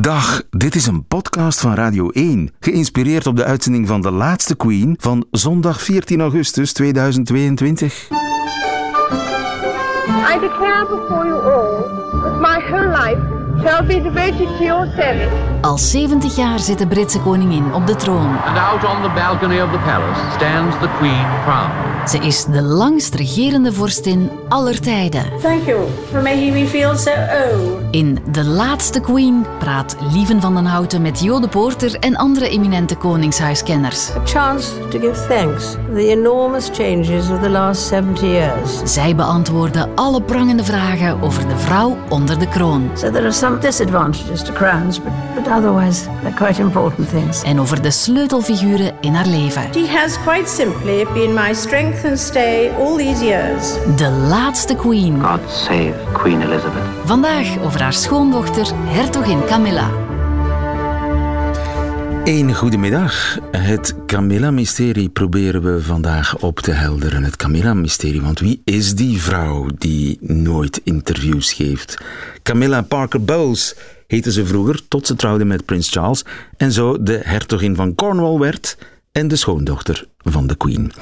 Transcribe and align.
Dag, 0.00 0.42
dit 0.50 0.74
is 0.74 0.86
een 0.86 1.06
podcast 1.06 1.60
van 1.60 1.74
Radio 1.74 2.10
1, 2.10 2.50
geïnspireerd 2.60 3.26
op 3.26 3.36
de 3.36 3.44
uitzending 3.44 3.86
van 3.86 4.00
De 4.00 4.10
Laatste 4.10 4.56
Queen 4.56 4.96
van 5.00 5.26
zondag 5.30 5.82
14 5.82 6.20
augustus 6.20 6.72
2022. 6.72 8.08
I 8.10 8.10
declare 10.40 10.86
before 10.88 11.26
you 11.26 11.42
all 11.42 12.40
my 12.40 12.60
whole 12.60 12.88
life 12.88 13.41
shall 13.62 13.86
be 13.86 14.02
devoted 14.02 14.48
to 14.58 14.64
your 14.64 14.86
service. 14.96 15.50
Al 15.60 15.78
70 15.78 16.36
jaar 16.36 16.58
zit 16.58 16.78
de 16.78 16.86
Britse 16.86 17.20
koningin 17.20 17.74
op 17.74 17.86
de 17.86 17.96
troon. 17.96 18.36
And 18.44 18.58
out 18.58 18.84
on 18.84 19.02
the 19.02 19.10
balcony 19.14 19.60
of 19.60 19.70
the 19.70 19.78
palace 19.78 20.20
stands 20.36 20.76
the 20.80 20.88
Queen 20.98 21.26
crowned. 21.44 22.08
Ze 22.08 22.18
is 22.18 22.44
de 22.44 22.62
langst 22.62 23.14
regerende 23.14 23.72
vorstin 23.72 24.30
aller 24.48 24.80
tijden. 24.80 25.24
Thank 25.40 25.64
you 25.64 25.86
for 26.10 26.22
making 26.22 26.52
me 26.52 26.66
feel 26.66 26.96
so 26.96 27.10
old. 27.10 27.80
In 27.90 28.18
De 28.30 28.44
Laatste 28.44 29.00
Queen 29.00 29.46
praat 29.58 29.96
Lieven 30.12 30.40
van 30.40 30.54
den 30.54 30.64
Houten 30.64 31.02
met 31.02 31.20
Jo 31.20 31.40
de 31.40 31.48
Poorter 31.48 31.96
en 31.98 32.16
andere 32.16 32.48
eminente 32.48 32.96
koningshuiskenners. 32.96 34.10
A 34.16 34.20
chance 34.24 34.88
to 34.88 34.98
give 34.98 35.26
thanks 35.28 35.64
for 35.64 35.94
the 35.94 36.08
enormous 36.08 36.70
changes 36.72 37.30
of 37.30 37.40
the 37.40 37.50
last 37.50 37.86
70 37.86 38.20
years. 38.20 38.92
Zij 38.92 39.14
beantwoorden 39.14 39.88
alle 39.94 40.22
prangende 40.22 40.64
vragen 40.64 41.22
over 41.22 41.48
de 41.48 41.56
vrouw 41.56 41.96
onder 42.08 42.38
de 42.38 42.48
kroon. 42.48 42.90
So 42.94 43.10
there 43.10 43.22
are 43.22 43.32
some 43.32 43.51
disadvantages 43.60 44.42
to 44.42 44.52
crowns, 44.52 44.98
but, 44.98 45.12
but 45.34 45.46
otherwise 45.46 46.08
they're 46.22 46.36
quite 46.36 46.62
important 46.62 47.08
things. 47.08 47.42
En 47.42 47.60
over 47.60 47.82
de 47.82 47.90
sleutelfiguren 47.90 48.94
in 49.00 49.14
haar 49.14 49.26
leven. 49.26 49.62
She 49.72 49.86
has 49.86 50.18
quite 50.24 50.48
simply 50.48 51.06
been 51.12 51.34
my 51.34 51.54
strength 51.54 52.04
and 52.04 52.18
stay 52.18 52.70
all 52.78 52.96
these 52.96 53.22
years. 53.22 53.76
De 53.96 54.10
Laatste 54.10 54.74
Queen. 54.74 55.20
God 55.20 55.40
save 55.50 55.94
Queen 56.12 56.40
Elizabeth. 56.40 56.84
Vandaag 57.04 57.58
over 57.64 57.82
haar 57.82 57.92
schoondochter, 57.92 58.66
hertogin 58.86 59.44
Camilla. 59.44 60.11
Een 62.24 62.54
goedemiddag. 62.54 63.38
Het 63.50 63.94
Camilla-mysterie 64.06 65.08
proberen 65.08 65.62
we 65.62 65.82
vandaag 65.82 66.38
op 66.38 66.60
te 66.60 66.70
helderen. 66.70 67.24
Het 67.24 67.36
Camilla-mysterie, 67.36 68.22
want 68.22 68.38
wie 68.38 68.60
is 68.64 68.94
die 68.94 69.20
vrouw 69.20 69.66
die 69.78 70.18
nooit 70.20 70.80
interviews 70.84 71.52
geeft? 71.52 71.98
Camilla 72.42 72.82
Parker 72.82 73.24
Bowles 73.24 73.74
heette 74.06 74.32
ze 74.32 74.46
vroeger, 74.46 74.88
tot 74.88 75.06
ze 75.06 75.14
trouwde 75.14 75.44
met 75.44 75.64
prins 75.64 75.90
Charles 75.90 76.24
en 76.56 76.72
zo 76.72 77.02
de 77.02 77.20
hertogin 77.22 77.76
van 77.76 77.94
Cornwall 77.94 78.38
werd 78.38 78.78
en 79.12 79.28
de 79.28 79.36
schoondochter 79.36 80.06
van 80.18 80.46
de 80.46 80.56
queen. 80.56 80.92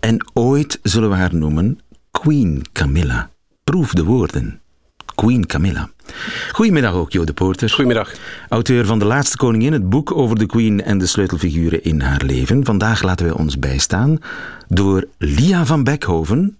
En 0.00 0.26
ooit 0.32 0.78
zullen 0.82 1.10
we 1.10 1.16
haar 1.16 1.34
noemen 1.34 1.80
Queen 2.10 2.62
Camilla. 2.72 3.30
Proef 3.64 3.92
de 3.92 4.04
woorden. 4.04 4.61
Queen 5.14 5.46
Camilla. 5.46 5.90
Goedemiddag 6.52 6.92
ook, 6.92 7.12
Jo 7.12 7.24
de 7.24 7.32
Poorter. 7.32 7.68
Goedemiddag. 7.68 8.12
Auteur 8.48 8.86
van 8.86 8.98
De 8.98 9.04
Laatste 9.04 9.36
Koningin, 9.36 9.72
het 9.72 9.88
boek 9.88 10.16
over 10.16 10.38
de 10.38 10.46
Queen 10.46 10.82
en 10.82 10.98
de 10.98 11.06
sleutelfiguren 11.06 11.84
in 11.84 12.00
haar 12.00 12.22
leven. 12.24 12.64
Vandaag 12.64 13.02
laten 13.02 13.26
wij 13.26 13.34
ons 13.34 13.58
bijstaan 13.58 14.18
door 14.68 15.04
Lia 15.18 15.66
van 15.66 15.84
Beckhoven, 15.84 16.56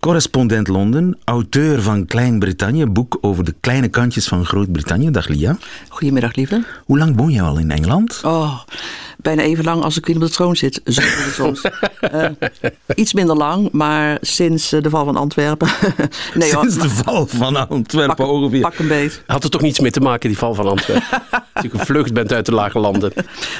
correspondent 0.00 0.68
Londen, 0.68 1.18
auteur 1.24 1.82
van 1.82 2.06
Klein-Brittannië, 2.06 2.86
boek 2.86 3.18
over 3.20 3.44
de 3.44 3.54
kleine 3.60 3.88
kantjes 3.88 4.28
van 4.28 4.44
Groot-Brittannië. 4.44 5.10
Dag 5.10 5.28
Lia. 5.28 5.56
Goedemiddag, 5.88 6.34
lieve. 6.34 6.64
Hoe 6.84 6.98
lang 6.98 7.16
woon 7.16 7.30
je 7.30 7.42
al 7.42 7.58
in 7.58 7.70
Engeland? 7.70 8.20
Oh, 8.24 8.60
bijna 9.16 9.42
even 9.42 9.64
lang 9.64 9.82
als 9.82 9.96
ik 9.96 10.06
weer 10.06 10.16
op 10.16 10.22
de 10.22 10.28
troon 10.30 10.56
zit. 10.56 10.80
Zo 10.84 11.02
soms. 11.32 11.60
Eh, 12.00 12.30
iets 12.94 13.12
minder 13.12 13.36
lang, 13.36 13.72
maar 13.72 14.18
sinds 14.20 14.72
eh, 14.72 14.82
de 14.82 14.90
val 14.90 15.04
van 15.04 15.16
Antwerpen. 15.16 15.68
nee, 16.34 16.54
hoor, 16.54 16.62
Sinds 16.62 16.78
de 16.78 16.88
val 16.88 17.26
van 17.26 17.68
Antwerpen 17.68 18.16
pak, 18.16 18.28
ongeveer. 18.28 18.60
pak 18.60 18.78
een 18.78 18.88
beet. 18.88 19.22
Had 19.26 19.44
er 19.44 19.50
toch 19.50 19.60
niets 19.60 19.80
mee 19.80 19.90
te 19.90 20.00
maken, 20.00 20.28
die 20.28 20.38
val 20.38 20.54
van 20.54 20.66
Antwerpen? 20.66 21.22
Als 21.52 21.64
je 21.64 21.78
gevlucht 21.78 22.12
bent 22.12 22.32
uit 22.32 22.46
de 22.46 22.52
lage 22.52 22.78
landen. 22.78 23.12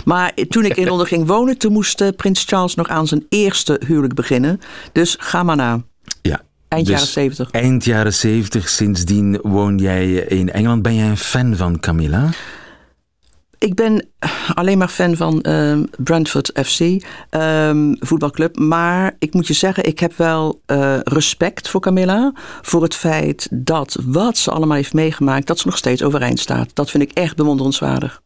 Maar 0.04 0.32
toen 0.48 0.64
ik 0.64 0.76
in 0.76 0.86
Londen 0.86 1.06
ging 1.06 1.26
wonen, 1.26 1.58
toen 1.58 1.72
moest 1.72 2.00
eh, 2.00 2.08
prins 2.16 2.44
Charles 2.46 2.74
nog 2.74 2.88
aan 2.88 3.06
zijn 3.06 3.26
eerste 3.28 3.80
huwelijk 3.86 4.14
beginnen. 4.14 4.60
Dus 4.92 5.16
ga 5.18 5.42
maar 5.42 5.56
na. 5.56 5.82
Ja. 6.70 6.76
Eind 6.76 6.86
Dus 6.86 6.94
jaren 6.96 7.12
70. 7.12 7.50
Eind 7.50 7.84
jaren 7.84 8.14
70, 8.14 8.68
sindsdien 8.68 9.38
woon 9.42 9.78
jij 9.78 10.12
in 10.12 10.50
Engeland. 10.52 10.82
Ben 10.82 10.94
jij 10.94 11.08
een 11.08 11.16
fan 11.16 11.56
van 11.56 11.80
Camilla? 11.80 12.28
Ik 13.58 13.74
ben 13.74 14.06
alleen 14.54 14.78
maar 14.78 14.88
fan 14.88 15.16
van 15.16 15.40
ehm, 15.40 15.84
Brentford 15.98 16.50
FC, 16.64 16.80
ehm, 17.30 17.94
voetbalclub. 17.98 18.56
Maar 18.58 19.16
ik 19.18 19.34
moet 19.34 19.46
je 19.46 19.52
zeggen, 19.54 19.84
ik 19.84 19.98
heb 20.00 20.16
wel 20.16 20.60
eh, 20.66 20.98
respect 21.02 21.68
voor 21.68 21.80
Camilla. 21.80 22.32
Voor 22.62 22.82
het 22.82 22.94
feit 22.94 23.48
dat 23.50 23.96
wat 24.04 24.38
ze 24.38 24.50
allemaal 24.50 24.76
heeft 24.76 24.92
meegemaakt, 24.94 25.46
dat 25.46 25.58
ze 25.58 25.66
nog 25.66 25.76
steeds 25.76 26.02
overeind 26.02 26.38
staat. 26.40 26.70
Dat 26.74 26.90
vind 26.90 27.02
ik 27.02 27.10
echt 27.12 27.36
bewonderenswaardig. 27.36 28.20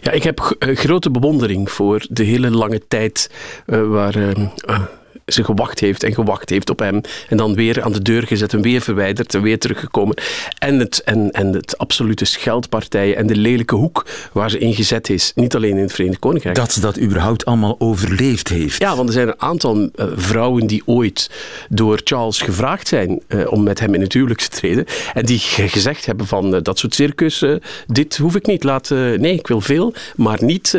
Ja, 0.00 0.10
ik 0.10 0.22
heb 0.22 0.40
g- 0.40 0.52
eh, 0.58 0.76
grote 0.76 1.10
bewondering 1.10 1.70
voor 1.70 2.06
de 2.10 2.22
hele 2.24 2.50
lange 2.50 2.82
tijd 2.88 3.30
eh, 3.66 3.82
waar 3.88 4.14
eh, 4.14 4.30
eh, 4.56 4.82
ze 5.26 5.44
gewacht 5.44 5.80
heeft 5.80 6.02
en 6.02 6.14
gewacht 6.14 6.50
heeft 6.50 6.70
op 6.70 6.78
hem. 6.78 7.00
En 7.28 7.36
dan 7.36 7.54
weer 7.54 7.82
aan 7.82 7.92
de 7.92 8.02
deur 8.02 8.22
gezet 8.22 8.52
en 8.52 8.62
weer 8.62 8.80
verwijderd 8.80 9.34
en 9.34 9.42
weer 9.42 9.58
teruggekomen. 9.58 10.16
En 10.58 10.78
het, 10.78 11.02
en, 11.04 11.30
en 11.30 11.52
het 11.52 11.78
absolute 11.78 12.24
scheldpartij 12.24 13.16
en 13.16 13.26
de 13.26 13.36
lelijke 13.36 13.74
hoek 13.74 14.06
waar 14.32 14.50
ze 14.50 14.58
in 14.58 14.74
gezet 14.74 15.08
is. 15.10 15.32
Niet 15.34 15.54
alleen 15.54 15.70
in 15.76 15.82
het 15.82 15.92
Verenigd 15.92 16.18
Koninkrijk. 16.18 16.56
Dat 16.56 16.72
ze 16.72 16.80
dat 16.80 16.98
überhaupt 17.00 17.44
allemaal 17.44 17.76
overleefd 17.78 18.48
heeft. 18.48 18.80
Ja, 18.80 18.96
want 18.96 19.08
er 19.08 19.14
zijn 19.14 19.28
een 19.28 19.40
aantal 19.40 19.88
eh, 19.94 20.06
vrouwen 20.16 20.66
die 20.66 20.82
ooit 20.84 21.30
door 21.68 22.00
Charles 22.04 22.40
gevraagd 22.40 22.88
zijn 22.88 23.22
eh, 23.26 23.52
om 23.52 23.62
met 23.62 23.80
hem 23.80 23.94
in 23.94 24.00
het 24.00 24.12
huwelijk 24.12 24.40
te 24.40 24.48
treden. 24.48 24.84
En 25.14 25.24
die 25.24 25.38
ge- 25.38 25.68
gezegd 25.68 26.06
hebben 26.06 26.26
van 26.26 26.54
eh, 26.54 26.62
dat 26.62 26.78
soort 26.78 26.94
circus, 26.94 27.42
eh, 27.42 27.54
dit 27.86 28.16
hoef 28.16 28.34
ik 28.34 28.46
niet. 28.46 28.64
Laat, 28.64 28.90
nee, 28.90 29.32
ik 29.32 29.46
wil 29.46 29.60
veel, 29.60 29.94
maar 30.16 30.44
niet 30.44 30.78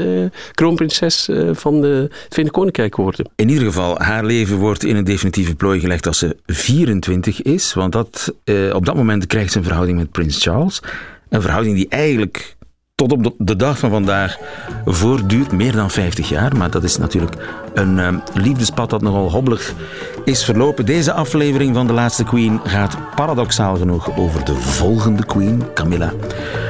kroonprinses 0.53 1.29
van 1.51 1.81
de, 1.81 1.87
het 2.09 2.25
Verenigd 2.29 2.55
Koninkrijk 2.55 2.95
worden. 2.95 3.29
In 3.35 3.49
ieder 3.49 3.65
geval, 3.65 3.99
haar 3.99 4.25
leven 4.25 4.36
wordt 4.45 4.83
in 4.83 4.95
een 4.95 5.03
definitieve 5.03 5.55
plooi 5.55 5.79
gelegd 5.79 6.07
als 6.07 6.17
ze 6.17 6.37
24 6.45 7.41
is. 7.41 7.73
Want 7.73 7.91
dat, 7.91 8.33
eh, 8.43 8.55
op 8.73 8.85
dat 8.85 8.95
moment 8.95 9.27
krijgt 9.27 9.51
ze 9.51 9.57
een 9.57 9.63
verhouding 9.63 9.97
met 9.97 10.11
prins 10.11 10.43
Charles. 10.43 10.81
Een 11.29 11.41
verhouding 11.41 11.75
die 11.75 11.87
eigenlijk 11.89 12.55
tot 12.95 13.11
op 13.11 13.33
de- 13.37 13.55
dag 13.55 13.79
van 13.79 13.89
vandaag 13.89 14.37
voortduurt, 14.85 15.51
meer 15.51 15.71
dan 15.71 15.91
50 15.91 16.29
jaar. 16.29 16.57
Maar 16.57 16.71
dat 16.71 16.83
is 16.83 16.97
natuurlijk 16.97 17.35
een 17.73 17.99
eh, 17.99 18.13
liefdespad 18.33 18.89
dat 18.89 19.01
nogal 19.01 19.31
hobbelig 19.31 19.73
is 20.25 20.43
verlopen. 20.45 20.85
Deze 20.85 21.11
aflevering 21.13 21.75
van 21.75 21.87
De 21.87 21.93
Laatste 21.93 22.23
Queen 22.23 22.59
gaat 22.63 22.97
paradoxaal 23.15 23.75
genoeg 23.75 24.17
over 24.17 24.45
de 24.45 24.53
volgende 24.55 25.25
queen, 25.25 25.63
Camilla. 25.73 26.13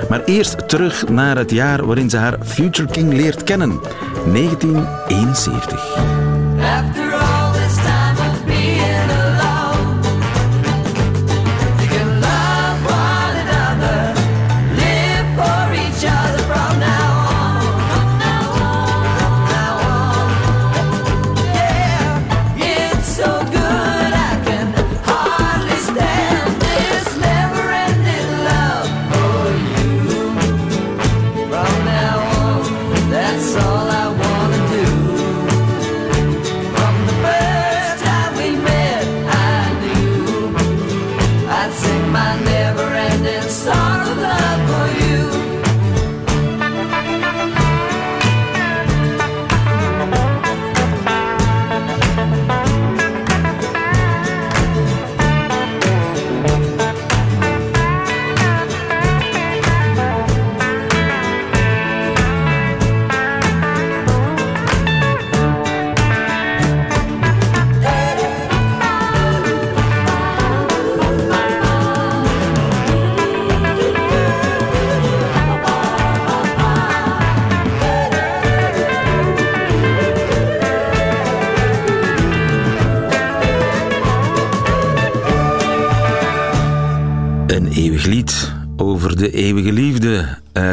Maar 0.09 0.23
eerst 0.23 0.67
terug 0.69 1.07
naar 1.09 1.37
het 1.37 1.51
jaar 1.51 1.85
waarin 1.85 2.09
ze 2.09 2.17
haar 2.17 2.37
future 2.43 2.91
king 2.91 3.13
leert 3.13 3.43
kennen. 3.43 3.79
1971. 4.33 5.95
After 6.59 7.13
all 7.13 7.36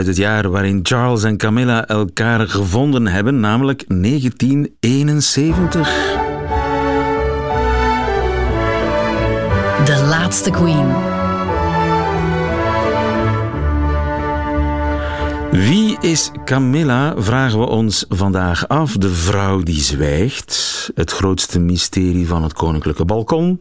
uit 0.07 0.17
het 0.17 0.25
jaar 0.25 0.51
waarin 0.51 0.81
Charles 0.83 1.23
en 1.23 1.37
Camilla 1.37 1.87
elkaar 1.87 2.49
gevonden 2.49 3.07
hebben, 3.07 3.41
namelijk 3.41 3.85
1971. 3.89 5.89
De 9.85 10.05
laatste 10.09 10.51
queen. 10.51 10.87
Wie 15.51 15.97
is 16.01 16.31
Camilla, 16.45 17.15
vragen 17.17 17.59
we 17.59 17.67
ons 17.67 18.05
vandaag 18.09 18.69
af. 18.69 18.93
De 18.93 19.11
vrouw 19.11 19.63
die 19.63 19.81
zwijgt. 19.81 20.91
Het 20.95 21.11
grootste 21.11 21.61
mysterie 21.61 22.27
van 22.27 22.43
het 22.43 22.53
koninklijke 22.53 23.05
balkon. 23.05 23.61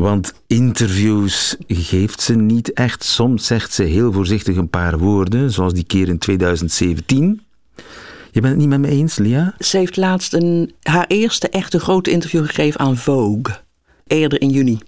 Want 0.00 0.32
interviews 0.46 1.56
geeft 1.68 2.20
ze 2.20 2.34
niet 2.34 2.72
echt. 2.72 3.04
Soms 3.04 3.46
zegt 3.46 3.72
ze 3.72 3.82
heel 3.82 4.12
voorzichtig 4.12 4.56
een 4.56 4.68
paar 4.68 4.98
woorden, 4.98 5.50
zoals 5.50 5.72
die 5.72 5.84
keer 5.84 6.08
in 6.08 6.18
2017. 6.18 7.42
Je 8.30 8.40
bent 8.40 8.46
het 8.46 8.56
niet 8.56 8.68
met 8.68 8.80
me 8.80 8.88
eens, 8.88 9.18
Lia? 9.18 9.54
Ze 9.58 9.76
heeft 9.76 9.96
laatst 9.96 10.32
een, 10.32 10.72
haar 10.82 11.04
eerste 11.08 11.48
echte 11.48 11.80
grote 11.80 12.10
interview 12.10 12.46
gegeven 12.46 12.80
aan 12.80 12.96
Vogue. 12.96 13.42
Eerder 14.06 14.40
in 14.40 14.50
juni. 14.50 14.78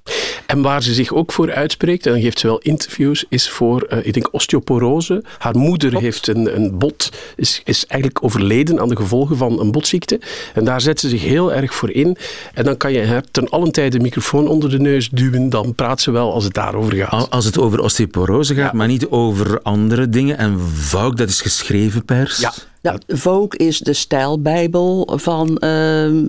En 0.52 0.62
waar 0.62 0.82
ze 0.82 0.94
zich 0.94 1.12
ook 1.12 1.32
voor 1.32 1.52
uitspreekt, 1.52 2.06
en 2.06 2.12
dan 2.12 2.20
geeft 2.20 2.38
ze 2.38 2.46
wel 2.46 2.58
interviews, 2.58 3.24
is 3.28 3.50
voor, 3.50 3.82
eh, 3.82 4.06
ik 4.06 4.12
denk, 4.12 4.28
osteoporose. 4.32 5.22
Haar 5.38 5.56
moeder 5.56 6.00
heeft 6.00 6.26
een, 6.28 6.56
een 6.56 6.78
bot, 6.78 7.10
is, 7.36 7.60
is 7.64 7.86
eigenlijk 7.86 8.24
overleden 8.24 8.80
aan 8.80 8.88
de 8.88 8.96
gevolgen 8.96 9.36
van 9.36 9.60
een 9.60 9.70
botziekte. 9.70 10.20
En 10.54 10.64
daar 10.64 10.80
zet 10.80 11.00
ze 11.00 11.08
zich 11.08 11.22
heel 11.22 11.52
erg 11.52 11.74
voor 11.74 11.90
in. 11.90 12.16
En 12.54 12.64
dan 12.64 12.76
kan 12.76 12.92
je 12.92 13.06
haar 13.06 13.22
ten 13.30 13.48
allen 13.48 13.72
tijde 13.72 13.96
de 13.96 14.02
microfoon 14.02 14.48
onder 14.48 14.70
de 14.70 14.78
neus 14.78 15.08
duwen, 15.10 15.48
dan 15.48 15.74
praat 15.74 16.00
ze 16.00 16.10
wel 16.10 16.32
als 16.32 16.44
het 16.44 16.54
daarover 16.54 16.92
gaat. 16.96 17.10
Al- 17.10 17.28
Als 17.30 17.44
het 17.44 17.58
over 17.58 17.80
osteoporose 17.80 18.54
gaat, 18.54 18.72
maar 18.72 18.86
niet 18.88 19.08
over 19.08 19.60
andere 19.62 20.08
dingen. 20.08 20.38
En 20.38 20.60
Vogue, 20.60 21.14
dat 21.14 21.28
is 21.28 21.40
geschreven 21.40 22.04
pers. 22.04 22.36
Ja. 22.38 22.52
Nou, 22.82 22.98
Vogue 23.06 23.58
is 23.58 23.78
de 23.78 23.92
stijlbijbel 23.92 25.08
van 25.14 25.58
ehm, 25.58 26.24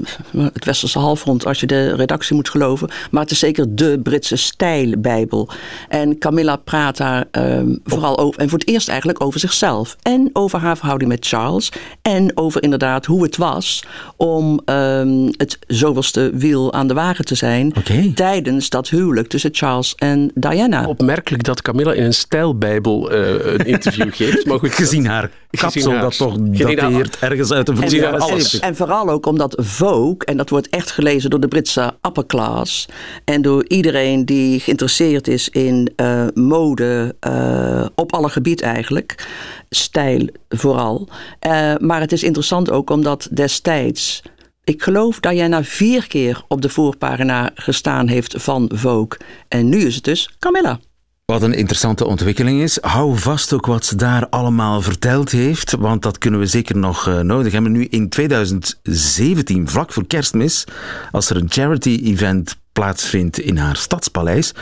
het 0.54 0.66
Westerse 0.66 1.00
halfrond, 1.00 1.46
als 1.46 1.60
je 1.60 1.66
de 1.66 1.96
redactie 1.96 2.36
moet 2.36 2.50
geloven. 2.50 2.90
Maar 3.12 3.22
het 3.22 3.32
is 3.32 3.40
zeker 3.40 3.76
de 3.76 4.00
Britse 4.04 4.36
stijlbijbel. 4.36 5.50
En 5.90 6.18
Camilla 6.18 6.56
praat 6.56 6.98
daar 6.98 7.26
ehm, 7.32 7.76
vooral 7.84 8.18
over, 8.18 8.42
en 8.42 8.50
voor 8.50 8.60
het 8.60 8.68
eerst 8.68 8.90
eigenlijk 8.90 9.24
over 9.24 9.40
zichzelf. 9.40 9.96
En 10.02 10.30
over 10.34 10.60
haar 10.60 10.78
verhouding 10.78 11.10
met 11.10 11.28
Charles. 11.28 11.72
En 12.02 12.38
over 12.38 12.64
inderdaad 12.64 13.06
hoe 13.06 13.24
het 13.24 13.38
was 13.38 13.86
om 14.18 14.62
ehm, 14.66 15.32
het 15.38 15.60
zoveelste 15.68 16.32
wiel 16.34 16.74
aan 16.74 16.88
de 16.88 16.94
wagen 16.94 17.26
te 17.26 17.36
zijn. 17.36 17.74
Tijdens 18.16 18.70
dat 18.70 18.90
huwelijk 18.90 19.28
tussen 19.28 19.50
Charles 19.54 19.96
en 19.96 20.32
Diana. 20.36 20.86
Opmerkelijk 20.88 21.44
dat 21.44 21.62
Camilla 21.62 21.94
in 21.94 22.04
een 22.04 22.14
stijlbijbel 22.14 23.12
eh, 23.12 23.54
een 23.54 23.66
interview 23.66 24.14
geeft. 24.26 24.46
Maar 24.46 24.60
goed, 24.60 24.72
Gezien 24.74 25.06
haar 25.06 25.30
kapsel, 25.58 26.00
dat 26.00 26.18
toch 26.18 26.38
dateert 26.38 27.20
ergens 27.20 27.52
uit 27.52 27.66
de 27.66 27.72
En, 27.72 27.78
vroege 27.78 27.96
ja, 27.96 28.02
jaren 28.02 28.20
alles. 28.20 28.50
70. 28.50 28.60
en 28.60 28.76
vooral 28.76 29.10
ook 29.10 29.26
omdat 29.26 29.56
Vogue, 29.62 30.18
en 30.26 30.38
dat 30.38 30.50
wordt 30.50 30.70
echt 30.70 30.92
gelezen 30.92 31.30
door 31.30 31.40
de 31.40 31.48
Britse 31.48 31.94
upper 32.02 32.26
class 32.26 32.88
en 33.26 33.42
door 33.42 33.66
iedereen 33.68 34.26
die 34.26 34.60
geïnteresseerd 34.60 35.28
is 35.28 35.50
in 35.50 35.94
eh, 35.96 36.26
mode 36.34 37.16
eh, 37.20 37.86
op 37.96 38.14
alle 38.14 38.30
gebieden 38.30 38.66
eigenlijk, 38.66 39.28
stijl 39.70 40.28
vooral. 40.50 41.08
Eh, 41.40 41.74
maar 41.80 42.00
het 42.00 42.12
is 42.12 42.24
interessant 42.24 42.72
ook 42.72 42.90
omdat 42.90 43.28
destijds, 43.32 44.22
ik 44.64 44.84
geloof 44.84 45.20
Diana 45.20 45.64
vier 45.64 46.08
keer 46.08 46.44
op 46.48 46.62
de 46.62 46.70
voorpagina 46.70 47.52
gestaan 47.56 48.08
heeft 48.08 48.36
van 48.38 48.72
Vogue. 48.74 49.20
En 49.48 49.70
nu 49.70 49.78
is 49.78 49.96
het 49.96 50.04
dus 50.04 50.30
Camilla. 50.40 50.80
Wat 51.26 51.42
een 51.42 51.54
interessante 51.54 52.06
ontwikkeling 52.06 52.62
is. 52.62 52.78
Hou 52.82 53.18
vast 53.18 53.54
ook 53.54 53.66
wat 53.66 53.86
ze 53.86 53.96
daar 53.96 54.30
allemaal 54.30 54.82
verteld 54.82 55.32
heeft, 55.32 55.72
want 55.72 56.02
dat 56.02 56.18
kunnen 56.18 56.40
we 56.40 56.46
zeker 56.46 56.78
nog 56.78 57.08
eh, 57.08 57.20
nodig 57.20 57.52
hebben. 57.52 57.72
Nu 57.72 57.86
in 57.86 58.10
2017, 58.10 59.70
vlak 59.70 59.94
voor 59.94 60.08
kerstmis, 60.08 60.64
als 61.12 61.30
er 61.30 61.38
een 61.38 61.52
charity-event 61.52 62.56
plaatsvindt 62.74 63.40
in 63.40 63.58
haar 63.58 63.76
stadspaleis, 63.76 64.54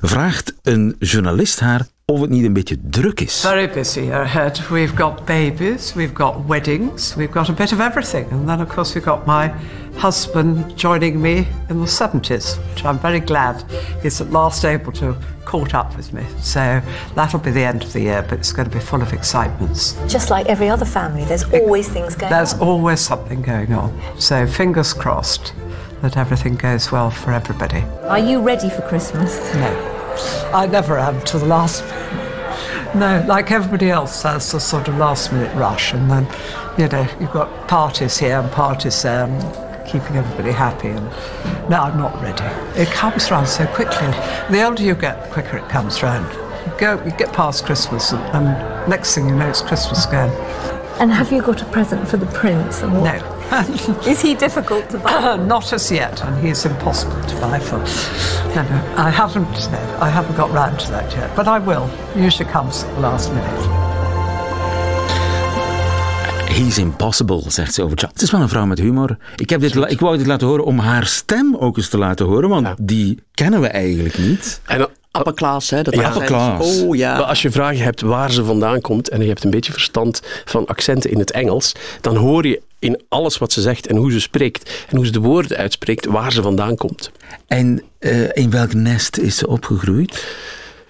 vraagt 0.00 0.54
een 0.62 0.96
journalist 0.98 1.60
haar 1.60 1.86
of 2.10 2.20
het 2.20 2.30
niet 2.30 2.44
een 2.44 2.52
beetje 2.52 2.76
druk 2.82 3.20
is. 3.20 3.40
Very 3.40 3.68
busy 3.68 4.10
ahead. 4.10 4.68
We've 4.68 4.94
got 4.96 5.24
babies, 5.24 5.92
we've 5.94 6.12
got 6.12 6.46
weddings, 6.46 7.14
we've 7.14 7.32
got 7.32 7.48
a 7.48 7.52
bit 7.52 7.72
of 7.72 7.80
everything. 7.80 8.30
And 8.30 8.46
then, 8.46 8.60
of 8.60 8.68
course, 8.68 8.94
we've 8.94 9.06
got 9.06 9.26
my 9.26 9.52
husband 9.96 10.76
joining 10.76 11.20
me 11.20 11.46
in 11.68 11.78
the 11.80 11.86
70s, 11.86 12.58
which 12.70 12.84
I'm 12.84 12.98
very 12.98 13.20
glad 13.20 13.64
he's 14.02 14.20
at 14.20 14.30
last 14.30 14.64
able 14.64 14.92
to 14.92 15.14
caught 15.44 15.74
up 15.74 15.96
with 15.96 16.12
me. 16.12 16.24
So 16.40 16.80
that'll 17.14 17.40
be 17.40 17.50
the 17.50 17.64
end 17.64 17.82
of 17.82 17.92
the 17.92 18.00
year, 18.00 18.22
but 18.28 18.38
it's 18.38 18.52
going 18.52 18.70
to 18.70 18.76
be 18.76 18.82
full 18.82 19.02
of 19.02 19.12
excitements. 19.12 19.96
Just 20.06 20.30
like 20.30 20.46
every 20.46 20.68
other 20.68 20.86
family, 20.86 21.24
there's 21.24 21.44
always 21.52 21.88
things 21.88 22.14
going 22.14 22.32
There's 22.32 22.52
on. 22.52 22.58
There's 22.58 22.68
always 22.68 23.00
something 23.00 23.42
going 23.42 23.72
on. 23.72 23.90
So 24.18 24.46
fingers 24.46 24.92
crossed 24.92 25.52
that 26.02 26.16
everything 26.16 26.56
goes 26.56 26.90
well 26.90 27.10
for 27.10 27.32
everybody. 27.32 27.84
Are 28.04 28.18
you 28.18 28.40
ready 28.40 28.70
for 28.70 28.82
Christmas? 28.82 29.38
No, 29.54 29.99
I 30.52 30.66
never 30.66 30.98
am 30.98 31.20
to 31.22 31.38
the 31.38 31.46
last 31.46 31.84
No, 32.94 33.24
like 33.28 33.52
everybody 33.52 33.88
else, 33.88 34.22
there's 34.24 34.52
a 34.52 34.58
sort 34.58 34.88
of 34.88 34.96
last 34.98 35.32
minute 35.32 35.54
rush, 35.54 35.92
and 35.92 36.10
then, 36.10 36.26
you 36.76 36.88
know, 36.88 37.06
you've 37.20 37.30
got 37.30 37.68
parties 37.68 38.18
here 38.18 38.40
and 38.40 38.50
parties 38.50 39.00
there, 39.02 39.26
and 39.26 39.86
keeping 39.86 40.16
everybody 40.16 40.50
happy. 40.50 40.88
And 40.88 41.06
no, 41.70 41.82
I'm 41.82 41.96
not 41.96 42.20
ready. 42.20 42.42
It 42.80 42.88
comes 42.88 43.30
round 43.30 43.46
so 43.46 43.64
quickly. 43.68 44.08
The 44.50 44.64
older 44.66 44.82
you 44.82 44.96
get, 44.96 45.22
the 45.22 45.30
quicker 45.30 45.58
it 45.58 45.68
comes 45.68 46.02
round. 46.02 46.26
You 46.66 46.80
go, 46.80 47.04
you 47.04 47.12
get 47.12 47.32
past 47.32 47.64
Christmas, 47.64 48.10
and, 48.10 48.22
and 48.34 48.90
next 48.90 49.14
thing 49.14 49.28
you 49.28 49.36
know, 49.36 49.48
it's 49.48 49.62
Christmas 49.62 50.04
again. 50.06 50.30
And 51.00 51.12
have 51.12 51.30
you 51.30 51.42
got 51.42 51.62
a 51.62 51.66
present 51.66 52.08
for 52.08 52.16
the 52.16 52.26
prince? 52.26 52.82
No. 52.82 53.39
Is 54.06 54.22
he 54.22 54.34
difficult 54.34 54.88
to 54.90 54.98
buy? 54.98 55.36
Not 55.48 55.72
as 55.72 55.90
yet, 55.90 56.22
and 56.22 56.46
he's 56.46 56.64
impossible 56.64 57.20
to 57.26 57.40
buy 57.40 57.58
for. 57.58 57.78
No, 58.54 58.62
no, 58.62 58.78
I 58.96 59.10
haven't. 59.10 59.70
No, 59.72 59.78
I 60.00 60.08
haven't 60.08 60.36
got 60.36 60.50
round 60.52 60.78
to 60.78 60.90
that 60.90 61.12
yet, 61.12 61.34
but 61.34 61.46
I 61.46 61.58
will. 61.58 61.90
Usually 62.14 62.48
comes 62.50 62.84
at 62.84 62.94
the 62.94 63.00
last 63.00 63.32
minute. 63.32 63.90
He's 66.50 66.78
impossible, 66.78 67.42
zegt 67.46 67.74
ze 67.74 67.82
over 67.82 67.98
Charles. 67.98 68.14
Het 68.14 68.22
is 68.22 68.30
wel 68.30 68.40
een 68.40 68.48
vrouw 68.48 68.66
met 68.66 68.78
humor. 68.78 69.16
Ik, 69.36 69.50
heb 69.50 69.60
dit, 69.60 69.76
ik 69.76 70.00
wou 70.00 70.16
dit 70.16 70.26
laten 70.26 70.46
horen 70.46 70.64
om 70.64 70.78
haar 70.78 71.06
stem 71.06 71.56
ook 71.56 71.76
eens 71.76 71.88
te 71.88 71.98
laten 71.98 72.26
horen, 72.26 72.48
want 72.48 72.68
die 72.80 73.22
kennen 73.34 73.60
we 73.60 73.66
eigenlijk 73.66 74.18
niet. 74.18 74.60
En 74.66 74.88
class, 75.34 75.70
hè? 75.70 75.82
Dat 75.82 75.94
Ja, 75.94 76.12
class. 76.24 76.82
Oh 76.82 76.96
ja. 76.96 77.16
Maar 77.16 77.24
als 77.26 77.42
je 77.42 77.50
vragen 77.50 77.84
hebt 77.84 78.00
waar 78.00 78.32
ze 78.32 78.44
vandaan 78.44 78.80
komt 78.80 79.08
en 79.08 79.20
je 79.20 79.28
hebt 79.28 79.44
een 79.44 79.50
beetje 79.50 79.72
verstand 79.72 80.22
van 80.44 80.66
accenten 80.66 81.10
in 81.10 81.18
het 81.18 81.30
Engels, 81.30 81.72
dan 82.00 82.16
hoor 82.16 82.46
je 82.46 82.60
in 82.78 83.02
alles 83.08 83.38
wat 83.38 83.52
ze 83.52 83.60
zegt 83.60 83.86
en 83.86 83.96
hoe 83.96 84.12
ze 84.12 84.20
spreekt 84.20 84.84
en 84.88 84.96
hoe 84.96 85.06
ze 85.06 85.12
de 85.12 85.20
woorden 85.20 85.56
uitspreekt 85.56 86.06
waar 86.06 86.32
ze 86.32 86.42
vandaan 86.42 86.76
komt. 86.76 87.10
En 87.46 87.82
eh, 87.98 88.36
in 88.36 88.50
welk 88.50 88.72
nest 88.72 89.18
is 89.18 89.36
ze 89.36 89.46
opgegroeid? 89.46 90.24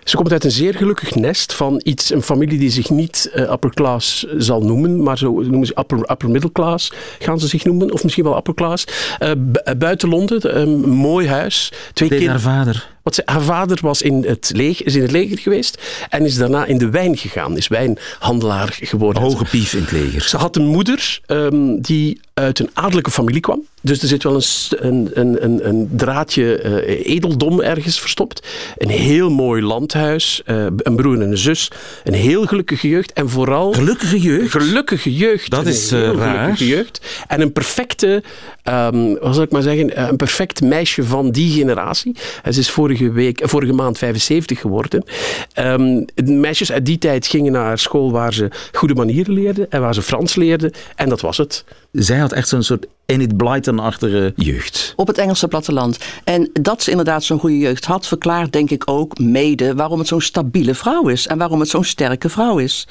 Ze 0.04 0.16
komt 0.16 0.32
uit 0.32 0.44
een 0.44 0.50
zeer 0.50 0.74
gelukkig 0.74 1.14
nest 1.14 1.52
van 1.52 1.80
iets, 1.84 2.12
een 2.12 2.22
familie 2.22 2.58
die 2.58 2.70
zich 2.70 2.90
niet 2.90 3.30
eh, 3.34 3.50
upper 3.50 3.74
class 3.74 4.26
zal 4.36 4.62
noemen, 4.62 5.02
maar 5.02 5.18
zo 5.18 5.32
noemen 5.32 5.66
ze 5.66 5.78
upper, 5.78 6.10
upper 6.10 6.30
middle 6.30 6.52
class 6.52 6.92
gaan 7.18 7.40
ze 7.40 7.48
zich 7.48 7.64
noemen, 7.64 7.92
of 7.92 8.02
misschien 8.02 8.24
wel 8.24 8.36
upper 8.36 8.54
class. 8.54 8.84
Eh, 9.18 9.30
eh, 9.30 9.36
buiten 9.78 10.08
Londen, 10.08 10.60
een 10.60 10.88
mooi 10.88 11.28
huis, 11.28 11.72
twee 11.92 12.08
Deed 12.08 12.26
haar 12.26 12.40
vader. 12.40 12.88
Want 13.02 13.16
ze- 13.16 13.22
haar 13.24 13.42
vader 13.42 13.78
was 13.82 14.02
in 14.02 14.24
het, 14.26 14.50
leger, 14.54 14.86
is 14.86 14.94
in 14.94 15.02
het 15.02 15.10
leger 15.10 15.38
geweest 15.38 15.82
en 16.08 16.24
is 16.24 16.36
daarna 16.36 16.64
in 16.64 16.78
de 16.78 16.90
wijn 16.90 17.16
gegaan, 17.16 17.56
is 17.56 17.68
wijnhandelaar 17.68 18.78
geworden. 18.80 19.22
Hoge 19.22 19.44
pief 19.44 19.74
in 19.74 19.80
het 19.80 19.92
leger. 19.92 20.22
Ze 20.22 20.36
had 20.36 20.56
een 20.56 20.66
moeder 20.66 21.20
ehm, 21.26 21.80
die 21.80 22.20
uit 22.34 22.58
een 22.58 22.70
adellijke 22.72 23.10
familie 23.10 23.40
kwam. 23.40 23.62
Dus 23.82 24.02
er 24.02 24.08
zit 24.08 24.22
wel 24.22 24.34
een, 24.70 25.10
een, 25.14 25.44
een, 25.44 25.68
een, 25.68 25.88
draadje 25.92 26.58
eh, 26.58 27.06
edeldom 27.14 27.60
ergens 27.60 28.00
verstopt. 28.00 28.46
Een 28.76 28.88
heel 28.88 29.30
mooi 29.30 29.62
landhuis, 29.62 30.42
eh, 30.44 30.66
een 30.76 30.96
broer 30.96 31.14
en 31.14 31.30
een 31.30 31.38
zus. 31.38 31.70
Een 32.04 32.14
heel 32.14 32.46
gelukkige 32.46 32.88
jeugd 32.88 33.12
en 33.12 33.28
vooral... 33.28 33.72
Gelukkige 33.72 34.20
jeugd. 34.20 34.50
Gelukkige 34.50 35.14
jeugd. 35.14 35.50
Dat 35.50 35.66
is, 35.66 35.92
eh, 35.92 36.00
raar. 36.00 36.38
gelukkige 36.38 36.66
jeugd. 36.66 37.00
En 37.28 37.40
een 37.40 37.52
perfecte, 37.52 38.22
ehm, 38.62 39.14
wat 39.20 39.34
zal 39.34 39.44
ik 39.44 39.50
maar 39.50 39.62
zeggen, 39.62 40.08
een 40.08 40.16
perfect 40.16 40.60
meisje 40.60 41.04
van 41.04 41.30
die 41.30 41.52
generatie. 41.52 42.16
En 42.42 42.54
ze 42.54 42.60
is 42.60 42.70
vorige, 42.96 43.12
week, 43.12 43.40
vorige 43.42 43.72
maand 43.72 43.98
75 43.98 44.60
geworden. 44.60 45.04
Ehm, 45.52 46.04
meisjes 46.24 46.72
uit 46.72 46.86
die 46.86 46.98
tijd 46.98 47.26
gingen 47.26 47.52
naar 47.52 47.78
school 47.78 48.12
waar 48.12 48.34
ze 48.34 48.48
goede 48.72 48.94
manieren 48.94 49.32
leerden 49.32 49.70
en 49.70 49.80
waar 49.80 49.94
ze 49.94 50.02
Frans 50.02 50.34
leerden. 50.34 50.72
En 50.96 51.08
dat 51.08 51.20
was 51.20 51.36
het. 51.36 51.64
Zij 51.92 52.18
had 52.18 52.32
echt 52.32 52.48
zo'n 52.48 52.62
soort 52.62 52.86
in 53.06 53.20
het 53.20 53.36
Brighton-achtige 53.36 54.32
jeugd. 54.36 54.92
Op 54.96 55.06
het 55.06 55.18
Engelse 55.18 55.48
platteland. 55.48 55.98
En 56.24 56.50
dat 56.52 56.82
ze 56.82 56.90
inderdaad 56.90 57.24
zo'n 57.24 57.38
goede 57.38 57.58
jeugd 57.58 57.84
had, 57.84 58.06
verklaart 58.06 58.52
denk 58.52 58.70
ik 58.70 58.82
ook 58.90 59.18
mede 59.18 59.74
waarom 59.74 59.98
het 59.98 60.08
zo'n 60.08 60.20
stabiele 60.20 60.74
vrouw 60.74 61.08
is. 61.08 61.26
En 61.26 61.38
waarom 61.38 61.60
het 61.60 61.68
zo'n 61.68 61.84
sterke 61.84 62.28
vrouw 62.28 62.58
is. 62.58 62.86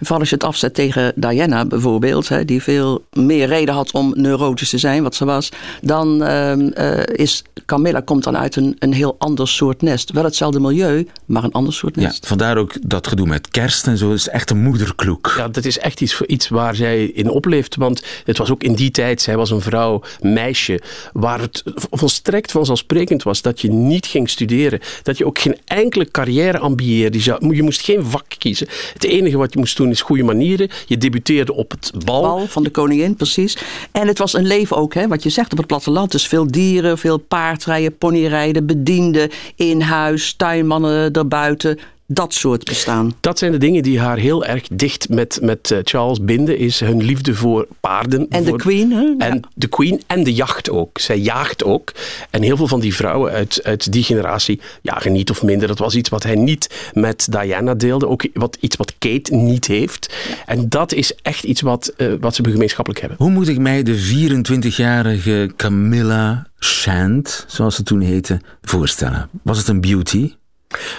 Vooral 0.00 0.18
als 0.18 0.28
je 0.28 0.34
het 0.34 0.44
afzet 0.44 0.74
tegen 0.74 1.12
Diana 1.16 1.64
bijvoorbeeld, 1.64 2.28
hè, 2.28 2.44
die 2.44 2.62
veel 2.62 3.04
meer 3.12 3.46
reden 3.46 3.74
had 3.74 3.92
om 3.92 4.12
neurotisch 4.16 4.70
te 4.70 4.78
zijn, 4.78 5.02
wat 5.02 5.14
ze 5.14 5.24
was. 5.24 5.48
Dan 5.82 6.22
ehm, 6.22 6.60
eh, 6.68 7.02
is 7.16 7.42
Camilla 7.66 8.00
komt 8.00 8.24
dan 8.24 8.36
uit 8.36 8.56
een, 8.56 8.76
een 8.78 8.92
heel 8.92 9.14
ander 9.18 9.48
soort 9.48 9.82
nest. 9.82 10.10
Wel 10.12 10.24
hetzelfde 10.24 10.60
milieu, 10.60 11.06
maar 11.26 11.44
een 11.44 11.52
ander 11.52 11.72
soort 11.72 11.94
Ja, 11.94 12.02
nest. 12.02 12.26
vandaar 12.26 12.56
ook 12.56 12.72
dat 12.88 13.06
gedoe 13.06 13.26
met 13.26 13.48
kerst 13.48 13.86
en 13.86 13.98
zo. 13.98 14.12
is 14.12 14.28
echt 14.28 14.50
een 14.50 14.62
moederkloek. 14.62 15.34
Ja, 15.36 15.48
dat 15.48 15.64
is 15.64 15.78
echt 15.78 16.00
iets, 16.00 16.20
iets 16.20 16.48
waar 16.48 16.74
zij 16.74 17.04
in 17.04 17.30
opleeft. 17.30 17.76
Want 17.76 18.02
het 18.24 18.38
was 18.40 18.50
ook 18.50 18.62
in 18.62 18.74
die 18.74 18.90
tijd, 18.90 19.22
zij 19.22 19.36
was 19.36 19.50
een 19.50 19.60
vrouw, 19.60 20.02
meisje, 20.20 20.80
waar 21.12 21.40
het 21.40 21.62
volstrekt 21.90 22.50
vanzelfsprekend 22.50 23.22
was 23.22 23.42
dat 23.42 23.60
je 23.60 23.70
niet 23.70 24.06
ging 24.06 24.30
studeren. 24.30 24.80
Dat 25.02 25.18
je 25.18 25.26
ook 25.26 25.38
geen 25.38 25.58
enkele 25.64 26.10
carrière 26.10 26.58
ambieerde. 26.58 27.18
Je 27.22 27.62
moest 27.62 27.80
geen 27.80 28.04
vak 28.04 28.24
kiezen. 28.38 28.68
Het 28.92 29.04
enige 29.04 29.36
wat 29.36 29.52
je 29.52 29.58
moest 29.58 29.76
doen 29.76 29.90
is 29.90 30.00
goede 30.00 30.22
manieren. 30.22 30.68
Je 30.86 30.98
debuteerde 30.98 31.54
op 31.54 31.70
het 31.70 31.92
bal. 32.04 32.22
Bal 32.22 32.46
van 32.46 32.62
de 32.62 32.70
koningin, 32.70 33.16
precies. 33.16 33.56
En 33.92 34.06
het 34.06 34.18
was 34.18 34.34
een 34.34 34.46
leven 34.46 34.76
ook, 34.76 34.94
hè, 34.94 35.08
wat 35.08 35.22
je 35.22 35.28
zegt 35.30 35.52
op 35.52 35.58
het 35.58 35.66
platteland. 35.66 36.12
Dus 36.12 36.26
veel 36.26 36.46
dieren, 36.46 36.98
veel 36.98 37.18
paardrijden, 37.18 37.98
ponyrijden, 37.98 38.66
bedienden 38.66 39.30
in 39.56 39.80
huis, 39.80 40.34
tuinmannen 40.34 41.12
erbuiten. 41.12 41.78
Dat 42.12 42.34
soort 42.34 42.64
bestaan. 42.64 43.12
Dat 43.20 43.38
zijn 43.38 43.52
de 43.52 43.58
dingen 43.58 43.82
die 43.82 44.00
haar 44.00 44.18
heel 44.18 44.44
erg 44.44 44.68
dicht 44.72 45.08
met, 45.08 45.38
met 45.42 45.70
eh, 45.70 45.78
Charles 45.82 46.20
binden. 46.20 46.58
Is 46.58 46.80
hun 46.80 47.02
liefde 47.02 47.34
voor 47.34 47.66
paarden. 47.80 48.26
En 48.28 48.44
de 48.44 48.56
queen, 48.56 48.92
hè? 48.92 49.14
En 49.18 49.42
de 49.54 49.66
queen 49.66 50.02
en 50.06 50.24
de 50.24 50.32
jacht 50.32 50.70
ook. 50.70 50.98
Zij 50.98 51.18
jaagt 51.18 51.64
ook. 51.64 51.92
En 52.30 52.42
heel 52.42 52.56
veel 52.56 52.66
van 52.66 52.80
die 52.80 52.94
vrouwen 52.94 53.32
uit, 53.32 53.60
uit 53.62 53.92
die 53.92 54.02
generatie 54.02 54.60
jagen 54.82 55.12
niet 55.12 55.30
of 55.30 55.42
minder. 55.42 55.68
Dat 55.68 55.78
was 55.78 55.94
iets 55.94 56.08
wat 56.08 56.22
hij 56.22 56.34
niet 56.34 56.90
met 56.94 57.26
Diana 57.30 57.74
deelde. 57.74 58.08
Ook 58.08 58.26
wat, 58.32 58.56
iets 58.60 58.76
wat 58.76 58.94
Kate 58.98 59.34
niet 59.34 59.66
heeft. 59.66 60.14
En 60.46 60.68
dat 60.68 60.92
is 60.92 61.14
echt 61.22 61.44
iets 61.44 61.60
wat, 61.60 61.92
eh, 61.96 62.08
wat 62.20 62.34
ze 62.34 62.44
gemeenschappelijk 62.44 63.00
hebben. 63.00 63.18
Hoe 63.18 63.30
moet 63.30 63.48
ik 63.48 63.58
mij 63.58 63.82
de 63.82 63.98
24-jarige 63.98 65.52
Camilla 65.56 66.46
Shand, 66.58 67.44
zoals 67.48 67.74
ze 67.74 67.82
toen 67.82 68.00
heette, 68.00 68.40
voorstellen? 68.62 69.28
Was 69.42 69.58
het 69.58 69.68
een 69.68 69.80
beauty? 69.80 70.32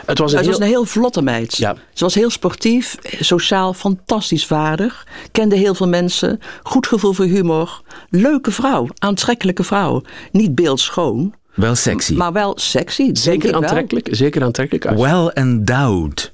Het 0.06 0.18
was 0.18 0.32
een 0.32 0.38
Ze 0.38 0.44
heel... 0.44 0.51
was 0.51 0.60
een 0.60 0.68
heel 0.68 0.86
vlotte 0.86 1.22
meid. 1.22 1.58
Ja. 1.58 1.75
Ze 1.94 2.04
was 2.04 2.16
heel 2.16 2.30
sportief, 2.30 2.98
sociaal 3.20 3.74
fantastisch 3.74 4.46
vaardig. 4.46 5.08
Kende 5.32 5.56
heel 5.56 5.75
veel 5.75 5.88
mensen. 5.88 6.40
Goed 6.63 6.88
gevoel 6.88 7.13
voor 7.13 7.25
humor. 7.25 7.82
Leuke 8.10 8.51
vrouw, 8.51 8.88
aantrekkelijke 8.98 9.63
vrouw. 9.63 10.01
Niet 10.32 10.56
beeldschoon, 10.56 11.34
Wel 11.54 11.75
sexy. 11.75 12.13
maar 12.13 12.34
wel 12.34 12.54
sexy. 12.60 13.10
Zeker 13.13 13.51
wel. 13.51 13.62
aantrekkelijk, 13.62 14.08
zeker 14.12 14.44
aantrekkelijk 14.44 14.86
uit. 14.88 15.00
Well 15.00 15.28
endowed. 15.28 16.34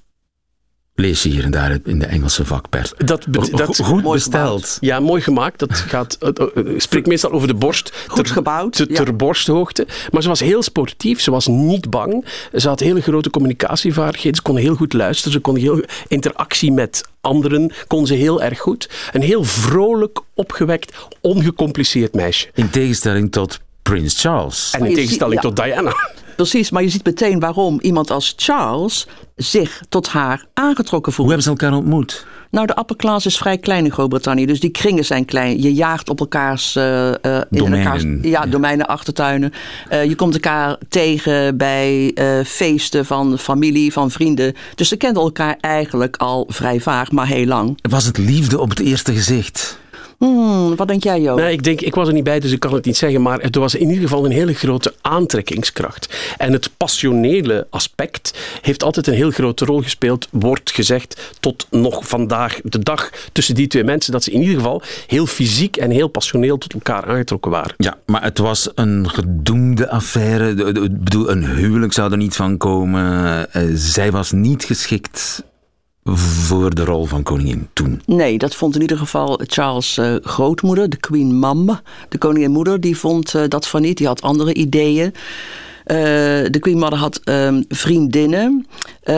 Lees 1.00 1.24
je 1.24 1.30
hier 1.30 1.44
en 1.44 1.52
daar 1.52 1.78
in 1.86 2.00
de 2.00 2.06
Engelse 2.06 2.46
vakpers. 2.46 2.94
Dat, 2.98 3.28
be- 3.28 3.42
Go- 3.42 3.58
dat, 3.58 3.78
goed 3.84 4.04
mooi 4.04 4.16
besteld. 4.18 4.78
Ja, 4.80 5.00
mooi 5.00 5.22
gemaakt. 5.22 5.60
Dat 5.60 5.74
gaat, 5.94 6.18
uh, 6.22 6.30
uh, 6.66 6.80
spreekt 6.80 7.08
meestal 7.08 7.32
over 7.32 7.48
de 7.48 7.54
borst. 7.54 7.92
Goed 8.08 8.32
gebouwd, 8.32 8.74
Ter, 8.76 8.90
ja. 8.90 8.96
ter 9.04 9.16
borsthoogte. 9.16 9.88
Maar 10.12 10.22
ze 10.22 10.28
was 10.28 10.40
heel 10.40 10.64
sportief. 10.64 11.22
Ze 11.22 11.32
was 11.32 11.48
niet 11.48 11.90
bang. 11.90 12.26
Ze 12.56 12.68
had 12.68 12.80
hele 12.80 13.02
grote 13.02 13.30
communicatievaardigheden. 13.30 14.36
Ze 14.36 14.42
kon 14.42 14.56
heel 14.58 14.76
goed 14.76 14.94
luisteren. 14.94 15.32
Ze 15.34 15.40
kon 15.40 15.56
heel 15.56 15.82
interactie 16.08 16.72
met 16.72 17.04
anderen. 17.22 17.72
Kon 17.88 18.08
ze 18.08 18.14
heel 18.14 18.42
erg 18.44 18.60
goed. 18.60 18.90
Een 19.14 19.22
heel 19.22 19.44
vrolijk, 19.44 20.20
opgewekt, 20.34 20.96
ongecompliceerd 21.22 22.14
meisje. 22.14 22.48
In 22.54 22.70
tegenstelling 22.70 23.32
tot 23.32 23.60
Prins 23.82 24.22
Charles. 24.22 24.72
En 24.72 24.86
in 24.86 24.94
tegenstelling 24.96 25.42
tot 25.42 25.56
Diana. 25.56 25.94
Precies, 26.38 26.70
maar 26.70 26.84
je 26.84 26.90
ziet 26.90 27.06
meteen 27.06 27.40
waarom 27.40 27.80
iemand 27.82 28.12
als 28.12 28.34
Charles 28.36 29.08
zich 29.36 29.82
tot 29.90 30.08
haar 30.08 30.46
aangetrokken 30.54 31.14
voelt. 31.14 31.28
Hoe 31.30 31.38
hebben 31.38 31.44
ze 31.44 31.50
elkaar 31.50 31.80
ontmoet? 31.80 32.26
Nou, 32.52 32.68
de 32.68 32.78
upper 32.80 32.96
class 32.96 33.26
is 33.26 33.38
vrij 33.38 33.58
klein 33.58 33.86
in 33.86 33.92
Groot-Brittannië, 33.92 34.46
dus 34.46 34.60
die 34.60 34.70
kringen 34.70 35.06
zijn 35.06 35.26
klein. 35.26 35.62
Je 35.62 35.74
jaagt 35.74 36.10
op 36.10 36.20
elkaars, 36.20 36.76
eh, 36.76 37.08
eh, 37.08 37.16
in 37.24 37.46
Domeinen. 37.50 37.80
elkaars 37.80 38.04
ja, 38.22 38.46
domeinen, 38.46 38.88
achtertuinen. 38.88 39.54
Eh, 39.90 40.06
je 40.06 40.16
komt 40.16 40.34
elkaar 40.34 40.78
tegen 40.90 41.58
bij 41.58 42.16
feesten 42.46 43.06
van 43.06 43.38
familie, 43.38 43.94
van 43.94 44.12
vrienden. 44.12 44.54
Dus 44.76 44.88
ze 44.88 44.98
kenden 44.98 45.24
elkaar 45.24 45.58
eigenlijk 45.62 46.18
al 46.18 46.46
vrij 46.48 46.80
vaag, 46.80 47.12
maar 47.12 47.28
heel 47.28 47.46
lang. 47.46 47.80
Was 47.90 48.06
het 48.06 48.18
liefde 48.18 48.60
op 48.60 48.70
het 48.70 48.80
eerste 48.80 49.14
gezicht? 49.14 49.80
Hmm, 50.18 50.76
wat 50.76 50.88
denk 50.88 51.04
jij, 51.04 51.22
Jo? 51.22 51.36
Nee, 51.36 51.52
ik 51.52 51.64
denk, 51.64 51.82
ik 51.82 51.96
was 51.96 52.08
er 52.08 52.14
niet 52.14 52.24
bij, 52.24 52.40
dus 52.40 52.52
ik 52.52 52.60
kan 52.60 52.74
het 52.74 52.86
niet 52.86 52.98
zeggen. 52.98 53.22
Maar 53.22 53.40
er 53.40 53.60
was 53.60 53.76
in 53.76 53.88
ieder 53.88 54.04
geval 54.04 54.26
een 54.26 54.32
hele 54.32 54.54
grote 54.54 54.94
aantrekkingskracht. 55.02 56.34
En 56.38 56.54
het 56.54 56.70
passionele 56.78 57.68
aspect 57.70 58.38
heeft 58.62 58.84
altijd 58.84 59.08
een 59.08 59.14
heel 59.14 59.32
grote 59.32 59.66
rol 59.66 59.82
gespeeld, 59.82 60.28
wordt 60.32 60.72
gezegd, 60.72 61.36
tot 61.40 61.68
nog 61.72 62.08
vandaag 62.08 62.60
de 62.64 62.80
dag 62.80 63.10
tussen 63.32 63.56
die 63.56 63.68
twee 63.68 63.84
mensen. 63.84 64.12
Dat 64.12 64.24
ze 64.24 64.32
in 64.32 64.42
ieder 64.42 64.56
geval 64.56 64.82
heel 65.08 65.26
fysiek 65.26 65.78
en 65.78 65.92
heel 65.92 66.08
passioneel 66.08 66.58
tot 66.58 66.74
elkaar 66.74 67.06
aangetrokken 67.06 67.52
waren. 67.52 67.74
Ja, 67.78 67.98
maar 68.06 68.24
het 68.24 68.38
was 68.38 68.70
een 68.76 69.10
gedoemde 69.10 69.90
affaire. 69.90 70.50
Ik 70.50 71.04
bedoel, 71.04 71.30
een 71.30 71.46
huwelijk 71.46 71.94
zou 71.94 72.12
er 72.12 72.18
niet 72.18 72.36
van 72.36 72.58
komen. 72.58 73.54
Eh, 73.54 73.64
zij 73.74 74.12
was 74.12 74.32
niet 74.32 74.64
geschikt 74.64 75.44
voor 76.16 76.76
de 76.76 76.86
rol 76.86 77.06
van 77.06 77.24
koningin 77.24 77.68
toen. 77.74 78.02
Nee, 78.06 78.38
dat 78.38 78.56
vond 78.56 78.76
in 78.76 78.82
ieder 78.82 78.98
geval 78.98 79.40
Charles' 79.46 79.98
eh, 79.98 80.16
grootmoeder, 80.22 80.90
de 80.90 80.98
Queen 80.98 81.40
Mum. 81.40 81.80
De 82.10 82.18
koningin 82.18 82.52
moeder, 82.52 82.82
die 82.82 82.98
vond 82.98 83.36
eh, 83.36 83.42
dat 83.48 83.68
van 83.68 83.82
niet. 83.82 83.98
Die 83.98 84.08
had 84.08 84.22
andere 84.22 84.54
ideeën. 84.54 85.14
Eh, 85.88 85.96
de 86.52 86.58
Queen 86.60 86.78
Mother 86.78 86.98
had 86.98 87.20
ehm, 87.24 87.62
vriendinnen 87.68 88.68
eh, 89.04 89.18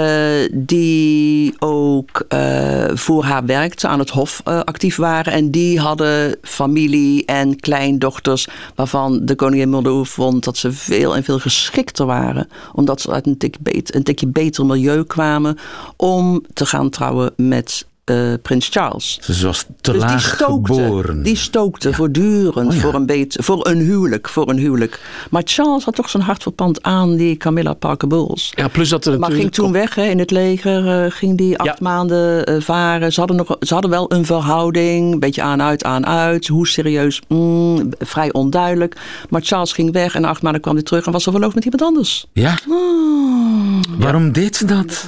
die 0.51 1.53
ook 1.59 2.25
eh, 2.27 2.85
voor 2.93 3.23
haar 3.23 3.45
werkten, 3.45 3.89
aan 3.89 3.99
het 3.99 4.09
hof 4.09 4.41
actief 4.43 4.95
waren. 4.95 5.33
En 5.33 5.51
die 5.51 5.79
hadden 5.79 6.35
familie 6.41 7.25
en 7.25 7.59
kleindochters 7.59 8.47
waarvan 8.75 9.25
de 9.25 9.35
koningin 9.35 9.69
moeder 9.69 10.05
vond 10.05 10.43
dat 10.43 10.57
ze 10.57 10.71
veel 10.71 11.15
en 11.15 11.23
veel 11.23 11.39
geschikter 11.39 12.05
waren. 12.05 12.47
Omdat 12.73 13.01
ze 13.01 13.11
uit 13.11 13.25
een 13.27 13.38
tikje, 13.38 13.59
bet- 13.61 13.95
een 13.95 14.03
tikje 14.03 14.27
beter 14.27 14.65
milieu 14.65 15.03
kwamen 15.03 15.57
om 15.95 16.43
te 16.53 16.65
gaan 16.65 16.89
trouwen 16.89 17.31
met 17.35 17.88
eh, 18.09 18.33
prins 18.41 18.67
Charles. 18.71 19.19
Ze 19.21 19.45
was 19.45 19.65
te 19.81 19.91
Dus 19.91 20.01
die 20.01 20.09
laag 20.09 20.35
stookte, 20.35 20.73
geboren. 20.73 21.23
die 21.23 21.35
stookte 21.35 21.93
voortdurend 21.93 22.67
Oh 22.69 22.73
ja. 22.75 22.79
voor, 22.79 22.93
een 22.93 23.05
beet, 23.05 23.37
voor 23.41 23.67
een 23.67 23.77
huwelijk, 23.79 24.29
voor 24.29 24.49
een 24.49 24.57
huwelijk. 24.57 24.99
Maar 25.29 25.41
Charles 25.45 25.83
had 25.83 25.95
toch 25.95 26.09
zijn 26.09 26.23
hart 26.23 26.43
verpand 26.43 26.83
aan 26.83 27.15
die 27.15 27.37
Camilla 27.37 27.73
Parker 27.73 28.07
Bowles. 28.07 28.51
Ja, 28.55 28.67
plus 28.67 28.89
dat 28.89 29.05
er 29.05 29.19
Maar 29.19 29.31
ging 29.31 29.43
natuurlijk 29.43 29.55
toen 29.55 29.71
weg 29.81 29.95
hè, 29.95 30.03
in 30.11 30.19
het 30.19 30.31
leger, 30.31 31.03
eh, 31.05 31.11
ging 31.11 31.37
die 31.37 31.57
acht 31.57 31.67
Ja. 31.67 31.75
maanden 31.79 32.45
eh, 32.45 32.61
varen. 32.61 33.13
Ze 33.13 33.19
hadden, 33.19 33.37
nog, 33.37 33.55
ze 33.59 33.73
hadden 33.73 33.91
wel 33.91 34.13
een 34.13 34.25
verhouding, 34.25 35.13
een 35.13 35.19
beetje 35.19 35.41
aan-uit, 35.41 35.83
aan-uit. 35.83 36.47
Hoe 36.47 36.67
serieus, 36.67 37.21
mm, 37.27 37.89
vrij 37.99 38.33
onduidelijk. 38.33 38.95
Maar 39.29 39.41
Charles 39.41 39.71
ging 39.71 39.91
weg 39.91 40.15
en 40.15 40.21
na 40.21 40.27
acht 40.27 40.41
maanden 40.41 40.61
kwam 40.61 40.73
hij 40.75 40.83
terug 40.83 41.05
en 41.05 41.11
was 41.11 41.25
er 41.25 41.31
verloofd 41.31 41.55
met 41.55 41.63
iemand 41.63 41.81
anders. 41.83 42.25
Ja? 42.33 42.57
Oh. 42.67 43.79
Waarom 43.97 44.31
deed 44.31 44.55
ze 44.55 44.65
dat? 44.65 45.05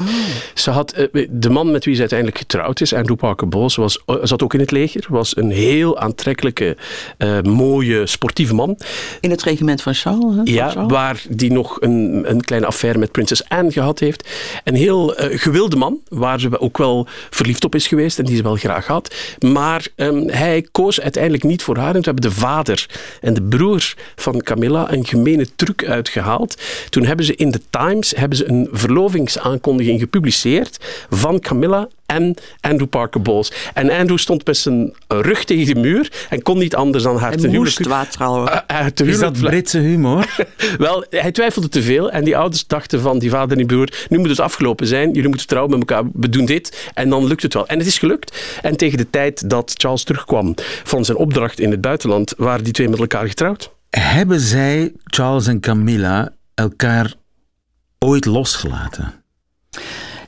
Ze 0.54 0.72
had, 0.72 1.08
de 1.30 1.50
man 1.50 1.72
met 1.72 1.86
wie 1.86 1.94
ze 1.94 2.00
uiteindelijk 2.00 2.38
getrouwd 2.40 2.82
is, 2.82 2.91
Andrew 2.94 3.18
Parker 3.18 3.48
Bowles, 3.48 3.76
was, 3.76 4.02
eh, 4.06 4.16
zat 4.22 4.44
ook 4.44 4.54
in 4.54 4.60
het 4.60 4.72
leger. 4.72 5.06
Was 5.10 5.38
een 5.38 5.52
heel 5.52 6.00
aantrekkelijke, 6.00 6.78
eh, 7.18 7.42
mooie, 7.42 8.06
sportieve 8.06 8.54
man. 8.54 8.78
In 9.20 9.30
het 9.30 9.44
regiment 9.44 9.82
van 9.82 9.94
Charles. 9.94 10.36
Hè, 10.36 10.36
van 10.36 10.54
Ja, 10.54 10.70
Charles. 10.70 10.92
waar 10.92 11.22
die 11.30 11.52
nog 11.52 11.78
een, 11.82 12.24
een 12.26 12.42
kleine 12.42 12.68
affaire 12.68 13.00
met 13.00 13.12
prinses 13.12 13.50
Anne 13.50 13.72
gehad 13.72 14.00
heeft. 14.00 14.30
Een 14.64 14.76
heel 14.76 15.16
eh, 15.16 15.40
gewilde 15.40 15.76
man, 15.76 16.00
waar 16.08 16.40
ze 16.40 16.60
ook 16.60 16.78
wel 16.78 17.08
verliefd 17.30 17.64
op 17.64 17.76
is 17.76 17.88
geweest 17.88 18.20
en 18.20 18.26
die 18.26 18.36
ze 18.36 18.44
wel 18.44 18.56
graag 18.56 18.88
had. 18.88 19.16
Maar 19.40 19.88
ehm, 19.96 20.28
hij 20.28 20.66
koos 20.72 21.02
uiteindelijk 21.02 21.44
niet 21.44 21.64
voor 21.64 21.78
haar. 21.78 21.96
En 21.96 22.02
toen 22.02 22.14
hebben 22.14 22.32
de 22.32 22.32
vader 22.32 22.86
en 23.22 23.34
de 23.34 23.42
broer 23.42 23.94
van 24.16 24.42
Camilla 24.42 24.92
een 24.92 25.06
gemene 25.06 25.48
truc 25.56 25.86
uitgehaald. 25.86 26.62
Toen 26.90 27.06
hebben 27.06 27.26
ze 27.26 27.36
in 27.36 27.52
de 27.52 27.62
Times 27.70 28.14
hebben 28.16 28.38
ze 28.38 28.50
een 28.50 28.68
verlovingsaankondiging 28.72 30.00
gepubliceerd 30.00 31.06
van 31.10 31.40
Camilla 31.40 31.88
en 32.12 32.36
Andrew 32.62 32.90
Parker 32.90 33.22
Bowles. 33.22 33.52
En 33.74 33.90
Andrew 33.90 34.18
stond 34.18 34.46
met 34.46 34.58
zijn 34.58 34.94
rug 35.08 35.44
tegen 35.44 35.74
de 35.74 35.80
muur 35.80 36.12
en 36.30 36.42
kon 36.42 36.58
niet 36.58 36.76
anders 36.76 37.04
dan 37.04 37.18
haar 37.18 37.30
Hij 37.30 37.38
te 37.38 37.48
huwelijk- 37.48 38.10
trouwen. 38.10 38.68
eh, 38.68 38.86
te 38.86 39.06
Is 39.06 39.20
dat 39.20 39.40
Britse 39.40 39.78
humor? 39.80 40.36
wel, 40.78 41.06
hij 41.10 41.32
twijfelde 41.32 41.70
te 41.70 41.82
veel 41.82 42.12
en 42.12 42.24
die 42.24 42.38
ouders 42.38 42.68
dachten 42.68 43.02
van 43.02 43.20
die 43.20 43.30
vader 43.30 43.52
en 43.52 43.58
die 43.58 43.66
broer, 43.66 44.06
nu 44.10 44.18
moet 44.18 44.30
het 44.30 44.40
afgelopen 44.40 44.88
zijn, 44.88 45.12
jullie 45.12 45.30
moeten 45.30 45.48
trouwen 45.48 45.72
met 45.72 45.80
elkaar, 45.90 46.04
we 46.14 46.30
doen 46.30 46.46
dit 46.46 46.90
en 46.94 47.10
dan 47.10 47.26
lukt 47.28 47.42
het 47.42 47.54
wel. 47.54 47.68
En 47.68 47.78
het 47.78 47.88
is 47.88 47.98
gelukt. 48.00 48.58
En 48.62 48.78
tegen 48.78 48.98
de 48.98 49.10
tijd 49.10 49.50
dat 49.50 49.74
Charles 49.78 50.04
terugkwam 50.04 50.54
van 50.84 51.06
zijn 51.06 51.18
opdracht 51.18 51.60
in 51.60 51.72
het 51.72 51.82
buitenland, 51.82 52.34
waren 52.38 52.64
die 52.64 52.74
twee 52.74 52.90
met 52.90 53.00
elkaar 53.00 53.28
getrouwd. 53.28 53.72
Hebben 53.90 54.40
zij, 54.40 54.92
Charles 55.04 55.48
en 55.48 55.60
Camilla, 55.60 56.30
elkaar 56.56 57.14
ooit 58.00 58.26
losgelaten? 58.26 59.14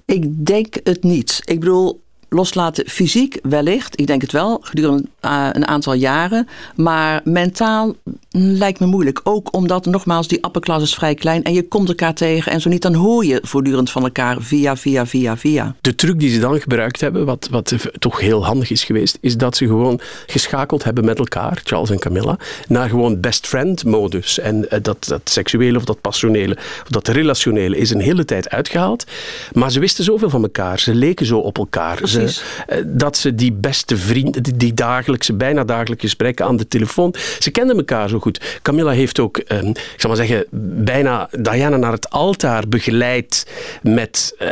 Ik 0.06 0.46
denk 0.46 0.76
het 0.84 1.04
niet. 1.04 1.42
Ik 1.44 1.60
bedoel, 1.60 2.03
loslaten 2.34 2.90
fysiek 2.90 3.40
wellicht, 3.44 4.00
ik 4.00 4.08
denk 4.08 4.22
het 4.22 4.32
wel, 4.32 4.60
gedurende 4.62 5.04
eh, 5.20 5.48
een 5.52 5.68
aantal 5.68 5.94
jaren. 5.94 6.48
Maar 6.76 7.22
mentaal 7.24 7.86
mm, 8.04 8.16
lijkt 8.32 8.80
me 8.80 8.86
moeilijk. 8.86 9.20
Ook 9.24 9.54
omdat, 9.54 9.86
nogmaals, 9.86 10.28
die 10.28 10.46
upperclass 10.46 10.84
is 10.84 10.96
vrij 10.96 11.16
klein 11.16 11.44
en 11.44 11.54
je 11.54 11.68
komt 11.68 11.88
elkaar 11.88 12.14
tegen. 12.14 12.52
En 12.52 12.62
zo 12.62 12.70
niet, 12.70 12.82
dan 12.82 12.94
hoor 12.94 13.26
je 13.26 13.40
voortdurend 13.44 13.92
van 13.92 14.04
elkaar 14.04 14.42
via, 14.42 14.78
via, 14.78 15.06
via, 15.06 15.38
via. 15.38 15.76
De 15.82 15.96
truc 15.96 16.20
die 16.20 16.30
ze 16.30 16.40
dan 16.40 16.60
gebruikt 16.60 17.02
hebben, 17.02 17.26
wat, 17.26 17.48
wat 17.52 17.76
toch 18.00 18.20
heel 18.20 18.46
handig 18.46 18.70
is 18.70 18.84
geweest, 18.84 19.18
is 19.22 19.38
dat 19.38 19.58
ze 19.58 19.66
gewoon 19.66 20.00
geschakeld 20.28 20.84
hebben 20.84 21.06
met 21.06 21.20
elkaar, 21.20 21.62
Charles 21.64 21.90
en 21.90 22.00
Camilla, 22.00 22.38
naar 22.68 22.90
gewoon 22.90 23.20
best 23.20 23.48
friend 23.48 23.86
modus. 23.86 24.40
En 24.40 24.70
eh, 24.70 24.80
dat, 24.82 25.06
dat 25.08 25.22
seksuele 25.24 25.78
of 25.78 25.86
dat 25.86 26.02
passionele 26.02 26.58
of 26.58 26.90
dat 26.90 27.08
relationele 27.08 27.78
is 27.78 27.90
een 27.90 28.02
hele 28.02 28.26
tijd 28.26 28.50
uitgehaald. 28.50 29.06
Maar 29.52 29.72
ze 29.72 29.80
wisten 29.80 30.04
zoveel 30.04 30.30
van 30.30 30.44
elkaar, 30.44 30.80
ze 30.80 30.96
leken 30.96 31.26
zo 31.26 31.38
op 31.38 31.58
elkaar. 31.58 32.00
Eh, 32.24 32.78
dat 32.86 33.18
ze 33.18 33.36
die 33.36 33.54
beste 33.54 33.98
vrienden, 33.98 34.58
die, 34.58 34.74
dagelijkse, 34.74 35.34
bijna 35.34 35.64
dagelijkse 35.64 36.08
gesprekken 36.08 36.46
aan 36.46 36.58
de 36.58 36.68
telefoon, 36.68 37.16
ze 37.40 37.52
kenden 37.52 37.78
elkaar 37.78 38.10
zo 38.10 38.20
goed. 38.20 38.60
Camilla 38.62 38.92
heeft 38.92 39.20
ook, 39.20 39.38
eh, 39.38 39.64
ik 39.64 39.94
zal 39.98 40.10
maar 40.10 40.26
zeggen, 40.26 40.46
bijna 40.84 41.30
Diana 41.32 41.78
naar 41.78 41.92
het 41.92 42.10
altaar 42.10 42.68
begeleid 42.68 43.48
met 43.82 44.36
eh, 44.38 44.48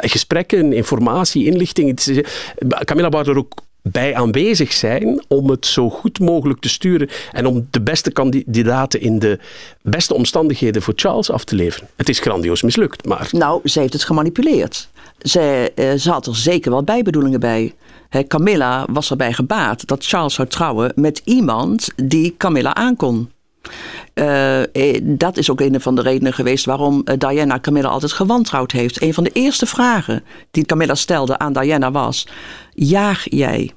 gesprekken, 0.00 0.72
informatie, 0.72 1.46
inlichting. 1.46 2.00
Camilla 2.84 3.08
wou 3.08 3.30
er 3.30 3.36
ook 3.36 3.52
bij 3.82 4.14
aanwezig 4.14 4.72
zijn 4.72 5.24
om 5.28 5.50
het 5.50 5.66
zo 5.66 5.90
goed 5.90 6.20
mogelijk 6.20 6.60
te 6.60 6.68
sturen 6.68 7.08
en 7.32 7.46
om 7.46 7.66
de 7.70 7.80
beste 7.80 8.12
kandidaten 8.12 9.00
in 9.00 9.18
de 9.18 9.38
beste 9.82 10.14
omstandigheden 10.14 10.82
voor 10.82 10.94
Charles 10.96 11.30
af 11.30 11.44
te 11.44 11.54
leveren. 11.54 11.88
Het 11.96 12.08
is 12.08 12.18
grandioos 12.18 12.62
mislukt, 12.62 13.06
maar 13.06 13.28
Nou, 13.30 13.68
ze 13.68 13.80
heeft 13.80 13.92
het 13.92 14.04
gemanipuleerd. 14.04 14.88
Ze, 15.18 15.72
eh, 15.74 15.94
ze 15.94 16.10
had 16.10 16.26
er 16.26 16.36
zeker 16.36 16.70
wel 16.70 16.82
bijbedoelingen 16.82 17.40
bij. 17.40 17.74
Camilla 18.28 18.86
was 18.90 19.10
erbij 19.10 19.32
gebaat 19.32 19.86
dat 19.86 20.06
Charles 20.06 20.34
zou 20.34 20.48
trouwen 20.48 20.92
met 20.94 21.20
iemand 21.24 21.88
die 21.96 22.34
Camilla 22.36 22.74
aankon. 22.74 23.30
Eh, 24.14 24.62
eh, 24.62 25.00
dat 25.02 25.36
is 25.36 25.50
ook 25.50 25.60
een 25.60 25.80
van 25.80 25.94
de 25.94 26.02
redenen 26.02 26.32
geweest 26.32 26.64
waarom 26.64 27.02
eh, 27.04 27.18
Diana 27.18 27.60
Camilla 27.60 27.88
altijd 27.88 28.12
gewantrouwd 28.12 28.72
heeft. 28.72 29.02
Een 29.02 29.14
van 29.14 29.24
de 29.24 29.30
eerste 29.32 29.66
vragen 29.66 30.24
die 30.50 30.64
Camilla 30.64 30.94
stelde 30.94 31.38
aan 31.38 31.52
Diana 31.52 31.90
was: 31.90 32.26
Jaag 32.70 33.22
jij? 33.24 33.70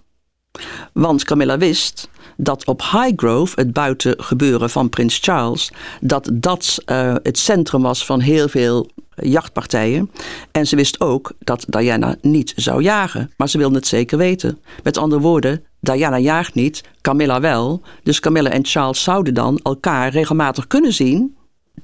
Want 0.94 1.24
Camilla 1.24 1.58
wist 1.58 2.10
dat 2.38 2.66
op 2.66 2.82
Highgrove, 2.82 3.60
het 3.60 3.74
buitengebeuren 3.74 4.70
van 4.70 4.90
prins 4.90 5.20
Charles, 5.22 5.72
dat 6.02 6.30
dat 6.34 6.78
het 7.24 7.38
centrum 7.38 7.82
was 7.82 8.06
van 8.06 8.20
heel 8.20 8.48
veel 8.48 8.90
jachtpartijen. 9.16 10.12
En 10.52 10.68
ze 10.68 10.76
wist 10.76 11.02
ook 11.02 11.32
dat 11.40 11.66
Diana 11.70 12.16
niet 12.22 12.54
zou 12.56 12.82
jagen, 12.82 13.32
maar 13.38 13.50
ze 13.50 13.58
wilde 13.58 13.76
het 13.76 13.88
zeker 13.88 14.18
weten. 14.18 14.60
Met 14.84 14.98
andere 14.98 15.22
woorden, 15.22 15.64
Diana 15.86 16.18
jaagt 16.18 16.54
niet, 16.54 16.84
Camilla 17.02 17.40
wel. 17.40 17.82
Dus 18.04 18.20
Camilla 18.20 18.50
en 18.50 18.66
Charles 18.66 19.04
zouden 19.04 19.34
dan 19.34 19.60
elkaar 19.64 20.12
regelmatig 20.12 20.68
kunnen 20.68 20.94
zien 20.94 21.36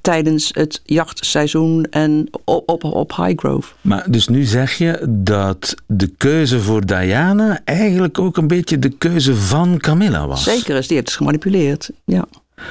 tijdens 0.01 0.49
het 0.53 0.81
jachtseizoen 0.83 1.85
en 1.89 2.27
op, 2.45 2.69
op, 2.69 2.83
op 2.83 3.15
Highgrove. 3.15 3.73
Maar 3.81 4.11
dus 4.11 4.27
nu 4.27 4.43
zeg 4.43 4.73
je 4.73 5.05
dat 5.09 5.75
de 5.87 6.07
keuze 6.07 6.59
voor 6.59 6.85
Diana 6.85 7.59
eigenlijk 7.63 8.19
ook 8.19 8.37
een 8.37 8.47
beetje 8.47 8.79
de 8.79 8.89
keuze 8.89 9.35
van 9.35 9.77
Camilla 9.77 10.27
was. 10.27 10.43
Zeker 10.43 10.75
is, 10.75 10.87
die 10.87 10.95
heeft 10.95 11.07
het 11.07 11.17
gemanipuleerd. 11.17 11.89
Ja. 12.05 12.25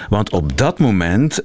Want 0.08 0.30
op 0.30 0.58
dat 0.58 0.78
moment, 0.78 1.42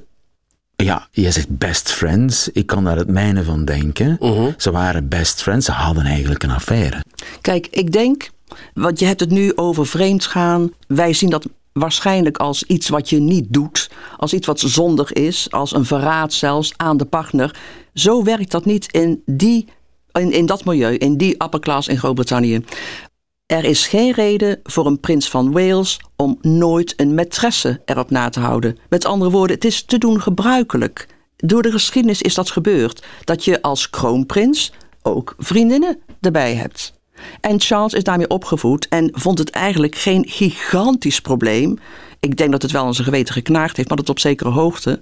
ja, 0.76 1.08
je 1.10 1.30
zegt 1.30 1.58
best 1.58 1.92
friends. 1.92 2.48
Ik 2.52 2.66
kan 2.66 2.84
daar 2.84 2.96
het 2.96 3.08
mijne 3.08 3.44
van 3.44 3.64
denken. 3.64 4.18
Ze 4.56 4.70
waren 4.70 5.08
best 5.08 5.42
friends, 5.42 5.66
ze 5.66 5.72
hadden 5.72 6.04
eigenlijk 6.04 6.42
een 6.42 6.50
affaire. 6.50 7.04
Kijk, 7.40 7.66
ik 7.70 7.92
denk, 7.92 8.30
want 8.74 8.98
je 8.98 9.06
hebt 9.06 9.20
het 9.20 9.30
nu 9.30 9.56
over 9.56 9.86
vreemd 9.86 10.24
gaan. 10.24 10.72
Wij 10.86 11.12
zien 11.12 11.30
dat 11.30 11.46
waarschijnlijk 11.72 12.36
als 12.36 12.62
iets 12.62 12.88
wat 12.88 13.10
je 13.10 13.18
niet 13.18 13.46
doet, 13.48 13.90
als 14.16 14.32
iets 14.32 14.46
wat 14.46 14.60
zondig 14.60 15.12
is, 15.12 15.50
als 15.50 15.74
een 15.74 15.84
verraad 15.84 16.32
zelfs 16.32 16.72
aan 16.76 16.96
de 16.96 17.04
partner. 17.04 17.58
Zo 17.94 18.22
werkt 18.22 18.50
dat 18.50 18.64
niet 18.64 18.92
in, 18.92 19.22
die, 19.26 19.68
in, 20.12 20.32
in 20.32 20.46
dat 20.46 20.64
milieu, 20.64 20.94
in 20.94 21.16
die 21.16 21.44
upper 21.44 21.60
class 21.60 21.88
in 21.88 21.98
Groot-Brittannië. 21.98 22.64
Er 23.46 23.64
is 23.64 23.86
geen 23.86 24.12
reden 24.12 24.60
voor 24.62 24.86
een 24.86 25.00
prins 25.00 25.28
van 25.28 25.52
Wales 25.52 26.00
om 26.16 26.38
nooit 26.40 26.94
een 26.96 27.20
maîtresse 27.20 27.84
erop 27.84 28.10
na 28.10 28.28
te 28.28 28.40
houden. 28.40 28.78
Met 28.88 29.04
andere 29.04 29.30
woorden, 29.30 29.56
het 29.56 29.64
is 29.64 29.82
te 29.82 29.98
doen 29.98 30.20
gebruikelijk. 30.20 31.06
Door 31.36 31.62
de 31.62 31.70
geschiedenis 31.70 32.22
is 32.22 32.34
dat 32.34 32.50
gebeurd. 32.50 33.06
Dat 33.24 33.44
je 33.44 33.62
als 33.62 33.90
kroonprins 33.90 34.72
ook 35.02 35.34
vriendinnen 35.38 35.98
erbij 36.20 36.54
hebt. 36.54 36.95
En 37.40 37.60
Charles 37.60 37.92
is 37.92 38.02
daarmee 38.02 38.28
opgevoed 38.28 38.88
en 38.88 39.08
vond 39.12 39.38
het 39.38 39.50
eigenlijk 39.50 39.94
geen 39.94 40.24
gigantisch 40.28 41.20
probleem. 41.20 41.78
Ik 42.20 42.36
denk 42.36 42.50
dat 42.50 42.62
het 42.62 42.70
wel 42.70 42.84
aan 42.84 42.94
zijn 42.94 43.06
geweten 43.06 43.34
geknaagd 43.34 43.76
heeft, 43.76 43.88
maar 43.88 43.96
dat 43.96 44.08
op 44.08 44.18
zekere 44.18 44.50
hoogte. 44.50 45.00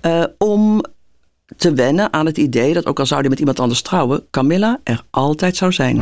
eh, 0.00 0.24
om 0.38 0.82
te 1.56 1.72
wennen 1.72 2.12
aan 2.12 2.26
het 2.26 2.38
idee 2.38 2.74
dat 2.74 2.86
ook 2.86 2.98
al 2.98 3.06
zou 3.06 3.20
hij 3.20 3.28
met 3.28 3.38
iemand 3.38 3.60
anders 3.60 3.82
trouwen, 3.82 4.26
Camilla 4.30 4.80
er 4.84 5.02
altijd 5.10 5.56
zou 5.56 5.72
zijn. 5.72 5.96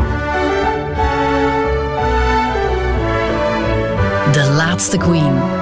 De 4.33 4.53
laatste 4.57 4.97
queen. 4.97 5.62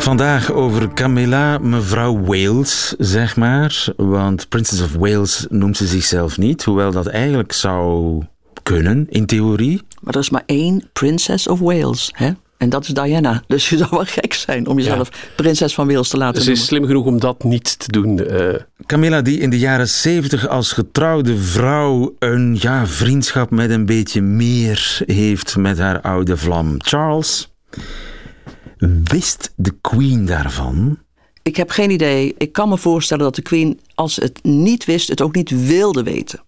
Vandaag 0.00 0.52
over 0.52 0.92
Camilla, 0.94 1.58
mevrouw 1.58 2.20
Wales, 2.20 2.94
zeg 2.98 3.36
maar. 3.36 3.84
Want 3.96 4.48
Princess 4.48 4.82
of 4.82 4.92
Wales 4.94 5.46
noemt 5.48 5.76
ze 5.76 5.86
zichzelf 5.86 6.38
niet, 6.38 6.64
hoewel 6.64 6.90
dat 6.90 7.06
eigenlijk 7.06 7.52
zou 7.52 8.22
kunnen, 8.62 9.06
in 9.10 9.26
theorie. 9.26 9.82
Maar 10.00 10.14
er 10.14 10.20
is 10.20 10.30
maar 10.30 10.42
één 10.46 10.88
Princess 10.92 11.46
of 11.48 11.58
Wales, 11.58 12.10
hè? 12.14 12.30
En 12.58 12.68
dat 12.68 12.82
is 12.82 12.88
Diana. 12.88 13.42
Dus 13.46 13.68
je 13.68 13.76
zou 13.78 13.90
wel 13.90 14.04
gek 14.04 14.34
zijn 14.34 14.66
om 14.66 14.76
jezelf 14.78 15.10
prinses 15.36 15.74
van 15.74 15.86
Wales 15.86 16.08
te 16.08 16.16
laten 16.16 16.42
ze 16.42 16.50
is 16.50 16.64
slim 16.64 16.86
genoeg 16.86 17.04
om 17.06 17.20
dat 17.20 17.44
niet 17.44 17.78
te 17.78 17.92
doen. 17.92 18.18
eh. 18.26 18.54
Camilla, 18.86 19.22
die 19.22 19.38
in 19.38 19.50
de 19.50 19.58
jaren 19.58 19.88
zeventig 19.88 20.48
als 20.48 20.72
getrouwde 20.72 21.36
vrouw 21.36 22.14
een 22.18 22.56
ja, 22.60 22.86
vriendschap 22.86 23.50
met 23.50 23.70
een 23.70 23.86
beetje 23.86 24.22
meer 24.22 25.00
heeft 25.06 25.56
met 25.56 25.78
haar 25.78 26.00
oude 26.00 26.36
vlam 26.36 26.74
Charles. 26.78 27.52
Wist 29.04 29.52
de 29.56 29.74
Queen 29.80 30.26
daarvan? 30.26 30.98
Ik 31.42 31.56
heb 31.56 31.70
geen 31.70 31.90
idee. 31.90 32.34
Ik 32.38 32.52
kan 32.52 32.68
me 32.68 32.78
voorstellen 32.78 33.24
dat 33.24 33.34
de 33.34 33.42
Queen, 33.42 33.80
als 33.94 34.16
het 34.16 34.42
niet 34.42 34.84
wist, 34.84 35.08
het 35.08 35.20
ook 35.20 35.34
niet 35.34 35.66
wilde 35.66 36.02
weten. 36.02 36.40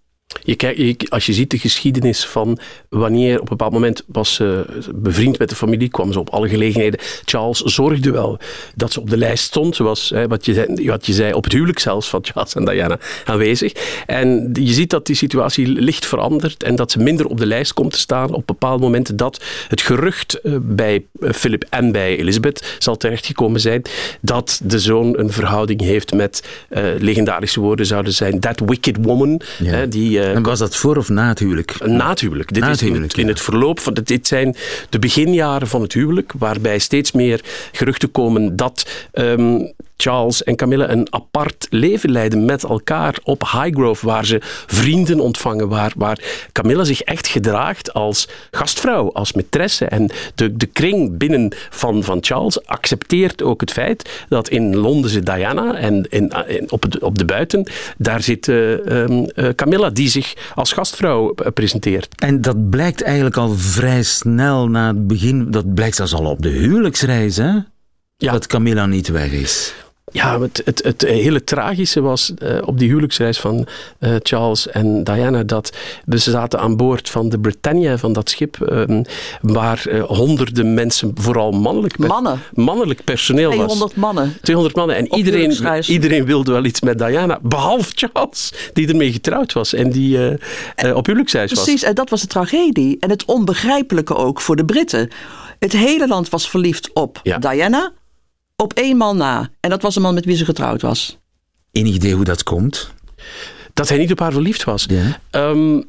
Je 0.43 0.55
kijkt, 0.55 0.77
je- 0.79 0.95
als 1.09 1.25
je 1.25 1.33
ziet 1.33 1.49
de 1.51 1.57
geschiedenis 1.57 2.25
van 2.25 2.57
wanneer 2.89 3.33
op 3.35 3.41
een 3.41 3.47
bepaald 3.57 3.71
moment 3.73 4.03
was 4.07 4.33
ze 4.33 4.65
bevriend 4.95 5.39
met 5.39 5.49
de 5.49 5.55
familie, 5.55 5.89
kwam 5.89 6.11
ze 6.13 6.19
op 6.19 6.29
alle 6.29 6.49
gelegenheden. 6.49 6.99
Charles 7.25 7.59
zorgde 7.59 8.11
wel 8.11 8.37
dat 8.75 8.91
ze 8.93 8.99
op 8.99 9.09
de 9.09 9.17
lijst 9.17 9.43
stond, 9.43 9.75
zoals 9.75 10.09
hè, 10.09 10.27
wat, 10.27 10.45
je, 10.45 10.53
zei- 10.53 10.85
wat 10.89 11.05
je 11.05 11.13
zei, 11.13 11.33
op 11.33 11.43
het 11.43 11.53
huwelijk 11.53 11.79
zelfs 11.79 12.09
van 12.09 12.19
Charles 12.25 12.53
en 12.55 12.65
Diana 12.65 12.99
aanwezig. 13.25 13.71
En 14.05 14.49
je 14.53 14.73
ziet 14.73 14.89
dat 14.89 15.05
die 15.05 15.15
situatie 15.15 15.67
licht 15.67 16.05
verandert 16.05 16.63
en 16.63 16.75
dat 16.75 16.91
ze 16.91 16.99
minder 16.99 17.25
op 17.25 17.37
de 17.37 17.45
lijst 17.45 17.73
komt 17.73 17.91
te 17.91 17.99
staan 17.99 18.33
op 18.33 18.47
bepaalde 18.47 18.83
momenten 18.83 19.15
dat 19.17 19.43
het 19.67 19.81
gerucht 19.81 20.33
eh, 20.41 20.53
bij 20.61 21.03
eh, 21.21 21.31
Philip 21.31 21.65
en 21.69 21.91
bij 21.91 22.17
Elizabeth 22.17 22.75
zal 22.79 22.97
terechtgekomen 22.97 23.59
zijn 23.59 23.81
dat 24.21 24.61
de 24.63 24.79
zoon 24.79 25.17
een 25.19 25.31
verhouding 25.31 25.81
heeft 25.81 26.13
met 26.13 26.43
eh, 26.69 26.83
legendarische 26.99 27.59
woorden 27.59 27.85
zouden 27.85 28.13
zijn 28.13 28.39
that 28.39 28.59
wicked 28.65 28.97
woman, 29.01 29.41
Ja. 29.59 29.71
hè, 29.71 29.87
die 29.87 30.21
eh, 30.29 30.35
En 30.35 30.43
was 30.43 30.59
dat 30.59 30.75
voor 30.75 30.97
of 30.97 31.09
na 31.09 31.27
het 31.27 31.39
huwelijk? 31.39 31.85
na 31.85 32.09
het 32.09 32.19
huwelijk. 32.19 32.53
Dit 32.53 32.63
Na 32.63 32.69
is 32.69 32.81
in, 32.81 33.01
het, 33.01 33.17
in 33.17 33.23
ja. 33.23 33.29
het 33.29 33.41
verloop 33.41 33.79
van 33.79 33.93
dit, 33.93 34.27
zijn 34.27 34.55
de 34.89 34.99
beginjaren 34.99 35.67
van 35.67 35.81
het 35.81 35.93
huwelijk, 35.93 36.33
waarbij 36.37 36.79
steeds 36.79 37.11
meer 37.11 37.41
geruchten 37.71 38.11
komen 38.11 38.55
dat 38.55 38.89
ehm, 39.11 39.59
Charles 39.97 40.43
en 40.43 40.55
Camilla 40.55 40.89
een 40.89 41.07
apart 41.09 41.67
leven 41.69 42.11
leiden 42.11 42.45
met 42.45 42.63
elkaar 42.63 43.15
op 43.23 43.41
Highgrove, 43.41 44.05
waar 44.05 44.25
ze 44.25 44.37
vrienden 44.67 45.19
ontvangen, 45.19 45.67
waar, 45.67 45.91
waar 45.95 46.19
Camilla 46.51 46.83
zich 46.83 47.01
echt 47.01 47.27
gedraagt 47.27 47.93
als 47.93 48.27
gastvrouw, 48.51 49.11
als 49.11 49.33
maîtresse. 49.37 49.85
En 49.87 50.09
de, 50.35 50.57
de 50.57 50.65
kring 50.65 51.17
binnen 51.17 51.51
van, 51.69 52.03
van 52.03 52.17
Charles 52.21 52.65
accepteert 52.65 53.43
ook 53.43 53.61
het 53.61 53.71
feit 53.71 54.23
dat 54.29 54.49
in 54.49 54.75
Londen 54.75 55.09
zit 55.09 55.25
Diana 55.25 55.75
en 55.75 56.05
in, 56.09 56.31
in- 56.47 56.71
op, 56.71 56.83
het, 56.83 56.99
op 56.99 57.17
de 57.17 57.25
buiten, 57.25 57.67
daar 57.97 58.21
zit 58.21 58.47
eh, 58.47 59.01
ehm, 59.03 59.23
eh, 59.35 59.49
Camilla, 59.55 59.89
die 59.89 60.09
zich 60.13 60.51
als 60.55 60.73
gastvrouw 60.73 61.33
eh, 61.33 61.51
presenteert. 61.51 62.15
En 62.15 62.41
dat 62.41 62.69
blijkt 62.69 63.01
eigenlijk 63.01 63.37
al 63.37 63.53
vrij 63.57 64.03
snel 64.03 64.67
na 64.67 64.87
het 64.87 65.07
begin. 65.07 65.51
Dat 65.51 65.73
blijkt 65.73 65.95
zelfs 65.95 66.13
al 66.13 66.25
op 66.25 66.41
de 66.41 66.49
huwelijksreis, 66.49 67.37
hè? 67.37 67.51
Dat 68.17 68.47
Camilla 68.47 68.85
niet 68.85 69.07
weg 69.07 69.31
is. 69.31 69.73
Ja, 70.13 70.41
het, 70.41 70.61
het, 70.65 70.83
het 70.83 71.01
hele 71.01 71.43
tragische 71.43 72.01
was 72.01 72.33
eh, 72.37 72.57
op 72.65 72.79
die 72.79 72.87
huwelijksreis 72.87 73.39
van 73.39 73.67
eh, 73.99 74.15
Charles 74.23 74.67
en 74.69 75.03
Diana 75.03 75.43
dat 75.43 75.71
dus 76.05 76.23
ze 76.23 76.31
zaten 76.31 76.59
aan 76.59 76.77
boord 76.77 77.09
van 77.09 77.29
de 77.29 77.39
Britannia, 77.39 77.97
van 77.97 78.13
dat 78.13 78.29
schip, 78.29 78.61
ehm, 78.61 79.03
waar 79.41 79.85
eh, 79.87 80.03
honderden 80.03 80.73
mensen, 80.73 81.11
vooral 81.15 81.51
mannelijk, 81.51 81.97
per- 81.97 82.07
Mannen. 82.07 82.39
mannelijk 82.53 83.03
personeel 83.03 83.47
was. 83.49 83.57
200 83.57 83.95
mannen. 83.95 84.37
200 84.41 84.75
mannen. 84.75 84.95
En 84.95 85.11
Op 85.11 85.17
iedereen, 85.17 85.83
iedereen 85.87 86.25
wilde 86.25 86.51
wel 86.51 86.65
iets 86.65 86.81
met 86.81 86.97
Diana, 86.97 87.39
behalve 87.41 87.91
Charles, 87.95 88.53
die 88.73 88.87
ermee 88.87 89.11
getrouwd 89.11 89.53
was 89.53 89.73
en 89.73 89.89
die 89.89 90.17
op 90.93 91.05
huwelijksreis 91.05 91.51
was. 91.53 91.63
Precies, 91.63 91.83
en 91.83 91.95
dat 91.95 92.09
was 92.09 92.21
de 92.21 92.27
tragedie. 92.27 92.97
En 92.99 93.09
het 93.09 93.25
onbegrijpelijke 93.25 94.15
ook 94.15 94.41
voor 94.41 94.55
de 94.55 94.65
Britten. 94.65 95.09
Het 95.59 95.71
hele 95.71 96.07
land 96.07 96.29
was 96.29 96.49
verliefd 96.49 96.89
op 96.93 97.19
Ja. 97.23 97.37
Diana, 97.37 97.91
op 98.63 98.73
één 98.73 98.97
man 98.97 99.17
na. 99.17 99.49
En 99.59 99.69
dat 99.69 99.81
was 99.81 99.93
de 99.93 99.99
man 99.99 100.13
met 100.13 100.25
wie 100.25 100.35
ze 100.35 100.45
getrouwd 100.45 100.81
was. 100.81 101.17
Enig 101.71 101.93
idee 101.93 102.13
hoe 102.13 102.23
dat 102.23 102.43
komt? 102.43 102.93
Dat 103.73 103.89
hij 103.89 103.97
niet 103.97 104.11
op 104.11 104.19
haar 104.19 104.31
verliefd 104.31 104.63
was. 104.63 104.85
Ja. 104.87 105.19
Ehm, 105.29 105.81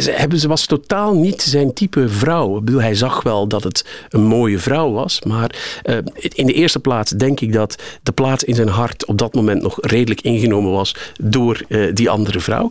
ze, 0.00 0.48
was 0.48 0.66
totaal 0.66 1.14
niet 1.14 1.42
zijn 1.42 1.72
type 1.72 2.08
vrouw. 2.08 2.56
Ik 2.56 2.64
bedoel, 2.64 2.80
hij 2.80 2.94
zag 2.94 3.22
wel 3.22 3.46
dat 3.46 3.64
het 3.64 3.84
een 4.08 4.22
mooie 4.22 4.58
vrouw 4.58 4.92
was. 4.92 5.20
Maar 5.22 5.80
eh, 5.82 5.96
in 6.28 6.46
de 6.46 6.52
eerste 6.52 6.80
plaats 6.80 7.10
denk 7.10 7.40
ik 7.40 7.52
dat 7.52 7.82
de 8.02 8.12
plaats 8.12 8.44
in 8.44 8.54
zijn 8.54 8.68
hart 8.68 9.06
op 9.06 9.18
dat 9.18 9.34
moment 9.34 9.62
nog 9.62 9.78
redelijk 9.80 10.20
ingenomen 10.20 10.72
was 10.72 10.94
door 11.20 11.64
eh, 11.68 11.94
die 11.94 12.10
andere 12.10 12.40
vrouw. 12.40 12.70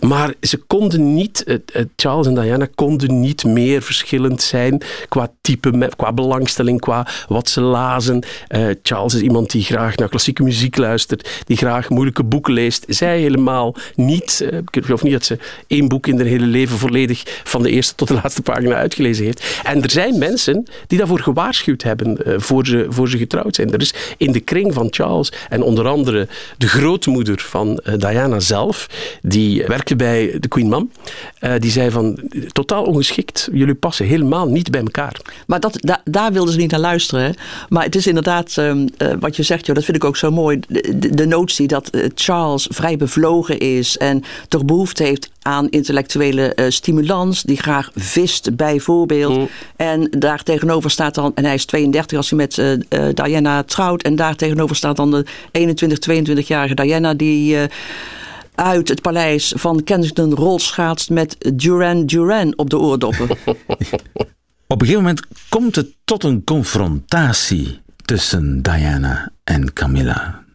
Maar 0.00 0.34
ze 0.40 0.56
konden 0.56 1.14
niet, 1.14 1.44
eh, 1.44 1.84
Charles 1.96 2.26
en 2.26 2.34
Diana 2.34 2.68
konden 2.74 3.20
niet 3.20 3.44
meer 3.44 3.82
verschillend 3.82 4.42
zijn 4.42 4.82
qua 5.08 5.30
type, 5.40 5.90
qua 5.96 6.12
belangstelling, 6.12 6.80
qua 6.80 7.06
wat 7.28 7.48
ze 7.48 7.60
lazen. 7.60 8.24
Charles 8.82 9.14
is 9.14 9.20
iemand 9.20 9.50
die 9.50 9.62
graag 9.62 9.96
naar 9.96 10.08
klassieke 10.08 10.42
muziek 10.42 10.76
luistert, 10.76 11.42
die 11.44 11.56
graag 11.56 11.88
moeilijke 11.88 12.24
boeken 12.24 12.52
leest. 12.52 12.84
Zij 12.88 13.20
helemaal 13.20 13.74
niet. 13.94 14.06
Eh, 14.16 14.58
ik 14.70 14.84
geloof 14.84 15.02
niet 15.02 15.12
dat 15.12 15.24
ze 15.24 15.38
één 15.66 15.88
boek 15.88 16.06
in 16.06 16.16
haar 16.16 16.26
hele 16.26 16.46
leven 16.46 16.78
volledig 16.78 17.22
van 17.44 17.62
de 17.62 17.70
eerste 17.70 17.94
tot 17.94 18.08
de 18.08 18.14
laatste 18.14 18.42
pagina 18.42 18.74
uitgelezen 18.74 19.24
heeft. 19.24 19.60
En 19.64 19.82
er 19.82 19.90
zijn 19.90 20.18
mensen 20.18 20.64
die 20.86 20.98
daarvoor 20.98 21.20
gewaarschuwd 21.20 21.82
hebben 21.82 22.24
eh, 22.24 22.34
voor, 22.36 22.66
ze, 22.66 22.86
voor 22.88 23.08
ze 23.08 23.18
getrouwd 23.18 23.54
zijn. 23.54 23.72
Er 23.72 23.80
is 23.80 23.94
in 24.16 24.32
de 24.32 24.40
kring 24.40 24.74
van 24.74 24.86
Charles 24.90 25.32
en 25.48 25.62
onder 25.62 25.86
andere 25.86 26.28
de 26.58 26.68
grootmoeder 26.68 27.38
van 27.40 27.78
eh, 27.78 27.94
Diana 27.98 28.40
zelf, 28.40 28.86
die 29.22 29.64
werkte 29.66 29.96
bij 29.96 30.36
de 30.40 30.48
Queen 30.48 30.68
Mom, 30.68 30.90
die 31.58 31.70
zei 31.70 31.90
van 31.90 32.18
totaal 32.52 32.84
ongeschikt, 32.84 33.48
jullie 33.52 33.74
passen 33.74 34.06
helemaal 34.06 34.46
niet 34.48 34.70
bij 34.70 34.80
elkaar. 34.80 35.16
Maar 35.46 35.60
dat, 35.60 35.76
da- 35.80 36.00
daar 36.04 36.32
wilden 36.32 36.52
ze 36.52 36.58
niet 36.58 36.70
naar 36.70 36.80
luisteren. 36.80 37.34
Maar 37.68 37.84
het 37.84 37.94
is 37.96 38.06
inderdaad, 38.06 38.54
ehm, 38.58 38.86
eh, 38.96 39.12
wat 39.20 39.36
je 39.36 39.42
zegt, 39.42 39.66
joh, 39.66 39.74
dat 39.74 39.84
vind 39.84 39.96
ik 39.96 40.04
ook 40.04 40.16
zo 40.16 40.30
mooi. 40.30 40.60
De, 40.96 41.26
notie 41.26 41.66
dat 41.66 41.90
Charles 42.14 42.68
vrij 42.70 42.96
bevlogen 42.96 43.58
is 43.58 43.97
en 43.98 44.22
toch 44.48 44.64
behoefte 44.64 45.02
heeft 45.02 45.30
aan 45.42 45.68
intellectuele 45.68 46.54
eh, 46.54 46.70
stimulans. 46.70 47.42
Die 47.42 47.56
graag 47.56 47.90
vist, 47.94 48.56
bijvoorbeeld. 48.56 49.50
En 49.76 50.10
daar 50.10 50.42
tegenover 50.42 50.90
staat 50.90 51.14
dan, 51.14 51.32
en 51.34 51.44
hij 51.44 51.54
is 51.54 51.64
32 51.64 52.16
als 52.16 52.30
hij 52.30 52.38
met 52.38 52.58
eh, 52.58 52.72
eh, 52.72 53.14
Diana 53.14 53.62
trouwt. 53.62 54.02
En 54.02 54.16
daar 54.16 54.36
tegenover 54.36 54.76
staat 54.76 54.96
dan 54.96 55.10
de 55.10 55.24
21, 55.50 55.98
22-jarige 56.44 56.74
Diana 56.74 57.14
die. 57.14 57.56
eh, 57.56 57.64
uit 58.58 58.88
het 58.88 59.02
paleis 59.02 59.52
van 59.56 59.84
Kensington 59.84 60.34
rolschaatst 60.34 61.10
met 61.10 61.36
Duran 61.54 62.06
Duran 62.06 62.52
op 62.56 62.70
de 62.70 62.78
oordoppen. 62.78 63.28
Op 64.70 64.80
een 64.80 64.86
gegeven 64.86 65.02
moment 65.02 65.26
komt 65.48 65.76
het 65.76 65.96
tot 66.04 66.24
een 66.24 66.44
confrontatie 66.44 67.80
tussen 68.04 68.62
Diana 68.62 69.30
en 69.44 69.72
Camilla. 69.72 70.47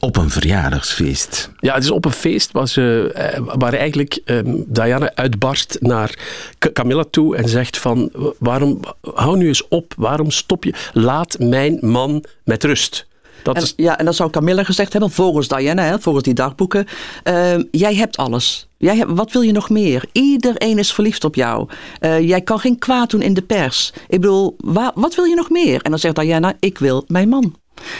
Op 0.00 0.16
een 0.16 0.30
verjaardagsfeest. 0.30 1.50
Ja, 1.60 1.74
het 1.74 1.82
is 1.84 1.90
op 1.90 2.04
een 2.04 2.12
feest 2.12 2.52
waar, 2.52 2.68
ze, 2.68 3.10
eh, 3.14 3.40
waar 3.58 3.72
eigenlijk 3.72 4.20
ehm, 4.24 4.54
Diana 4.66 5.10
uitbarst 5.14 5.76
naar 5.80 6.18
Ca- 6.58 6.72
Camilla 6.72 7.04
toe 7.10 7.36
en 7.36 7.48
zegt 7.48 7.78
van 7.78 8.10
waarom, 8.38 8.80
hou 9.14 9.36
nu 9.36 9.46
eens 9.46 9.68
op, 9.68 9.94
waarom 9.96 10.30
stop 10.30 10.64
je, 10.64 10.72
laat 10.92 11.36
mijn 11.38 11.78
man 11.80 12.24
met 12.44 12.64
rust. 12.64 13.06
Dat 13.42 13.56
En, 13.56 13.62
is, 13.62 13.72
ja, 13.76 13.98
en 13.98 14.04
dan 14.04 14.14
zou 14.14 14.30
Camilla 14.30 14.64
gezegd 14.64 14.92
hebben, 14.92 15.10
volgens 15.10 15.48
Diana, 15.48 15.82
hè, 15.82 15.98
volgens 15.98 16.24
die 16.24 16.34
dagboeken. 16.34 16.86
ehm, 17.22 17.62
jij 17.70 17.94
hebt 17.94 18.16
alles. 18.16 18.68
Jij 18.76 18.96
hebt, 18.96 19.10
wat 19.14 19.32
wil 19.32 19.42
je 19.42 19.52
nog 19.52 19.70
meer? 19.70 20.04
Iedereen 20.12 20.78
is 20.78 20.92
verliefd 20.92 21.24
op 21.24 21.34
jou. 21.34 21.68
Eh, 22.00 22.28
jij 22.28 22.40
kan 22.40 22.58
geen 22.58 22.78
kwaad 22.78 23.10
doen 23.10 23.22
in 23.22 23.34
de 23.34 23.42
pers. 23.42 23.92
Ik 24.08 24.20
bedoel, 24.20 24.54
wa- 24.58 24.92
wat 24.94 25.14
wil 25.14 25.24
je 25.24 25.34
nog 25.34 25.50
meer? 25.50 25.82
En 25.82 25.90
dan 25.90 25.98
zegt 25.98 26.16
Diana, 26.16 26.54
ik 26.60 26.78
wil 26.78 27.04
mijn 27.06 27.28
man. 27.28 27.54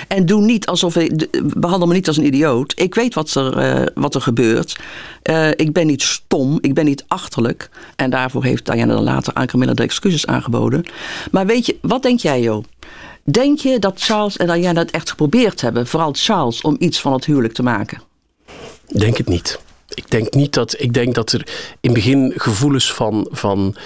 En 0.09 0.27
doe 0.27 0.41
niet 0.45 0.67
alsof 0.67 0.97
ik, 0.97 1.29
behandel 1.57 1.89
me 1.89 1.95
niet 1.95 2.09
als 2.09 2.17
een 2.17 2.27
idioot. 2.27 2.73
Ik 2.77 2.95
weet 2.95 3.15
wat 3.15 3.35
er, 3.35 3.59
eh, 3.59 3.87
wat 3.95 4.15
er 4.15 4.21
gebeurt. 4.21 4.77
Eh, 5.23 5.51
ik 5.51 5.73
ben 5.73 5.87
niet 5.87 6.03
stom, 6.03 6.59
ik 6.61 6.75
ben 6.75 6.85
niet 6.85 7.05
achterlijk. 7.09 7.71
En 7.97 8.11
daarvoor 8.11 8.45
heeft 8.45 8.67
Diana 8.67 8.95
dan 8.95 9.03
later 9.03 9.35
aan 9.35 9.47
Camilla 9.47 9.75
de 9.75 9.83
excuses 9.83 10.27
aangeboden. 10.27 10.85
Maar 11.31 11.47
weet 11.47 11.67
je, 11.67 11.77
wat 11.83 12.03
denk 12.03 12.21
jij, 12.21 12.41
joh? 12.41 12.65
Denk 13.25 13.59
je 13.59 13.79
dat 13.79 14.01
Charles 14.01 14.37
en 14.37 14.47
Diana 14.47 14.81
het 14.81 14.91
echt 14.91 15.11
geprobeerd 15.11 15.61
hebben, 15.61 15.87
vooral 15.87 16.13
Charles, 16.13 16.61
om 16.61 16.77
iets 16.79 17.01
van 17.01 17.13
het 17.13 17.25
huwelijk 17.25 17.55
te 17.55 17.63
maken? 17.63 18.01
Denk 18.87 19.17
het 19.17 19.29
niet. 19.29 19.59
Ik 19.95 20.11
denk 20.11 20.35
niet 20.35 20.55
dat. 20.55 20.81
Ik 20.81 20.93
denk 20.93 21.15
dat 21.15 21.33
er 21.33 21.41
in 21.81 21.91
het 21.91 21.93
begin 21.93 22.33
gevoelens 22.37 22.93
van, 22.93 23.29
van 23.31 23.77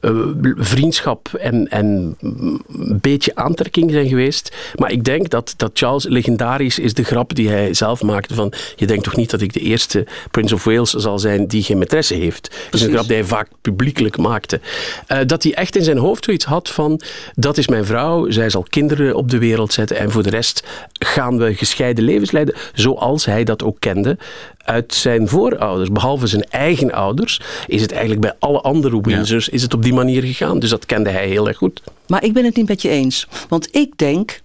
eh, 0.00 0.10
vriendschap 0.56 1.28
en, 1.34 1.68
en 1.68 2.16
een 2.20 2.98
beetje 3.00 3.34
aantrekking 3.34 3.90
zijn 3.90 4.08
geweest. 4.08 4.56
Maar 4.74 4.92
ik 4.92 5.04
denk 5.04 5.30
dat, 5.30 5.54
dat 5.56 5.70
Charles 5.74 6.04
legendarisch 6.04 6.78
is 6.78 6.94
de 6.94 7.02
grap 7.02 7.34
die 7.34 7.48
hij 7.48 7.74
zelf 7.74 8.02
maakte 8.02 8.34
van 8.34 8.52
je 8.76 8.86
denkt 8.86 9.04
toch 9.04 9.16
niet 9.16 9.30
dat 9.30 9.40
ik 9.40 9.52
de 9.52 9.60
eerste 9.60 10.06
Prince 10.30 10.54
of 10.54 10.64
Wales 10.64 10.90
zal 10.90 11.18
zijn 11.18 11.46
die 11.46 11.62
geen 11.62 11.84
maîtresse 11.84 12.16
heeft. 12.16 12.50
Dat 12.70 12.80
is 12.80 12.86
een 12.86 12.92
grap 12.92 13.06
die 13.06 13.16
hij 13.16 13.24
vaak 13.24 13.48
publiekelijk 13.60 14.16
maakte. 14.16 14.60
Eh, 15.06 15.18
dat 15.26 15.42
hij 15.42 15.54
echt 15.54 15.76
in 15.76 15.84
zijn 15.84 15.98
hoofd 15.98 16.24
zoiets 16.24 16.44
had 16.44 16.70
van 16.70 17.00
dat 17.34 17.58
is 17.58 17.68
mijn 17.68 17.84
vrouw, 17.84 18.30
zij 18.30 18.50
zal 18.50 18.66
kinderen 18.68 19.14
op 19.14 19.30
de 19.30 19.38
wereld 19.38 19.72
zetten 19.72 19.96
en 19.96 20.10
voor 20.10 20.22
de 20.22 20.30
rest 20.30 20.66
gaan 20.92 21.38
we 21.38 21.54
gescheiden 21.54 22.04
levens 22.04 22.30
leiden 22.30 22.54
zoals 22.74 23.24
hij 23.24 23.44
dat 23.44 23.62
ook 23.62 23.76
kende 23.78 24.18
uit 24.64 24.94
zijn 24.94 25.28
voorouders. 25.28 25.90
Behalve 25.90 26.26
zijn 26.26 26.44
eigen 26.50 26.92
ouders 26.92 27.40
is 27.66 27.80
het 27.80 27.92
eigenlijk 27.92 28.20
bij 28.20 28.34
alle 28.38 28.60
andere 28.60 29.00
Windsors 29.00 29.48
is 29.48 29.62
het 29.62 29.74
op 29.74 29.82
die 29.82 29.89
manier 29.92 30.22
gegaan. 30.22 30.58
Dus 30.58 30.70
dat 30.70 30.86
kende 30.86 31.10
hij 31.10 31.26
heel 31.26 31.48
erg 31.48 31.56
goed. 31.56 31.82
Maar 32.06 32.24
ik 32.24 32.32
ben 32.32 32.44
het 32.44 32.56
niet 32.56 32.68
met 32.68 32.82
je 32.82 32.88
eens. 32.88 33.26
Want 33.48 33.76
ik 33.76 33.92
denk 33.96 34.40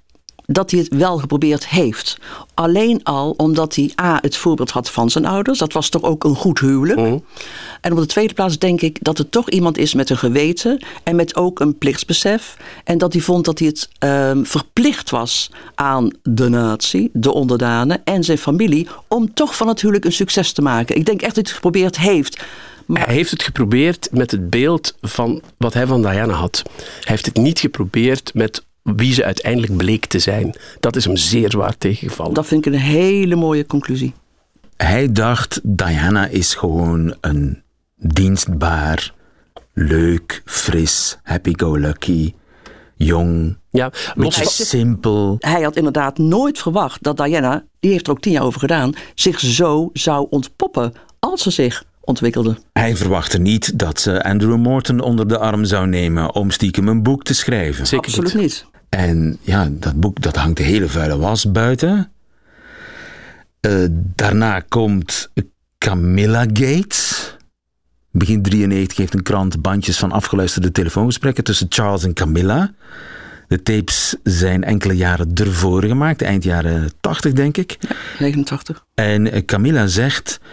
dat 0.46 0.72
hij 0.72 0.80
het 0.80 0.96
wel 0.96 1.18
geprobeerd 1.18 1.68
heeft. 1.68 2.18
Alleen 2.54 3.04
al 3.04 3.32
omdat 3.38 3.76
hij 3.76 3.92
A, 4.02 4.18
het 4.22 4.38
voorbeeld 4.38 4.72
had 4.72 4.92
van 4.92 5.10
zijn 5.10 5.26
ouders. 5.26 5.60
Dat 5.60 5.74
was 5.74 5.90
toch 5.90 6.04
ook 6.04 6.24
een 6.24 6.36
goed 6.36 6.60
huwelijk. 6.60 7.22
En 7.82 7.92
op 7.92 7.98
de 7.98 8.06
tweede 8.06 8.34
plaats 8.34 8.58
denk 8.58 8.82
ik 8.82 8.98
dat 9.02 9.18
het 9.18 9.32
toch 9.32 9.50
iemand 9.50 9.78
is 9.78 9.94
met 9.94 10.10
een 10.10 10.18
geweten. 10.18 10.86
En 11.04 11.16
met 11.16 11.36
ook 11.36 11.60
een 11.60 11.78
plichtsbesef. 11.78 12.58
En 12.84 12.98
dat 12.98 13.14
hij 13.14 13.22
vond 13.22 13.46
dat 13.46 13.60
hij 13.60 13.68
het 13.68 13.90
ehm, 14.00 14.44
verplicht 14.44 15.10
was 15.10 15.52
aan 15.76 16.12
de 16.24 16.50
natie, 16.50 17.10
de 17.14 17.34
onderdanen 17.34 18.02
en 18.04 18.24
zijn 18.24 18.38
familie. 18.38 18.88
Om 19.08 19.34
toch 19.34 19.56
van 19.56 19.68
het 19.68 19.82
huwelijk 19.82 20.06
een 20.06 20.12
succes 20.12 20.52
te 20.52 20.62
maken. 20.62 20.96
Ik 20.96 21.06
denk 21.06 21.22
echt 21.22 21.36
dat 21.36 21.46
hij 21.46 21.54
het 21.54 21.64
geprobeerd 21.64 22.00
heeft. 22.00 22.44
Maar 22.86 23.06
Hij 23.06 23.14
heeft 23.14 23.32
het 23.32 23.44
geprobeerd 23.44 24.10
met 24.12 24.32
het 24.32 24.50
beeld 24.50 24.98
van 25.02 25.42
wat 25.58 25.74
hij 25.74 25.88
van 25.88 26.02
Diana 26.02 26.34
had. 26.34 26.62
Hij 26.76 27.04
heeft 27.04 27.26
het 27.26 27.38
niet 27.38 27.60
geprobeerd 27.60 28.34
met 28.34 28.66
wie 28.82 29.14
ze 29.14 29.24
uiteindelijk 29.24 29.78
bleek 29.78 30.06
te 30.06 30.20
zijn. 30.20 30.56
Dat 30.80 30.96
is 30.96 31.06
hem 31.06 31.16
zeer 31.16 31.52
zwaar 31.52 31.78
tegengevallen. 31.78 32.34
dat 32.34 32.46
vind 32.46 32.66
ik 32.66 32.74
een 32.74 32.80
hele 32.80 33.36
mooie 33.36 33.66
conclusie. 33.66 34.14
Hij 34.78 35.12
dacht, 35.12 35.60
Diana 35.64 36.28
is 36.28 36.54
gewoon 36.54 37.16
een 37.22 37.64
dienstbaar, 37.96 39.14
leuk, 39.74 40.42
fris, 40.46 41.18
happy-go-lucky, 41.24 42.34
jong, 42.96 43.58
ja, 43.70 43.92
beetje 44.16 44.46
simpel. 44.46 45.36
hij 45.40 45.62
had 45.62 45.76
inderdaad 45.76 46.18
nooit 46.18 46.60
verwacht 46.60 47.04
dat 47.04 47.18
Diana, 47.18 47.66
die 47.80 47.92
heeft 47.92 48.08
er 48.08 48.12
ook 48.12 48.22
tien 48.22 48.32
jaar 48.32 48.44
over 48.44 48.60
gedaan, 48.60 48.94
zich 49.16 49.40
zo 49.40 49.90
zou 49.94 50.28
ontpoppen 50.30 50.94
als 51.20 51.42
ze 51.44 51.52
zich 51.52 51.84
ontwikkelde. 52.06 52.58
Hij 52.74 52.96
verwachtte 52.96 53.38
niet 53.38 53.80
dat 53.80 54.00
ze 54.00 54.24
Andrew 54.24 54.58
Morton 54.58 55.00
onder 55.00 55.28
de 55.28 55.38
arm 55.38 55.66
zou 55.66 55.88
nemen 55.88 56.34
om 56.34 56.52
stiekem 56.52 56.88
een 56.88 57.04
boek 57.04 57.24
te 57.24 57.34
schrijven. 57.34 57.88
zeker 57.88 58.08
Absoluut 58.08 58.34
niet. 58.34 58.42
niet. 58.42 58.66
En 58.90 59.38
ja, 59.42 59.70
dat 59.72 60.00
boek 60.00 60.22
dat 60.22 60.36
hangt 60.36 60.58
de 60.58 60.64
hele 60.64 60.88
vuile 60.88 61.18
was 61.18 61.52
buiten. 61.52 62.12
Eh, 63.60 63.72
daarna 63.92 64.60
komt 64.60 65.32
Camilla 65.78 66.46
Gates. 66.54 67.34
Begin 68.12 68.42
93 68.42 68.98
heeft 68.98 69.14
een 69.14 69.24
krant 69.24 69.62
bandjes 69.62 69.98
van 69.98 70.12
afgeluisterde 70.12 70.72
telefoongesprekken 70.72 71.44
tussen 71.44 71.68
Charles 71.70 72.04
en 72.04 72.14
Camilla. 72.14 72.74
De 73.48 73.62
tapes 73.62 74.16
zijn 74.24 74.64
enkele 74.64 74.96
jaren 74.96 75.34
ervoor 75.34 75.84
gemaakt, 75.84 76.22
eind 76.22 76.44
jaren 76.44 76.92
80 77.00 77.34
denk 77.34 77.58
ik. 77.58 77.78
89. 78.20 78.86
En 78.94 79.32
eh, 79.32 79.46
Camilla 79.46 79.88
zegt, 79.88 80.40
eh, 80.42 80.48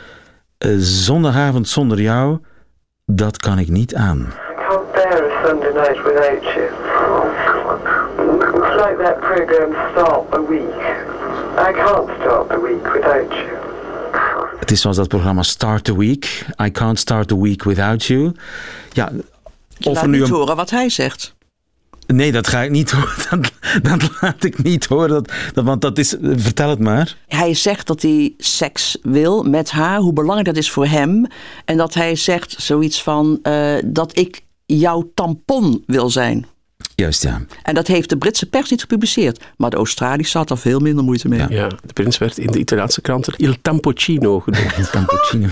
zondagavond 0.78 1.68
zonder 1.68 2.00
jou, 2.00 2.38
dat 3.06 3.36
kan 3.36 3.58
ik 3.58 3.68
niet 3.68 3.94
aan. 3.94 4.32
A 4.72 5.44
Sunday 5.44 5.72
night 5.72 6.02
without 6.04 6.42
you. 6.54 6.66
It's 8.54 8.76
like 8.76 8.96
that 8.98 9.20
program 9.20 9.74
Stop 9.92 10.34
a 10.34 10.40
week. 10.48 10.82
I 11.58 11.72
can't 11.72 12.10
start 12.20 12.48
the 12.48 12.60
week 12.62 12.92
without 12.92 13.32
you. 13.32 13.62
Het 14.58 14.70
is 14.70 14.80
zoals 14.80 14.96
dat 14.96 15.08
programma 15.08 15.42
Start 15.42 15.84
the 15.84 15.98
Week. 15.98 16.46
I 16.64 16.70
can't 16.70 16.98
start 16.98 17.28
the 17.28 17.40
week 17.40 17.62
without 17.62 18.04
you. 18.04 18.32
Ja, 18.92 19.10
of 19.82 19.94
Laat 19.94 20.06
nu 20.06 20.18
niet 20.18 20.28
een 20.28 20.34
horen 20.34 20.56
wat 20.56 20.70
hij 20.70 20.88
zegt. 20.88 21.34
Nee, 22.06 22.32
dat 22.32 22.46
ga 22.46 22.62
ik 22.62 22.70
niet 22.70 22.90
horen. 22.90 23.10
Dat, 23.82 24.00
dat 24.00 24.10
laat 24.20 24.44
ik 24.44 24.62
niet 24.62 24.86
horen. 24.86 25.08
Dat, 25.08 25.32
dat, 25.54 25.64
want 25.64 25.80
dat 25.80 25.98
is. 25.98 26.16
Vertel 26.20 26.70
het 26.70 26.78
maar. 26.78 27.16
Hij 27.26 27.54
zegt 27.54 27.86
dat 27.86 28.02
hij 28.02 28.34
seks 28.38 28.98
wil 29.02 29.42
met 29.42 29.70
haar, 29.70 29.98
hoe 29.98 30.12
belangrijk 30.12 30.46
dat 30.46 30.56
is 30.56 30.70
voor 30.70 30.86
hem. 30.86 31.26
En 31.64 31.76
dat 31.76 31.94
hij 31.94 32.16
zegt 32.16 32.54
zoiets 32.58 33.02
van 33.02 33.38
eh, 33.42 33.74
dat 33.84 34.18
ik 34.18 34.44
jouw 34.66 35.10
tampon 35.14 35.82
wil 35.86 36.10
zijn. 36.10 36.46
Juist, 36.94 37.22
ja. 37.22 37.40
En 37.62 37.74
dat 37.74 37.86
heeft 37.86 38.08
de 38.08 38.16
Britse 38.16 38.46
pers 38.46 38.70
niet 38.70 38.80
gepubliceerd. 38.80 39.44
Maar 39.56 39.70
de 39.70 39.76
Australische 39.76 40.38
had 40.38 40.50
er 40.50 40.58
veel 40.58 40.80
minder 40.80 41.04
moeite 41.04 41.28
mee. 41.28 41.46
Ja, 41.48 41.68
de 41.68 41.92
prins 41.92 42.18
werd 42.18 42.38
in 42.38 42.50
de 42.50 42.58
Italiaanse 42.58 43.00
kranten 43.00 43.34
Il 43.36 43.54
Tampocino 43.62 44.40
genoemd. 44.40 44.76
Il 44.78 44.86
Tampocino. 44.90 45.48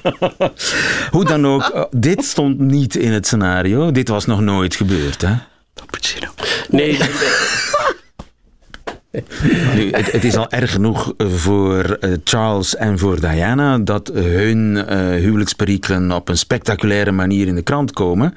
Hoe 1.10 1.24
dan 1.24 1.46
ook, 1.46 1.62
eh, 1.62 1.84
dit 1.90 2.24
stond 2.24 2.58
niet 2.58 2.96
in 2.96 3.12
het 3.12 3.26
scenario. 3.26 3.90
Dit 3.90 4.08
was 4.08 4.26
nog 4.26 4.40
nooit 4.40 4.76
gebeurd, 4.76 5.20
hè? 5.20 5.34
Tampocino. 5.74 6.28
Nee, 6.68 6.98
Nu, 9.74 9.90
het, 9.90 10.12
het 10.12 10.24
is 10.24 10.36
al 10.36 10.50
erg 10.50 10.72
genoeg 10.72 11.14
voor 11.18 11.84
eh, 11.84 12.12
Charles 12.24 12.76
en 12.76 12.98
voor 12.98 13.20
Diana 13.20 13.78
dat 13.78 14.10
hun 14.14 14.86
eh, 14.86 14.98
huwelijksperikelen 14.98 16.12
op 16.12 16.28
een 16.28 16.38
spectaculaire 16.38 17.12
manier 17.12 17.46
in 17.46 17.54
de 17.54 17.62
krant 17.62 17.92
komen. 17.92 18.34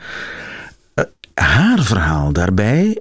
Haar 1.42 1.84
verhaal 1.84 2.34
daarbij 2.34 3.00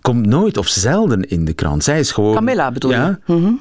komt 0.00 0.26
nooit 0.26 0.56
of 0.56 0.68
zelden 0.68 1.22
in 1.22 1.44
de 1.44 1.52
krant. 1.52 1.84
Zij 1.84 1.98
is 1.98 2.10
gewoon. 2.10 2.34
Camilla 2.34 2.72
bedoel 2.72 2.90
ja, 2.90 3.20
je? 3.26 3.34
Mhm. 3.34 3.52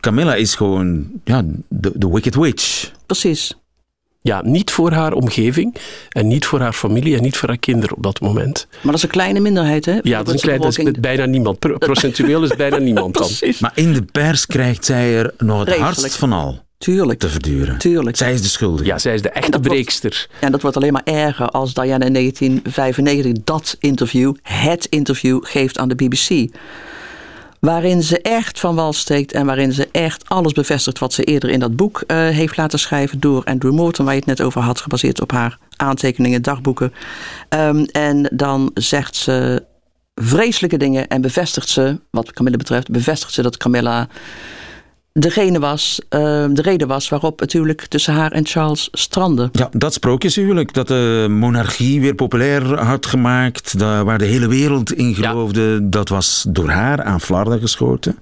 Camilla 0.00 0.34
is 0.34 0.54
gewoon 0.54 1.06
ja, 1.24 1.42
de, 1.68 1.92
de 1.94 2.08
Wicked 2.08 2.34
Witch. 2.34 2.90
Precies. 3.06 3.54
Ja, 4.20 4.40
niet 4.44 4.70
voor 4.70 4.92
haar 4.92 5.12
omgeving 5.12 5.74
en 6.08 6.26
niet 6.26 6.46
voor 6.46 6.60
haar 6.60 6.72
familie 6.72 7.16
en 7.16 7.22
niet 7.22 7.36
voor 7.36 7.48
haar 7.48 7.58
kinderen 7.58 7.96
op 7.96 8.02
dat 8.02 8.20
moment. 8.20 8.66
Maar 8.70 8.80
dat 8.84 8.94
is 8.94 9.02
een 9.02 9.08
kleine 9.08 9.40
minderheid, 9.40 9.84
hè? 9.84 9.98
Ja, 10.02 10.18
dat 10.18 10.26
is, 10.26 10.32
een 10.32 10.40
klein, 10.40 10.60
dat 10.60 10.68
is 10.70 10.76
bevolking. 10.76 11.02
bijna 11.02 11.24
niemand. 11.24 11.58
Pro- 11.58 11.78
Procentueel 11.78 12.42
is 12.42 12.56
bijna 12.56 12.76
niemand 12.88 13.14
dan. 13.14 13.26
Precies. 13.26 13.58
Maar 13.58 13.72
in 13.74 13.92
de 13.92 14.02
pers 14.02 14.46
krijgt 14.46 14.84
zij 14.84 15.16
er 15.18 15.34
nog 15.38 15.64
het 15.64 15.76
hardst 15.76 16.16
van 16.16 16.32
al 16.32 16.65
Tuurlijk. 16.78 17.18
te 17.18 17.28
verduren. 17.28 17.78
Tuurlijk. 17.78 18.16
Zij 18.16 18.32
is 18.32 18.42
de 18.42 18.48
schuldige. 18.48 18.88
Ja, 18.88 18.98
zij 18.98 19.14
is 19.14 19.22
de 19.22 19.28
echte 19.30 19.50
wordt- 19.50 19.68
breekster. 19.68 20.28
En 20.40 20.52
dat 20.52 20.62
wordt 20.62 20.76
alleen 20.76 20.92
maar 20.92 21.04
erger 21.04 21.48
als 21.48 21.74
Diana 21.74 22.04
in 22.04 22.12
1995 22.12 23.44
dat 23.44 23.76
interview, 23.80 24.34
het 24.42 24.84
interview, 24.84 25.38
geeft 25.42 25.78
aan 25.78 25.88
de 25.88 25.94
BBC. 25.94 26.54
Waarin 27.60 28.02
ze 28.02 28.20
echt 28.20 28.60
van 28.60 28.74
wal 28.74 28.92
steekt 28.92 29.32
en 29.32 29.46
waarin 29.46 29.72
ze 29.72 29.88
echt 29.92 30.28
alles 30.28 30.52
bevestigt 30.52 30.98
wat 30.98 31.12
ze 31.12 31.24
eerder 31.24 31.50
in 31.50 31.60
dat 31.60 31.76
boek 31.76 32.00
eh, 32.06 32.16
heeft 32.16 32.56
laten 32.56 32.78
schrijven 32.78 33.20
door 33.20 33.44
Andrew 33.44 33.72
Morton, 33.72 34.04
waar 34.04 34.14
je 34.14 34.20
het 34.20 34.28
net 34.28 34.42
over 34.42 34.60
had, 34.60 34.80
gebaseerd 34.80 35.20
op 35.20 35.32
haar 35.32 35.58
aantekeningen, 35.76 36.42
dagboeken. 36.42 36.92
Ehm, 37.48 37.84
en 37.84 38.30
dan 38.32 38.70
zegt 38.74 39.16
ze 39.16 39.62
vreselijke 40.14 40.76
dingen 40.76 41.08
en 41.08 41.20
bevestigt 41.20 41.68
ze, 41.68 42.00
wat 42.10 42.32
Camilla 42.32 42.56
betreft, 42.56 42.90
bevestigt 42.90 43.32
ze 43.32 43.42
dat 43.42 43.56
Camilla 43.56 44.08
degene 45.18 45.58
was, 45.58 46.00
eh, 46.08 46.20
de 46.50 46.62
reden 46.62 46.88
was 46.88 47.08
waarop 47.08 47.40
het 47.40 47.52
huwelijk 47.52 47.86
tussen 47.86 48.14
haar 48.14 48.32
en 48.32 48.46
Charles 48.46 48.88
strandde. 48.92 49.48
Ja, 49.52 49.68
dat 49.70 49.92
sprookjeshuwelijk, 49.92 50.72
dat 50.72 50.88
de 50.88 51.26
monarchie 51.30 52.00
weer 52.00 52.14
populair 52.14 52.78
had 52.80 53.06
gemaakt, 53.06 53.72
waar 53.78 54.18
de 54.18 54.24
hele 54.24 54.48
wereld 54.48 54.92
in 54.92 55.14
geloofde, 55.14 55.88
dat 55.88 56.08
was 56.08 56.44
door 56.48 56.68
haar 56.68 57.02
aan 57.02 57.20
flarden 57.20 57.60
geschoten. 57.60 58.18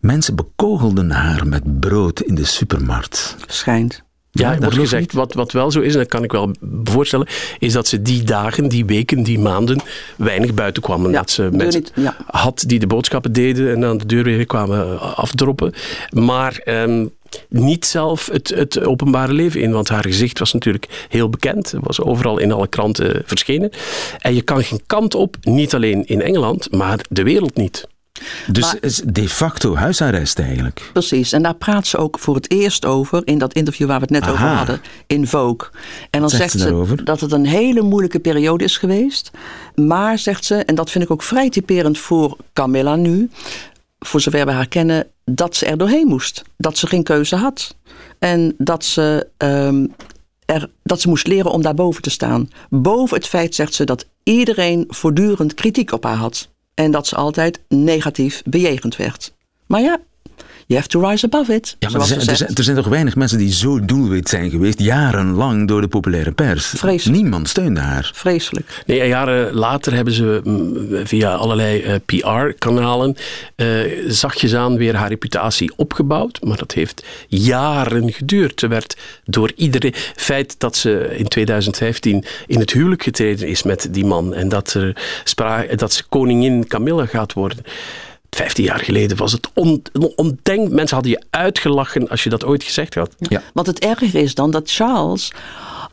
Mensen 0.00 0.36
bekogelden 0.36 1.10
haar 1.10 1.46
met 1.46 1.80
brood 1.80 2.20
in 2.20 2.34
de 2.34 2.44
supermarkt. 2.44 3.36
Schijnt. 3.46 4.05
Ja, 4.38 4.52
Ja, 4.52 4.58
dat 4.58 4.74
gezegd, 4.74 5.12
wat, 5.12 5.34
wat 5.34 5.52
wel 5.52 5.70
zo 5.70 5.80
is, 5.80 5.92
en 5.92 5.98
dat 5.98 6.08
kan 6.08 6.24
ik 6.24 6.32
wel 6.32 6.50
voorstellen, 6.84 7.26
is 7.58 7.72
dat 7.72 7.86
ze 7.86 8.02
die 8.02 8.22
dagen, 8.22 8.68
die 8.68 8.84
weken, 8.84 9.22
die 9.22 9.38
maanden 9.38 9.80
weinig 10.16 10.54
buiten 10.54 10.82
kwamen. 10.82 11.10
Ja, 11.10 11.16
dat 11.16 11.30
ze 11.30 11.48
mensen 11.52 11.84
ja. 11.94 12.16
had 12.26 12.64
die 12.66 12.78
de 12.78 12.86
boodschappen 12.86 13.32
deden 13.32 13.74
en 13.74 13.84
aan 13.84 13.98
de 13.98 14.06
deur 14.06 14.24
weer 14.24 14.46
kwamen 14.46 15.00
afdroppen. 15.16 15.72
Maar 16.10 16.60
ehm, 16.64 17.06
niet 17.48 17.86
zelf 17.86 18.28
het, 18.32 18.48
het 18.48 18.84
openbare 18.84 19.32
leven 19.32 19.60
in, 19.60 19.72
want 19.72 19.88
haar 19.88 20.04
gezicht 20.04 20.38
was 20.38 20.52
natuurlijk 20.52 21.06
heel 21.08 21.28
bekend. 21.28 21.74
Was 21.80 22.00
overal 22.00 22.38
in 22.38 22.52
alle 22.52 22.68
kranten 22.68 23.22
verschenen. 23.24 23.70
En 24.18 24.34
je 24.34 24.42
kan 24.42 24.64
geen 24.64 24.80
kant 24.86 25.14
op, 25.14 25.36
niet 25.40 25.74
alleen 25.74 26.06
in 26.06 26.22
Engeland, 26.22 26.72
maar 26.72 26.98
de 27.08 27.22
wereld 27.22 27.56
niet. 27.56 27.86
Dus 28.46 28.64
Maar- 28.64 28.76
is 28.80 29.02
de 29.04 29.28
facto 29.28 29.76
huisarrest 29.76 30.38
eigenlijk. 30.38 30.90
Precies, 30.92 31.32
en 31.32 31.42
daar 31.42 31.54
praat 31.54 31.86
ze 31.86 31.96
ook 31.96 32.18
voor 32.18 32.34
het 32.34 32.50
eerst 32.50 32.84
over 32.84 33.22
in 33.24 33.38
dat 33.38 33.52
interview 33.52 33.86
waar 33.86 34.00
we 34.00 34.06
het 34.10 34.22
net 34.22 34.30
over 34.30 34.46
hadden, 34.46 34.80
in 35.06 35.26
Vogue. 35.26 35.68
En 36.10 36.20
dan 36.20 36.30
zegt 36.30 36.42
zegt 36.42 36.52
ze 36.52 36.58
daarover? 36.58 37.04
dat 37.04 37.20
het 37.20 37.32
een 37.32 37.46
hele 37.46 37.82
moeilijke 37.82 38.18
periode 38.18 38.64
is 38.64 38.76
geweest. 38.76 39.30
Maar 39.74 40.18
zegt 40.18 40.44
ze, 40.44 40.54
en 40.54 40.74
dat 40.74 40.90
vind 40.90 41.04
ik 41.04 41.10
ook 41.10 41.22
vrij 41.22 41.50
typerend 41.50 41.98
voor 41.98 42.36
Camilla 42.52 42.96
nu, 42.96 43.30
voor 43.98 44.20
zover 44.20 44.46
we 44.46 44.52
haar 44.52 44.68
kennen, 44.68 45.06
dat 45.24 45.56
ze 45.56 45.66
er 45.66 45.78
doorheen 45.78 46.06
moest. 46.06 46.42
Dat 46.56 46.78
ze 46.78 46.86
geen 46.86 47.02
keuze 47.02 47.36
had. 47.36 47.76
En 48.18 48.54
dat 48.58 48.84
ze, 48.84 49.28
ehm, 49.36 49.86
er, 50.44 50.70
dat 50.82 51.00
ze 51.00 51.08
moest 51.08 51.26
leren 51.26 51.50
om 51.50 51.62
daarboven 51.62 52.02
te 52.02 52.10
staan. 52.10 52.50
Boven 52.70 53.16
het 53.16 53.26
feit, 53.26 53.54
zegt 53.54 53.74
ze, 53.74 53.84
dat 53.84 54.06
iedereen 54.22 54.84
voortdurend 54.88 55.54
kritiek 55.54 55.92
op 55.92 56.04
haar 56.04 56.16
had. 56.16 56.48
En 56.76 56.90
dat 56.90 57.06
ze 57.06 57.16
altijd 57.16 57.60
negatief 57.68 58.42
bejegend 58.44 58.96
werd. 58.96 59.34
Maar 59.66 59.80
ja, 59.80 60.00
you 60.66 60.80
have 60.80 60.88
to 60.88 61.00
rise 61.00 61.24
above 61.24 61.54
it. 61.54 61.76
Ja, 61.78 61.90
maar 61.90 62.00
er 62.00 62.06
zijn, 62.06 62.18
er, 62.18 62.24
zegt. 62.24 62.38
zijn, 62.38 62.54
er 62.54 62.62
zijn 62.64 62.76
toch 62.76 62.88
weinig 62.88 63.16
mensen 63.16 63.38
die 63.38 63.52
zo 63.52 63.84
doelwit 63.84 64.28
zijn 64.28 64.50
geweest, 64.50 64.78
jarenlang 64.78 65.68
door 65.68 65.80
de 65.80 65.88
populaire 65.88 66.32
pers. 66.32 66.66
Vreselijk. 66.66 67.20
Niemand 67.20 67.48
steunde 67.48 67.80
haar. 67.80 68.10
Vreselijk. 68.14 68.82
Nee, 68.86 69.00
en 69.00 69.08
jaren 69.08 69.54
later 69.54 69.94
hebben 69.94 70.12
ze 70.12 70.40
mm, 70.44 71.06
via 71.06 71.34
allerlei 71.34 71.82
eh, 71.82 71.94
PR-kanalen 72.06 73.16
eh, 73.54 73.66
zachtjes 74.08 74.54
aan 74.54 74.76
weer 74.76 74.94
haar 74.94 75.08
reputatie 75.08 75.72
opgebouwd. 75.76 76.44
Maar 76.44 76.56
dat 76.56 76.72
heeft 76.72 77.04
jaren 77.28 78.12
geduurd. 78.12 78.60
Ze 78.60 78.68
werd 78.68 78.96
door 79.24 79.52
iedereen... 79.56 79.94
feit 80.16 80.54
dat 80.58 80.76
ze 80.76 81.14
in 81.16 81.28
2015 81.28 82.24
in 82.46 82.60
het 82.60 82.72
huwelijk 82.72 83.02
getreden 83.02 83.48
is 83.48 83.62
met 83.62 83.88
die 83.90 84.04
man 84.04 84.34
en 84.34 84.48
dat, 84.48 84.74
er 84.74 84.96
spra- 85.24 85.66
dat 85.76 85.92
ze 85.92 86.04
koningin 86.08 86.66
Camilla 86.66 87.06
gaat 87.06 87.32
worden... 87.32 87.64
15 88.30 88.64
jaar 88.64 88.78
geleden 88.78 89.16
was 89.16 89.32
het 89.32 89.48
on, 89.54 89.82
ondenk. 90.16 90.70
Mensen 90.70 90.94
hadden 90.96 91.12
je 91.12 91.24
uitgelachen 91.30 92.08
als 92.08 92.22
je 92.22 92.30
dat 92.30 92.44
ooit 92.44 92.62
gezegd 92.62 92.94
had. 92.94 93.14
Ja. 93.18 93.42
Want 93.52 93.66
het 93.66 93.78
erger 93.78 94.14
is 94.14 94.34
dan 94.34 94.50
dat 94.50 94.70
Charles 94.70 95.32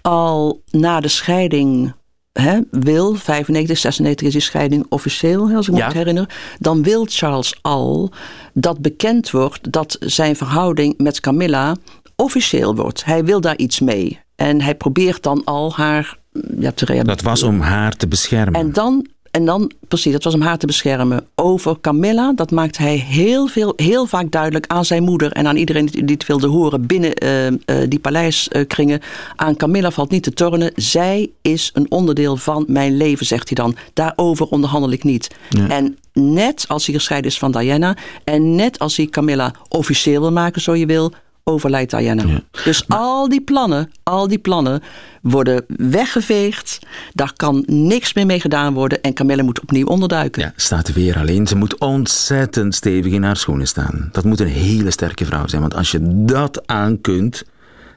al 0.02 0.62
na 0.72 1.00
de 1.00 1.08
scheiding 1.08 1.94
hè, 2.32 2.60
wil, 2.72 3.16
95, 3.16 3.78
96 3.78 4.28
is 4.28 4.34
die 4.34 4.42
scheiding 4.42 4.86
officieel, 4.90 5.50
als 5.56 5.68
ik 5.68 5.74
me 5.74 5.80
Ja. 5.80 5.86
goed 5.86 5.94
herinner. 5.96 6.30
Dan 6.60 6.84
wil 6.84 7.06
Charles 7.10 7.58
al 7.62 8.12
dat 8.54 8.80
bekend 8.80 9.32
wordt 9.32 9.72
dat 9.72 9.98
zijn 10.00 10.36
verhouding 10.36 10.98
met 10.98 11.20
Camilla 11.20 11.76
officieel 12.16 12.76
wordt. 12.76 13.06
Hij 13.06 13.24
wil 13.24 13.42
daar 13.42 13.58
iets 13.58 13.80
mee. 13.80 14.20
En 14.36 14.62
hij 14.62 14.76
probeert 14.76 15.24
dan 15.24 15.42
al 15.44 15.74
haar 15.76 16.18
ja, 16.60 16.72
te 16.72 16.86
realiseren. 16.86 17.06
Dat 17.18 17.22
was 17.22 17.44
om 17.44 17.60
haar 17.60 17.96
te 17.96 18.08
beschermen. 18.08 18.62
En 18.62 18.72
dan, 18.72 19.08
en 19.34 19.46
dan, 19.46 19.72
precies, 19.88 20.12
dat 20.12 20.24
was 20.24 20.34
om 20.34 20.42
haar 20.42 20.58
te 20.58 20.66
beschermen. 20.66 21.28
Over 21.36 21.80
Camilla, 21.82 22.34
dat 22.36 22.52
maakt 22.52 22.78
hij 22.78 22.96
heel, 22.96 23.48
veel, 23.48 23.74
heel 23.76 24.06
vaak 24.06 24.32
duidelijk 24.32 24.68
aan 24.68 24.86
zijn 24.86 25.04
moeder 25.04 25.32
en 25.32 25.48
aan 25.48 25.56
iedereen 25.56 25.86
die 25.86 26.04
het 26.04 26.26
wilde 26.26 26.48
horen 26.48 26.86
binnen 26.86 27.14
eh, 27.14 27.48
eh, 27.48 27.56
die 27.88 28.00
paleiskringen. 28.00 29.02
aan 29.36 29.56
Camilla 29.56 29.92
valt 29.92 30.10
niet 30.10 30.24
te 30.24 30.34
tornen. 30.34 30.72
Zij 30.76 31.32
is 31.42 31.72
een 31.74 31.92
onderdeel 31.92 32.38
van 32.38 32.66
mijn 32.68 32.98
leven, 32.98 33.26
zegt 33.26 33.48
hij 33.48 33.66
dan. 33.66 33.76
Daarover 33.94 34.46
onderhandel 34.46 34.92
ik 34.92 35.04
niet. 35.04 35.36
En 35.70 35.98
net 36.14 36.66
als 36.68 36.86
hij 36.86 36.96
gescheiden 36.96 37.32
is 37.32 37.38
van 37.38 37.52
Diana 37.52 37.98
en 38.24 38.56
net 38.56 38.80
als 38.80 38.98
hij 38.98 39.06
Camilla 39.06 39.54
officieel 39.70 40.22
wil 40.22 40.32
maken, 40.32 40.62
zo 40.62 40.76
je 40.76 40.86
wil, 40.86 41.12
overlijdt 41.44 41.92
Diana. 41.98 42.42
Dus 42.64 42.84
al 42.88 43.30
die 43.30 43.42
plannen, 43.42 43.92
al 44.04 44.28
die 44.28 44.38
plannen 44.38 44.82
worden 45.22 45.66
weggeveegd. 45.78 46.80
Daar 47.14 47.34
kan 47.36 47.64
niks 47.68 48.14
meer 48.14 48.26
mee 48.26 48.40
gedaan 48.40 48.74
worden. 48.74 49.02
En 49.02 49.14
Camilla 49.14 49.44
moet 49.44 49.62
opnieuw 49.62 49.86
onderduiken. 49.86 50.42
Ja, 50.42 50.54
staat 50.56 50.94
weer 50.94 51.18
alleen. 51.18 51.48
Ze 51.48 51.56
moet 51.56 51.78
ontzettend 51.80 52.76
stevig 52.76 53.12
in 53.14 53.24
haar 53.24 53.38
schoenen 53.38 53.68
staan. 53.68 54.10
Dat 54.12 54.24
moet 54.24 54.40
een 54.40 54.48
hele 54.48 54.92
sterke 54.92 55.26
vrouw 55.26 55.48
zijn. 55.48 55.62
Want 55.62 55.76
als 55.76 55.92
je 55.92 56.00
dat 56.26 56.68
aan 56.68 57.02
kunt 57.02 57.44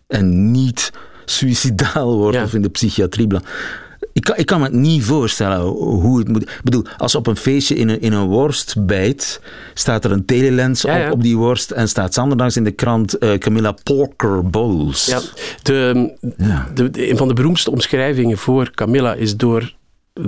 en 0.06 0.50
niet 0.50 0.92
suicidaal 1.24 2.16
wordt 2.16 2.36
Ja. 2.36 2.42
of 2.44 2.54
in 2.54 2.62
de 2.62 2.68
psychiatrie 2.68 3.26
belandt. 3.26 3.48
Ik 4.16 4.22
kan, 4.24 4.36
ik 4.36 4.46
kan 4.46 4.58
me 4.60 4.64
het 4.66 4.74
niet 4.74 5.04
voorstellen 5.04 5.60
hoe 5.66 6.18
het 6.18 6.28
moet. 6.28 6.42
Ik 6.42 6.60
bedoel, 6.62 6.84
als 6.96 7.14
op 7.14 7.26
een 7.26 7.36
feestje 7.36 7.74
in 7.74 7.88
een, 7.88 8.00
in 8.00 8.12
een 8.12 8.26
worst 8.26 8.74
bijt, 8.86 9.40
staat 9.74 10.04
er 10.04 10.10
een 10.12 10.24
telelens 10.24 10.82
Ja, 10.82 10.96
ja. 10.96 11.06
Op, 11.06 11.12
op 11.12 11.22
die 11.22 11.36
worst 11.36 11.70
en 11.70 11.88
staat 11.88 12.14
zanderdags 12.14 12.56
in 12.56 12.64
de 12.64 12.70
krant 12.70 13.18
eh, 13.18 13.34
Camilla 13.38 13.74
Porker 13.82 14.46
Bowles. 14.50 15.06
Ja, 15.06 15.20
de, 15.62 16.10
Ja. 16.36 16.68
de, 16.74 16.90
de- 16.90 17.10
een 17.10 17.16
van 17.16 17.28
de 17.28 17.34
beroemdste 17.34 17.70
omschrijvingen 17.70 18.38
voor 18.38 18.70
Camilla 18.70 19.14
is 19.14 19.36
door 19.36 19.74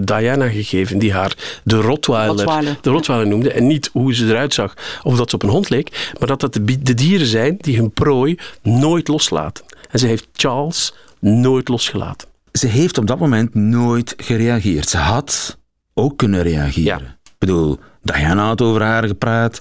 Diana 0.01 0.49
gegeven, 0.49 0.99
die 0.99 1.13
haar 1.13 1.61
de 1.65 1.77
Rottweiler, 1.81 2.37
Rottweiler. 2.37 2.79
de 2.81 2.91
Rottweiler 2.91 3.27
noemde. 3.29 3.53
En 3.53 3.67
niet 3.67 3.91
hoe 3.93 4.15
ze 4.15 4.27
eruit 4.27 4.55
zag 4.55 4.75
of 5.03 5.17
dat 5.17 5.31
ze 5.31 5.37
op 5.37 5.43
een 5.43 5.49
hond 5.49 5.69
leek, 5.71 6.13
maar 6.19 6.29
dat 6.29 6.41
dat 6.41 6.53
de 6.83 6.95
dieren 6.95 7.27
zijn 7.27 7.57
die 7.61 7.77
hun 7.77 7.91
prooi 7.91 8.39
nooit 8.63 9.09
loslaten. 9.09 9.65
En 9.91 9.99
ze 9.99 10.07
heeft 10.07 10.29
Charles 10.33 10.95
nooit 11.21 11.69
losgelaten. 11.69 12.28
Ze 12.59 12.67
heeft 12.67 12.99
op 12.99 13.07
dat 13.07 13.19
moment 13.19 13.55
nooit 13.55 14.15
gereageerd. 14.17 14.89
Ze 14.89 14.97
had 14.97 15.59
ook 15.95 16.17
kunnen 16.17 16.43
reageren. 16.43 17.19
Ik 17.25 17.35
bedoel, 17.39 17.79
Diana 18.03 18.47
had 18.47 18.63
over 18.63 18.83
haar 18.83 19.07
gepraat. 19.07 19.61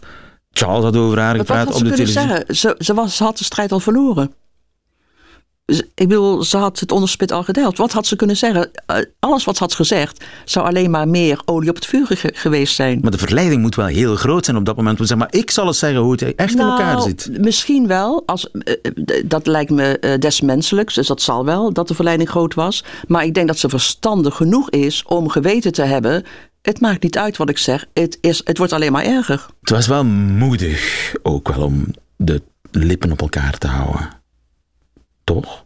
Charles 0.52 0.84
had 0.84 0.96
over 0.96 1.20
haar 1.20 1.36
Maar 1.36 1.46
wat 1.46 1.46
gepraat 1.48 1.66
had 1.66 1.76
op 1.76 1.82
de 1.82 1.88
kunnen 1.88 2.06
televisie. 2.06 2.30
zeggen? 2.30 2.56
Ze, 2.56 2.76
ze, 2.86 2.94
was, 2.94 3.16
ze 3.16 3.24
had 3.24 3.38
de 3.38 3.44
strijd 3.44 3.72
al 3.72 3.80
verloren. 3.80 4.34
Ik 5.76 6.08
bedoel, 6.08 6.44
ze 6.44 6.58
had 6.58 6.80
het 6.80 6.92
onderspit 6.92 7.32
al 7.32 7.44
gedeeld. 7.44 7.78
Wat 7.78 7.92
had 7.92 8.08
ze 8.08 8.16
kunnen 8.16 8.38
zeggen? 8.38 8.70
Eh, 8.86 8.98
Alles 9.20 9.44
wat 9.44 9.58
ze 9.58 9.64
had 9.64 9.74
gezegd 9.74 10.26
zou 10.46 10.66
alleen 10.68 10.90
maar 10.92 11.08
meer 11.08 11.42
olie 11.46 11.70
op 11.70 11.76
het 11.76 11.86
vuur 11.86 12.06
ge- 12.08 12.32
geweest 12.34 12.76
zijn. 12.76 13.00
Maar 13.02 13.12
de 13.12 13.18
verleiding 13.18 13.62
moet 13.62 13.76
wel 13.76 13.86
heel 13.86 14.16
groot 14.16 14.46
zijn 14.46 14.58
op 14.58 14.66
dat 14.66 14.76
moment. 14.76 15.00
Zeg 15.02 15.18
maar, 15.18 15.28
ik 15.32 15.52
zal 15.52 15.68
eens 15.68 15.80
zeggen 15.80 16.00
hoe 16.02 16.12
het 16.12 16.36
echt 16.36 16.54
in 16.54 16.60
elkaar 16.60 16.96
Nou, 16.96 17.10
zit. 17.10 17.30
Misschien 17.42 17.88
wel. 17.88 18.24
Als, 18.26 18.52
eh, 18.52 18.74
eh, 18.82 19.24
dat 19.26 19.48
lijkt 19.48 19.72
me 19.72 20.00
eh, 20.00 20.20
des 20.20 20.42
menselijks. 20.42 20.94
Dus 20.96 21.08
dat 21.08 21.22
zal 21.22 21.46
wel, 21.46 21.74
dat 21.74 21.88
de 21.88 21.96
verleiding 21.96 22.30
groot 22.30 22.54
was. 22.54 22.84
Maar 23.08 23.24
ik 23.26 23.34
denk 23.34 23.48
dat 23.48 23.58
ze 23.58 23.70
verstandig 23.70 24.36
genoeg 24.36 24.70
is 24.70 25.04
om 25.08 25.30
geweten 25.30 25.72
te 25.72 25.84
hebben... 25.84 26.24
het 26.62 26.80
maakt 26.82 27.04
niet 27.04 27.18
uit 27.18 27.38
wat 27.38 27.50
ik 27.50 27.58
zeg. 27.58 27.86
Het, 27.94 28.18
is, 28.22 28.42
het 28.44 28.58
wordt 28.58 28.74
alleen 28.74 28.92
maar 28.92 29.06
erger. 29.06 29.46
Het 29.62 29.70
was 29.70 29.88
wel 29.88 30.06
moedig 30.06 31.14
ook 31.24 31.48
wel 31.56 31.64
om 31.66 31.86
de 32.18 32.42
lippen 32.72 33.12
op 33.12 33.22
elkaar 33.22 33.58
te 33.58 33.68
houden. 33.68 34.10
Toch? 35.34 35.66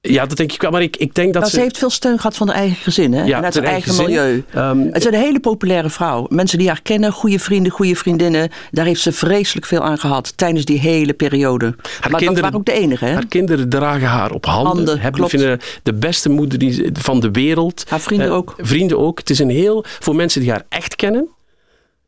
Ja, 0.00 0.26
dat 0.26 0.36
denk 0.36 0.52
ik 0.52 0.60
wel. 0.62 0.70
Maar 0.70 0.82
ik, 0.82 0.96
ik 0.96 1.14
denk 1.14 1.32
dat 1.32 1.42
Nou, 1.42 1.54
ze... 1.54 1.60
heeft 1.60 1.78
veel 1.78 1.90
steun 1.90 2.16
gehad 2.16 2.36
van 2.36 2.46
haar 2.48 2.56
eigen 2.56 2.76
gezin 2.76 3.12
hè? 3.12 3.22
Ja, 3.24 3.36
en 3.38 3.44
uit 3.44 3.54
haar 3.54 3.62
haar 3.64 3.72
eigen, 3.72 3.96
milieu. 3.96 4.44
Ehm, 4.52 4.78
het 4.80 4.96
is 4.96 5.04
een 5.04 5.14
hele 5.14 5.40
populaire 5.40 5.90
vrouw. 5.90 6.26
Mensen 6.28 6.58
die 6.58 6.68
haar 6.68 6.82
kennen, 6.82 7.12
goede 7.12 7.38
vrienden, 7.38 7.72
goede 7.72 7.96
vriendinnen. 7.96 8.50
Daar 8.70 8.84
heeft 8.84 9.00
ze 9.00 9.12
vreselijk 9.12 9.66
veel 9.66 9.80
aan 9.82 9.98
gehad 9.98 10.36
tijdens 10.36 10.64
die 10.64 10.78
hele 10.78 11.12
periode. 11.12 11.64
maar 11.76 12.10
dat 12.10 12.14
kinderen- 12.14 12.42
waren 12.42 12.58
ook 12.58 12.64
de 12.66 12.72
enige. 12.72 13.04
Hè? 13.04 13.12
Haar 13.12 13.26
kinderen 13.26 13.68
dragen 13.68 14.08
haar 14.08 14.30
op 14.30 14.44
handen. 14.46 14.72
Handen, 14.74 14.94
hebben, 15.00 15.12
klopt. 15.20 15.30
vinden 15.30 15.58
de 15.82 15.94
beste 15.94 16.28
moeder 16.28 16.58
die, 16.58 16.72
ze- 16.72 16.90
van 16.92 17.20
de 17.20 17.30
wereld. 17.30 17.84
Haar 17.88 18.00
vrienden 18.00 18.26
Eh, 18.28 18.34
ook. 18.34 18.54
Vrienden 18.58 18.98
ook. 18.98 19.18
Het 19.18 19.30
is 19.30 19.38
een 19.38 19.50
heel, 19.50 19.84
voor 20.00 20.16
mensen 20.16 20.40
die 20.40 20.50
haar 20.50 20.62
echt 20.68 20.96
kennen, 20.96 21.28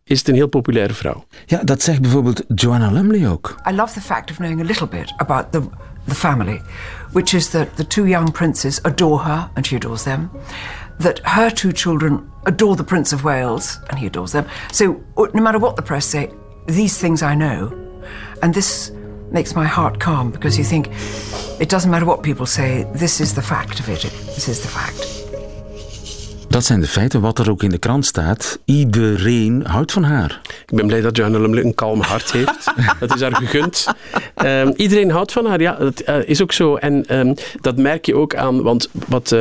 is 0.05 0.19
het 0.19 0.29
een 0.29 0.35
heel 0.35 0.49
populaire 0.49 0.95
vrouw. 0.95 1.25
Ja, 1.47 1.61
dat 1.64 1.83
zegt 1.83 2.01
bijvoorbeeld 2.01 2.43
Joanna 2.55 2.90
Lumley 2.90 3.29
ook. 3.29 3.55
I 3.71 3.75
love 3.75 3.93
the 3.95 4.01
fact 4.01 4.31
of 4.31 4.37
knowing 4.37 4.61
a 4.61 4.64
little 4.64 4.88
bit 4.88 5.12
about 5.17 5.53
the, 5.53 5.61
the 6.07 6.14
family, 6.14 6.59
which 7.12 7.35
is 7.35 7.51
that 7.51 7.77
the 7.77 7.85
two 7.85 8.07
young 8.07 8.33
princes 8.33 8.81
adore 8.85 9.21
her 9.21 9.51
and 9.57 9.67
she 9.67 9.77
adores 9.77 10.05
them, 10.05 10.31
that 10.99 11.21
her 11.21 11.51
two 11.51 11.73
children 11.73 12.31
adore 12.47 12.77
the 12.77 12.85
Prince 12.85 13.12
of 13.12 13.25
Wales 13.25 13.79
and 13.88 13.99
he 13.99 14.07
adores 14.07 14.33
them. 14.33 14.47
So, 14.73 15.03
uh, 15.17 15.27
no 15.35 15.43
matter 15.43 15.59
what 15.59 15.77
the 15.77 15.83
press 15.83 16.07
say, 16.07 16.31
these 16.67 16.99
things 16.99 17.23
I 17.23 17.35
know. 17.35 17.81
And 18.43 18.55
this 18.55 18.90
makes 19.31 19.55
my 19.55 19.67
heart 19.67 19.99
calm 19.99 20.31
because 20.31 20.57
you 20.57 20.64
think 20.64 20.88
it 21.61 21.69
doesn't 21.69 21.90
matter 21.90 22.07
what 22.07 22.23
people 22.23 22.47
say, 22.47 22.85
this 22.95 23.21
is 23.21 23.35
the 23.35 23.43
fact 23.43 23.81
of 23.81 23.88
it. 23.88 24.03
This 24.03 24.49
is 24.49 24.61
the 24.61 24.69
fact. 24.69 25.23
Dat 26.55 26.64
zijn 26.64 26.81
de 26.81 26.87
feiten, 26.87 27.21
wat 27.21 27.38
er 27.38 27.51
ook 27.51 27.62
in 27.62 27.71
de 27.71 27.79
krant 27.79 28.07
staat. 28.07 28.59
Iedereen 28.64 29.62
houdt 29.67 29.93
van 29.93 30.03
haar. 30.05 30.40
Ik 30.67 30.77
ben 30.77 30.87
blij 30.87 31.01
dat 31.01 31.17
Joanna 31.17 31.38
Lumley 31.38 31.64
een 31.64 31.75
kalm 31.75 32.01
hart 32.01 32.33
heeft. 32.33 32.73
dat 33.01 33.14
is 33.14 33.21
haar 33.21 33.37
gegund. 33.37 33.87
Ehm, 34.35 34.73
iedereen 34.77 35.11
houdt 35.11 35.33
van 35.33 35.47
haar, 35.47 35.61
ja, 35.61 35.77
dat 35.77 36.01
eh, 36.01 36.29
is 36.29 36.43
ook 36.43 36.53
zo. 36.53 36.77
En 36.77 37.07
ehm, 37.07 37.35
dat 37.61 37.77
merk 37.77 38.07
je 38.07 38.14
ook 38.14 38.35
aan, 38.35 38.62
want 38.62 38.88
wat... 39.07 39.37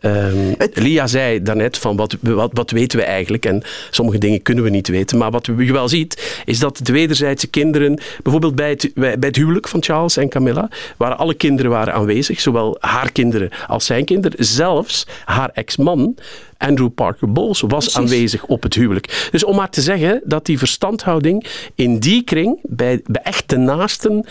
ehm, 0.00 0.54
Lia 0.74 1.06
zei 1.06 1.42
daarnet 1.42 1.78
van 1.78 1.96
wat, 1.96 2.16
wat, 2.20 2.50
wat 2.52 2.70
weten 2.70 2.98
we 2.98 3.04
eigenlijk 3.04 3.46
en 3.46 3.62
sommige 3.90 4.18
dingen 4.18 4.42
kunnen 4.42 4.64
we 4.64 4.70
niet 4.70 4.88
weten. 4.88 5.18
Maar 5.18 5.30
wat 5.30 5.46
je 5.46 5.72
wel 5.72 5.88
ziet 5.88 6.42
is 6.44 6.58
dat 6.58 6.80
de 6.82 6.92
wederzijdse 6.92 7.46
kinderen, 7.46 8.00
bijvoorbeeld 8.22 8.54
bij 8.54 8.70
het, 8.70 8.90
bij 8.94 9.16
het 9.20 9.36
huwelijk 9.36 9.68
van 9.68 9.82
Charles 9.82 10.16
en 10.16 10.28
Camilla, 10.28 10.68
waren 10.96 11.18
alle 11.18 11.34
kinderen 11.34 11.70
waren 11.70 11.94
aanwezig, 11.94 12.40
zowel 12.40 12.76
haar 12.80 13.12
kinderen 13.12 13.50
als 13.66 13.86
zijn 13.86 14.04
kinderen. 14.04 14.44
Zelfs 14.44 15.06
haar 15.24 15.50
ex-man 15.52 16.16
Andrew 16.60 16.90
Parker 16.94 17.32
Bowles 17.32 17.60
was 17.60 17.68
Precies. 17.70 17.96
aanwezig 17.96 18.44
op 18.44 18.62
het 18.62 18.74
huwelijk. 18.74 19.28
Dus 19.30 19.44
om 19.44 19.56
maar 19.56 19.70
te 19.70 19.80
zeggen 19.80 20.20
dat 20.24 20.46
die 20.46 20.58
verstandhouding 20.58 21.46
in 21.74 21.98
die 21.98 22.22
kring 22.22 22.58
bij, 22.62 23.00
bij 23.04 23.22
echte 23.22 23.56
naasten 23.56 24.26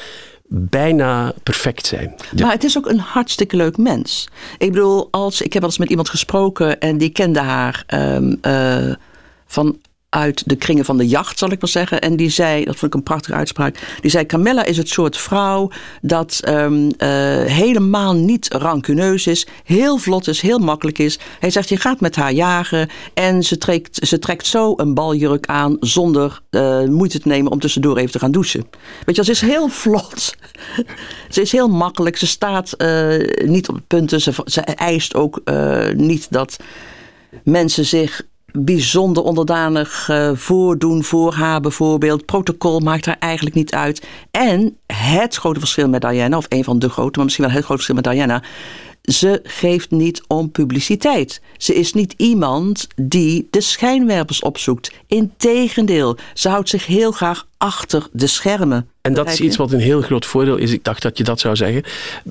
bijna 0.50 1.34
perfect 1.44 1.86
zijn. 1.86 2.16
Maar 2.42 2.52
het 2.52 2.64
is 2.64 2.78
ook 2.78 2.90
een 2.90 3.00
hartstikke 3.00 3.56
leuk 3.56 3.78
mens. 3.78 4.30
Ik 4.58 4.72
bedoel, 4.72 5.08
als, 5.12 5.42
ik 5.42 5.54
heb 5.54 5.62
wel 5.62 5.72
eens 5.72 5.80
met 5.80 5.90
iemand 5.90 6.10
gesproken 6.10 6.80
en 6.80 6.98
die 6.98 7.10
kende 7.10 7.40
haar 7.40 7.84
ehm, 7.88 8.36
eh, 8.42 8.94
vanuit 10.10 10.44
de 10.46 10.56
kringen 10.56 10.86
van 10.86 10.98
de 10.98 11.08
jacht, 11.08 11.38
zal 11.38 11.52
ik 11.52 11.62
maar 11.62 11.70
zeggen. 11.70 12.02
En 12.02 12.16
die 12.16 12.30
zei, 12.30 12.66
dat 12.66 12.76
vond 12.76 12.94
ik 12.94 12.98
een 12.98 13.04
prachtige 13.04 13.38
uitspraak, 13.38 13.98
die 14.02 14.12
zei: 14.12 14.26
Camilla 14.26 14.66
is 14.66 14.78
het 14.78 14.90
soort 14.90 15.18
vrouw 15.18 15.70
dat 16.02 16.40
ehm, 16.44 16.90
eh, 16.98 17.10
helemaal 17.44 18.16
niet 18.16 18.54
rancuneus 18.54 19.28
is, 19.28 19.48
heel 19.64 19.98
vlot 19.98 20.28
is, 20.28 20.42
heel 20.42 20.60
makkelijk 20.60 20.98
is. 20.98 21.20
Hij 21.40 21.50
zegt: 21.50 21.70
Je 21.70 21.78
gaat 21.78 22.00
met 22.00 22.16
haar 22.16 22.34
jagen 22.34 22.90
en 23.14 23.44
ze 23.44 23.58
trekt, 23.58 24.08
ze 24.08 24.20
trekt 24.20 24.48
zo 24.48 24.74
een 24.78 24.94
baljurk 24.94 25.46
aan 25.46 25.78
zonder 25.80 26.42
eh, 26.50 26.84
moeite 26.84 27.20
te 27.20 27.28
nemen 27.28 27.52
om 27.52 27.60
tussendoor 27.60 27.98
even 27.98 28.12
te 28.12 28.20
gaan 28.20 28.32
douchen. 28.32 28.68
Weet 29.06 29.16
je, 29.16 29.24
ze 29.24 29.32
is 29.32 29.42
heel 29.42 29.68
vlot. 29.68 30.36
Ze 31.30 31.42
is 31.42 31.52
heel 31.52 31.68
makkelijk. 31.68 32.18
Ze 32.18 32.28
staat 32.28 32.74
eh, 32.74 33.46
niet 33.46 33.70
op 33.70 33.80
punten. 33.88 34.22
Ze, 34.22 34.34
ze 34.46 34.62
eist 34.62 35.16
ook 35.16 35.42
niet 35.96 36.28
dat 36.30 36.58
mensen 37.44 37.86
zich 37.86 38.22
bijzonder 38.52 39.24
onderdanig 39.24 40.10
eh, 40.10 40.32
voordoen 40.34 41.04
voor 41.04 41.34
haar 41.34 41.62
bijvoorbeeld. 41.62 42.26
Protocol 42.26 42.80
maakt 42.80 43.06
haar 43.06 43.18
eigenlijk 43.20 43.56
niet 43.56 43.74
uit. 43.74 44.08
En 44.32 44.78
het 44.94 45.36
grote 45.36 45.60
verschil 45.60 45.90
met 45.90 46.02
Diana, 46.02 46.38
of 46.38 46.46
een 46.50 46.64
van 46.64 46.80
de 46.80 46.90
grote, 46.90 47.16
maar 47.16 47.26
misschien 47.26 47.46
wel 47.46 47.54
het 47.56 47.66
grote 47.66 47.84
verschil 47.84 48.02
met 48.04 48.14
Diana. 48.14 48.44
Ze 49.02 49.40
geeft 49.44 49.92
niet 49.92 50.24
om 50.28 50.52
publiciteit. 50.52 51.42
Ze 51.58 51.76
is 51.76 51.94
niet 51.94 52.14
iemand 52.18 52.88
die 52.96 53.48
de 53.50 53.62
schijnwerpers 53.62 54.42
opzoekt. 54.42 54.92
Integendeel, 55.08 56.18
ze 56.34 56.50
houdt 56.50 56.70
zich 56.70 56.86
heel 56.86 57.12
graag 57.12 57.48
achter 57.58 58.08
de 58.12 58.28
schermen. 58.28 58.90
En 59.02 59.14
dat 59.14 59.30
is 59.30 59.40
iets 59.40 59.58
wat 59.58 59.72
een 59.72 59.80
heel 59.80 60.02
groot 60.02 60.26
voordeel 60.26 60.56
is. 60.56 60.72
Ik 60.72 60.84
dacht 60.84 61.02
dat 61.02 61.18
je 61.18 61.24
dat 61.24 61.40
zou 61.40 61.56
zeggen. 61.56 61.84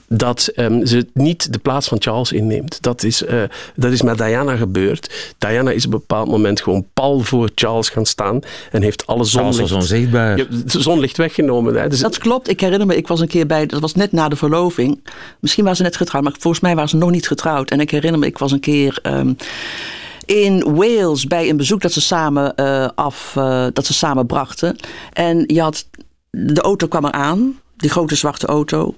Dat 0.07 0.51
ehm, 0.55 0.87
ze 0.87 1.07
niet 1.13 1.53
de 1.53 1.59
plaats 1.59 1.89
van 1.89 2.01
Charles 2.01 2.33
inneemt. 2.33 2.83
Dat 2.83 3.03
is, 3.03 3.25
eh, 3.25 3.43
dat 3.75 3.93
is 3.93 4.03
met 4.03 4.19
Diana 4.19 4.57
gebeurd. 4.57 5.35
Diana 5.39 5.71
is 5.71 5.87
op 5.87 5.93
een 5.93 5.99
bepaald 5.99 6.29
moment 6.29 6.61
gewoon 6.61 6.87
pal 6.93 7.21
voor 7.21 7.51
Charles 7.55 7.89
gaan 7.89 8.07
staan. 8.07 8.41
En 8.71 8.83
heeft 8.83 9.07
alle 9.07 9.25
Charles 9.25 9.57
zonlicht, 9.57 9.73
was 9.75 9.83
onzichtbaar. 9.83 10.47
Zonlicht 10.67 11.17
weggenomen. 11.17 11.75
Hè. 11.75 11.89
Dus 11.89 12.01
Dat 12.01 12.19
klopt. 12.19 12.49
Ik 12.49 12.61
herinner 12.61 12.87
me, 12.87 12.97
ik 12.97 13.09
was 13.09 13.21
een 13.21 13.29
keer 13.29 13.47
bij, 13.47 13.67
dat 13.67 13.81
was 13.81 13.95
net 13.95 14.13
na 14.13 14.29
de 14.29 14.37
verloving. 14.37 15.01
Misschien 15.41 15.63
waren 15.63 15.79
ze 15.79 15.85
net 15.85 15.97
getrouwd, 15.97 16.25
maar 16.25 16.35
volgens 16.39 16.63
mij 16.63 16.75
waren 16.75 16.91
ze 16.91 16.97
nog 16.97 17.11
niet 17.11 17.27
getrouwd. 17.27 17.71
En 17.71 17.81
ik 17.81 17.91
herinner 17.91 18.21
me, 18.21 18.27
ik 18.27 18.39
was 18.39 18.53
een 18.53 18.61
keer 18.61 18.99
ehm, 19.03 19.33
in 20.27 20.75
Wales 20.75 21.27
bij 21.27 21.49
een 21.49 21.57
bezoek 21.57 21.81
dat 21.81 21.93
ze 21.93 22.01
samen 22.01 22.55
eh, 22.55 22.89
af, 22.95 23.33
eh, 23.37 23.67
dat 23.73 23.87
ze 23.87 23.95
samen 23.95 24.27
brachten. 24.27 24.77
En 25.13 25.45
je 25.47 25.61
had, 25.61 25.87
de 26.31 26.61
auto 26.61 26.87
kwam 26.87 27.05
eraan, 27.05 27.61
die 27.77 27.91
grote 27.91 28.15
zwarte 28.15 28.47
auto. 28.47 28.95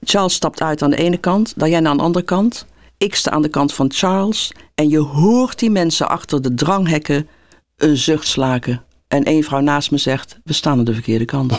Charles 0.00 0.34
stapt 0.34 0.62
uit 0.62 0.82
aan 0.82 0.90
de 0.90 0.96
ene 0.96 1.16
kant, 1.16 1.52
Diana 1.56 1.90
aan 1.90 1.96
de 1.96 2.02
andere 2.02 2.24
kant. 2.24 2.66
Ik 2.98 3.14
sta 3.14 3.30
aan 3.30 3.42
de 3.42 3.48
kant 3.48 3.74
van 3.74 3.92
Charles. 3.94 4.52
En 4.74 4.88
je 4.88 4.98
hoort 4.98 5.58
die 5.58 5.70
mensen 5.70 6.08
achter 6.08 6.42
de 6.42 6.54
dranghekken 6.54 7.28
een 7.76 7.96
zucht 7.96 8.26
slaken. 8.26 8.82
En 9.08 9.24
één 9.24 9.42
vrouw 9.42 9.60
naast 9.60 9.90
me 9.90 9.98
zegt, 9.98 10.38
we 10.44 10.52
staan 10.52 10.78
aan 10.78 10.84
de 10.84 10.92
verkeerde 10.94 11.24
kant. 11.24 11.52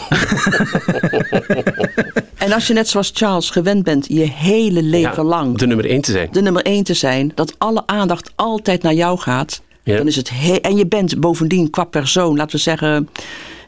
en 2.38 2.52
als 2.52 2.68
je 2.68 2.74
net 2.74 2.88
zoals 2.88 3.12
Charles 3.14 3.50
gewend 3.50 3.84
bent 3.84 4.06
je 4.08 4.20
hele 4.30 4.84
leven 4.84 5.16
ja, 5.16 5.24
lang 5.24 5.58
de 5.58 5.68
nummer 5.68 5.86
één 5.90 6.02
te 6.02 6.12
zijn. 6.12 6.30
de 6.32 6.42
nummer 6.42 6.64
één 6.66 6.84
te 6.84 6.94
zijn, 6.94 7.32
dat 7.36 7.56
alle 7.58 7.84
aandacht 7.86 8.32
altijd 8.36 8.82
naar 8.82 8.94
jou 8.94 9.20
gaat, 9.20 9.62
Ja. 9.84 9.98
dan 9.98 10.08
is 10.08 10.16
het 10.16 10.30
he- 10.34 10.56
en 10.62 10.76
je 10.76 10.88
bent 10.88 11.20
bovendien 11.20 11.70
qua 11.70 11.84
persoon, 11.84 12.36
laten 12.38 12.56
we 12.56 12.62
zeggen, 12.62 13.10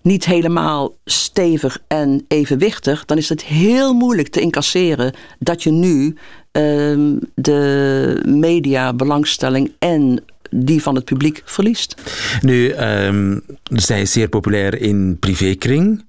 niet 0.02 0.26
helemaal 0.26 0.96
stevig 1.06 1.80
en 1.88 2.26
evenwichtig, 2.28 3.06
dan 3.06 3.18
is 3.18 3.30
het 3.30 3.44
heel 3.44 3.94
moeilijk 3.94 4.28
te 4.28 4.42
incasseren 4.42 5.14
dat 5.40 5.64
je 5.64 5.72
nu 5.72 6.16
ehm, 6.52 7.18
de 7.36 8.24
media 8.26 8.94
belangstelling 8.94 9.72
en 9.80 10.24
die 10.50 10.82
van 10.82 10.96
het 10.96 11.06
publiek 11.06 11.42
verliest. 11.46 12.02
Nu, 12.42 12.70
ehm, 12.70 13.40
zij 13.64 14.02
is 14.02 14.12
zeer 14.12 14.30
populair 14.30 14.82
in 14.82 15.18
privékring, 15.20 16.06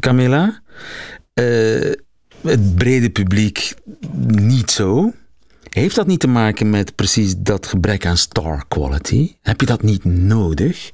Camilla. 0.00 0.62
Eh, 1.34 1.92
het 2.42 2.74
brede 2.74 3.10
publiek 3.10 3.74
niet 4.26 4.70
zo. 4.70 5.12
Heeft 5.68 5.94
dat 5.94 6.06
niet 6.06 6.20
te 6.20 6.28
maken 6.28 6.70
met 6.70 6.94
precies 6.94 7.34
dat 7.36 7.66
gebrek 7.66 8.06
aan 8.06 8.16
star 8.16 8.64
quality? 8.68 9.34
Heb 9.42 9.60
je 9.60 9.66
dat 9.66 9.82
niet 9.82 10.04
nodig? 10.04 10.90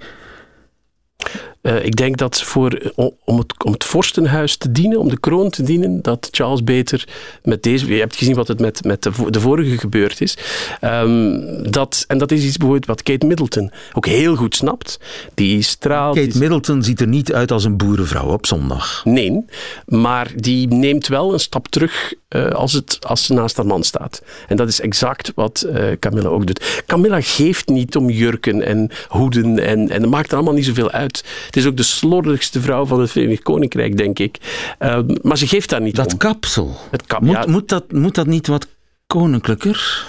Eh, 1.65 1.85
ik 1.85 1.97
denk 1.97 2.17
dat 2.17 2.43
voor, 2.43 2.93
om, 2.95 3.11
om 3.25 3.39
het, 3.39 3.65
om 3.65 3.73
het 3.73 3.85
vorstenhuis 3.85 4.57
te 4.57 4.73
dienen, 4.73 4.99
om 4.99 5.09
de 5.09 5.19
kroon 5.21 5.51
te 5.51 5.63
dienen, 5.63 6.03
dat 6.03 6.29
Charles 6.31 6.65
beter 6.65 7.09
met 7.43 7.63
deze. 7.63 7.87
Je 7.95 8.01
hebt 8.01 8.17
gezien 8.17 8.35
wat 8.35 8.49
het 8.49 8.61
met, 8.61 8.85
met 8.85 9.03
de, 9.03 9.13
vo- 9.13 9.31
de 9.31 9.41
vorige 9.41 9.79
gebeurd 9.79 10.21
is. 10.21 10.37
Ehm, 10.81 11.39
dat, 11.71 12.05
en 12.09 12.19
dat 12.19 12.31
is 12.31 12.45
iets 12.45 12.57
bijvoorbeeld 12.57 12.87
wat 12.87 13.03
Kate 13.03 13.27
Middleton 13.27 13.71
ook 13.93 14.07
heel 14.07 14.37
goed 14.37 14.57
snapt. 14.57 14.99
Die 15.35 15.63
straalt. 15.63 16.17
Kate 16.19 16.39
Middleton 16.39 16.83
ziet 16.83 17.01
er 17.01 17.07
niet 17.07 17.33
uit 17.33 17.53
als 17.53 17.65
een 17.65 17.77
boerenvrouw 17.77 18.33
op 18.33 18.47
zondag. 18.47 19.01
Nee, 19.05 19.45
maar 19.87 20.31
die 20.37 20.67
neemt 20.69 21.07
wel 21.07 21.33
een 21.33 21.41
stap 21.41 21.69
terug 21.69 22.13
eh, 22.29 22.49
als, 22.51 22.73
het, 22.73 22.99
als 23.07 23.25
ze 23.25 23.33
naast 23.33 23.57
haar 23.57 23.67
man 23.67 23.83
staat. 23.83 24.23
En 24.49 24.57
dat 24.57 24.69
is 24.69 24.81
exact 24.81 25.33
wat 25.35 25.63
eh, 25.63 25.87
Camilla 25.99 26.29
ook 26.29 26.47
doet. 26.47 26.83
Camilla 26.87 27.21
geeft 27.21 27.69
niet 27.69 27.97
om 27.97 28.11
jurken 28.11 28.63
en 28.63 28.91
hoeden 29.09 29.59
en, 29.59 29.91
en 29.91 30.01
dat 30.01 30.11
maakt 30.11 30.29
er 30.31 30.35
allemaal 30.37 30.55
niet 30.55 30.65
zoveel 30.65 30.91
uit. 30.91 31.25
Het 31.55 31.63
is 31.63 31.69
ook 31.69 31.77
de 31.77 31.83
slordigste 31.83 32.61
vrouw 32.61 32.87
van 32.87 33.01
het 33.01 33.11
Verenigd 33.11 33.43
Koninkrijk, 33.43 33.97
denk 33.97 34.19
ik. 34.19 34.39
Eh, 34.79 34.99
maar 35.23 35.39
ze 35.39 35.47
geeft 35.47 35.71
daar 35.71 35.81
niet 35.81 35.97
Dat 35.97 36.13
om. 36.13 36.19
kapsel. 36.19 36.77
Het 36.91 37.07
kap, 37.07 37.21
Moet, 37.21 37.35
ja. 37.35 37.45
moet, 37.47 37.69
dat, 37.69 37.93
moet 37.93 38.15
dat 38.15 38.27
niet 38.27 38.47
wat 38.47 38.67
koninklijker? 39.07 40.07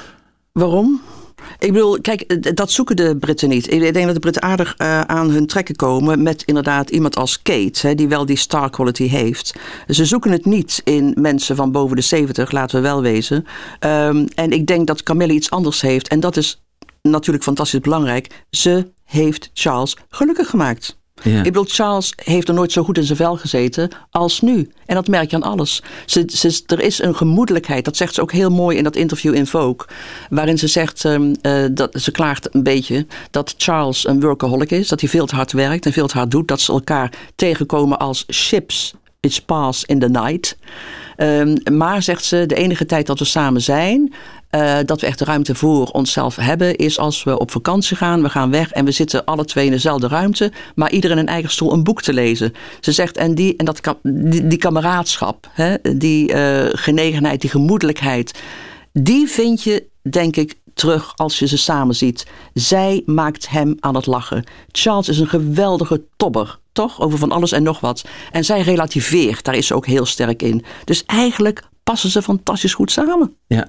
Waarom? 0.52 1.02
Ik 1.60 1.74
bedoel, 1.74 2.02
kijk, 2.02 2.22
eh, 2.22 2.54
dat 2.54 2.72
zoeken 2.72 2.96
de 2.96 3.18
Britten 3.18 3.50
niet. 3.50 3.72
Ik 3.72 3.94
denk 3.94 4.06
dat 4.06 4.14
de 4.14 4.20
Britten 4.20 4.42
aardig 4.42 4.76
eh, 4.78 5.02
aan 5.02 5.30
hun 5.30 5.48
trekken 5.48 5.76
komen 5.76 6.24
met 6.24 6.44
inderdaad 6.44 6.90
iemand 6.90 7.16
als 7.16 7.42
Kate, 7.42 7.88
hè, 7.88 7.96
die 7.96 8.08
wel 8.08 8.26
die 8.26 8.38
star 8.38 8.70
quality 8.70 9.08
heeft. 9.08 9.56
Ze 9.88 10.06
zoeken 10.06 10.32
het 10.32 10.46
niet 10.46 10.82
in 10.84 11.14
mensen 11.20 11.56
van 11.56 11.72
boven 11.72 11.96
de 11.96 12.02
70, 12.02 12.52
laten 12.52 12.76
we 12.76 12.82
wel 12.82 13.02
wezen. 13.02 13.46
Ehm, 13.80 14.26
en 14.36 14.52
ik 14.52 14.68
denk 14.68 14.88
dat 14.88 15.04
Camilla 15.04 15.34
iets 15.34 15.50
anders 15.50 15.82
heeft. 15.82 16.08
En 16.08 16.20
dat 16.20 16.38
is 16.38 16.62
natuurlijk 17.02 17.44
fantastisch 17.44 17.80
belangrijk. 17.80 18.46
Ze 18.50 18.92
heeft 19.04 19.50
Charles 19.54 19.98
gelukkig 20.10 20.50
gemaakt. 20.50 20.98
Ik 21.26 21.44
bedoel, 21.44 21.66
Charles 21.68 22.14
heeft 22.16 22.48
er 22.48 22.54
nooit 22.54 22.72
zo 22.72 22.84
goed 22.84 22.98
in 22.98 23.04
zijn 23.04 23.18
vel 23.18 23.36
gezeten 23.36 23.90
als 24.12 24.42
nu. 24.42 24.70
En 24.86 24.96
dat 24.96 25.08
merk 25.08 25.30
je 25.30 25.36
aan 25.36 25.44
alles. 25.44 25.84
Ze, 26.06 26.24
ze, 26.28 26.62
er 26.66 26.82
is 26.82 27.02
een 27.02 27.16
gemoedelijkheid. 27.16 27.86
Dat 27.86 27.98
zegt 27.98 28.14
ze 28.14 28.22
ook 28.22 28.32
heel 28.32 28.50
mooi 28.50 28.78
in 28.78 28.84
dat 28.84 28.96
interview 28.96 29.36
in 29.36 29.48
Vogue. 29.48 29.88
Waarin 30.30 30.58
ze 30.58 30.68
zegt, 30.68 31.06
ehm, 31.06 31.34
eh, 31.42 31.64
dat, 31.72 32.02
ze 32.02 32.12
klaagt 32.12 32.56
een 32.56 32.64
beetje 32.64 33.06
dat 33.32 33.54
Charles 33.58 34.08
een 34.08 34.20
workaholic 34.20 34.72
is. 34.72 34.88
Dat 34.88 35.00
hij 35.00 35.10
veel 35.10 35.26
te 35.26 35.36
hard 35.36 35.52
werkt 35.52 35.86
en 35.86 35.94
veel 35.94 36.08
te 36.08 36.18
hard 36.18 36.32
doet. 36.32 36.48
Dat 36.48 36.62
ze 36.62 36.72
elkaar 36.72 37.12
tegenkomen 37.36 38.00
als 38.00 38.26
ships. 38.32 38.94
It's 39.20 39.42
pass 39.42 39.84
in 39.84 40.00
the 40.00 40.10
night. 40.10 40.58
Ehm, 41.16 41.56
maar 41.78 42.04
zegt 42.04 42.24
ze, 42.24 42.46
de 42.46 42.56
enige 42.56 42.86
tijd 42.86 43.06
dat 43.06 43.20
we 43.20 43.26
samen 43.26 43.62
zijn, 43.62 44.14
eh, 44.50 44.78
dat 44.86 45.02
we 45.02 45.08
echt 45.08 45.22
ruimte 45.22 45.56
voor 45.56 45.88
onszelf 45.88 46.36
hebben, 46.36 46.76
is 46.76 47.00
als 47.00 47.24
we 47.24 47.40
op 47.40 47.52
vakantie 47.52 47.98
gaan. 47.98 48.22
We 48.22 48.30
gaan 48.30 48.52
weg 48.52 48.72
en 48.72 48.86
we 48.86 48.92
zitten 48.92 49.26
alle 49.26 49.46
twee 49.46 49.66
in 49.66 49.72
dezelfde 49.72 50.08
ruimte, 50.08 50.52
maar 50.76 50.92
ieder 50.92 51.12
in 51.12 51.18
een 51.18 51.28
eigen 51.28 51.52
stoel 51.52 51.74
een 51.74 51.84
boek 51.84 52.02
te 52.02 52.14
lezen. 52.14 52.54
Ze 52.80 52.92
zegt, 52.92 53.18
en 53.18 53.36
die, 53.36 53.56
en 53.56 53.66
dat, 53.66 53.82
die 54.44 54.58
kameraadschap, 54.58 55.50
hè, 55.52 55.76
die 55.98 56.34
eh, 56.34 56.70
genegenheid, 56.72 57.42
die 57.42 57.50
gemoedelijkheid, 57.50 58.40
die 58.94 59.28
vind 59.28 59.64
je, 59.64 59.88
denk 60.02 60.36
ik, 60.36 60.56
terug 60.74 61.12
als 61.16 61.40
je 61.40 61.48
ze 61.48 61.58
samen 61.58 61.96
ziet. 61.96 62.28
Zij 62.54 63.04
maakt 63.06 63.50
hem 63.50 63.78
aan 63.80 63.96
het 63.96 64.06
lachen. 64.06 64.44
Charles 64.72 65.10
is 65.10 65.20
een 65.20 65.28
geweldige 65.28 66.02
tobber, 66.18 66.60
toch? 66.72 67.02
Over 67.02 67.18
van 67.18 67.32
alles 67.32 67.52
en 67.52 67.64
nog 67.64 67.80
wat. 67.80 68.06
En 68.32 68.46
zij 68.46 68.62
relativeert, 68.62 69.44
daar 69.44 69.56
is 69.56 69.68
ze 69.68 69.76
ook 69.76 69.86
heel 69.86 70.06
sterk 70.06 70.42
in. 70.42 70.64
Dus 70.84 71.04
eigenlijk 71.06 71.64
passen 71.92 72.10
ze 72.10 72.22
fantastisch 72.22 72.74
goed 72.74 72.92
samen. 72.92 73.34
Ja, 73.48 73.68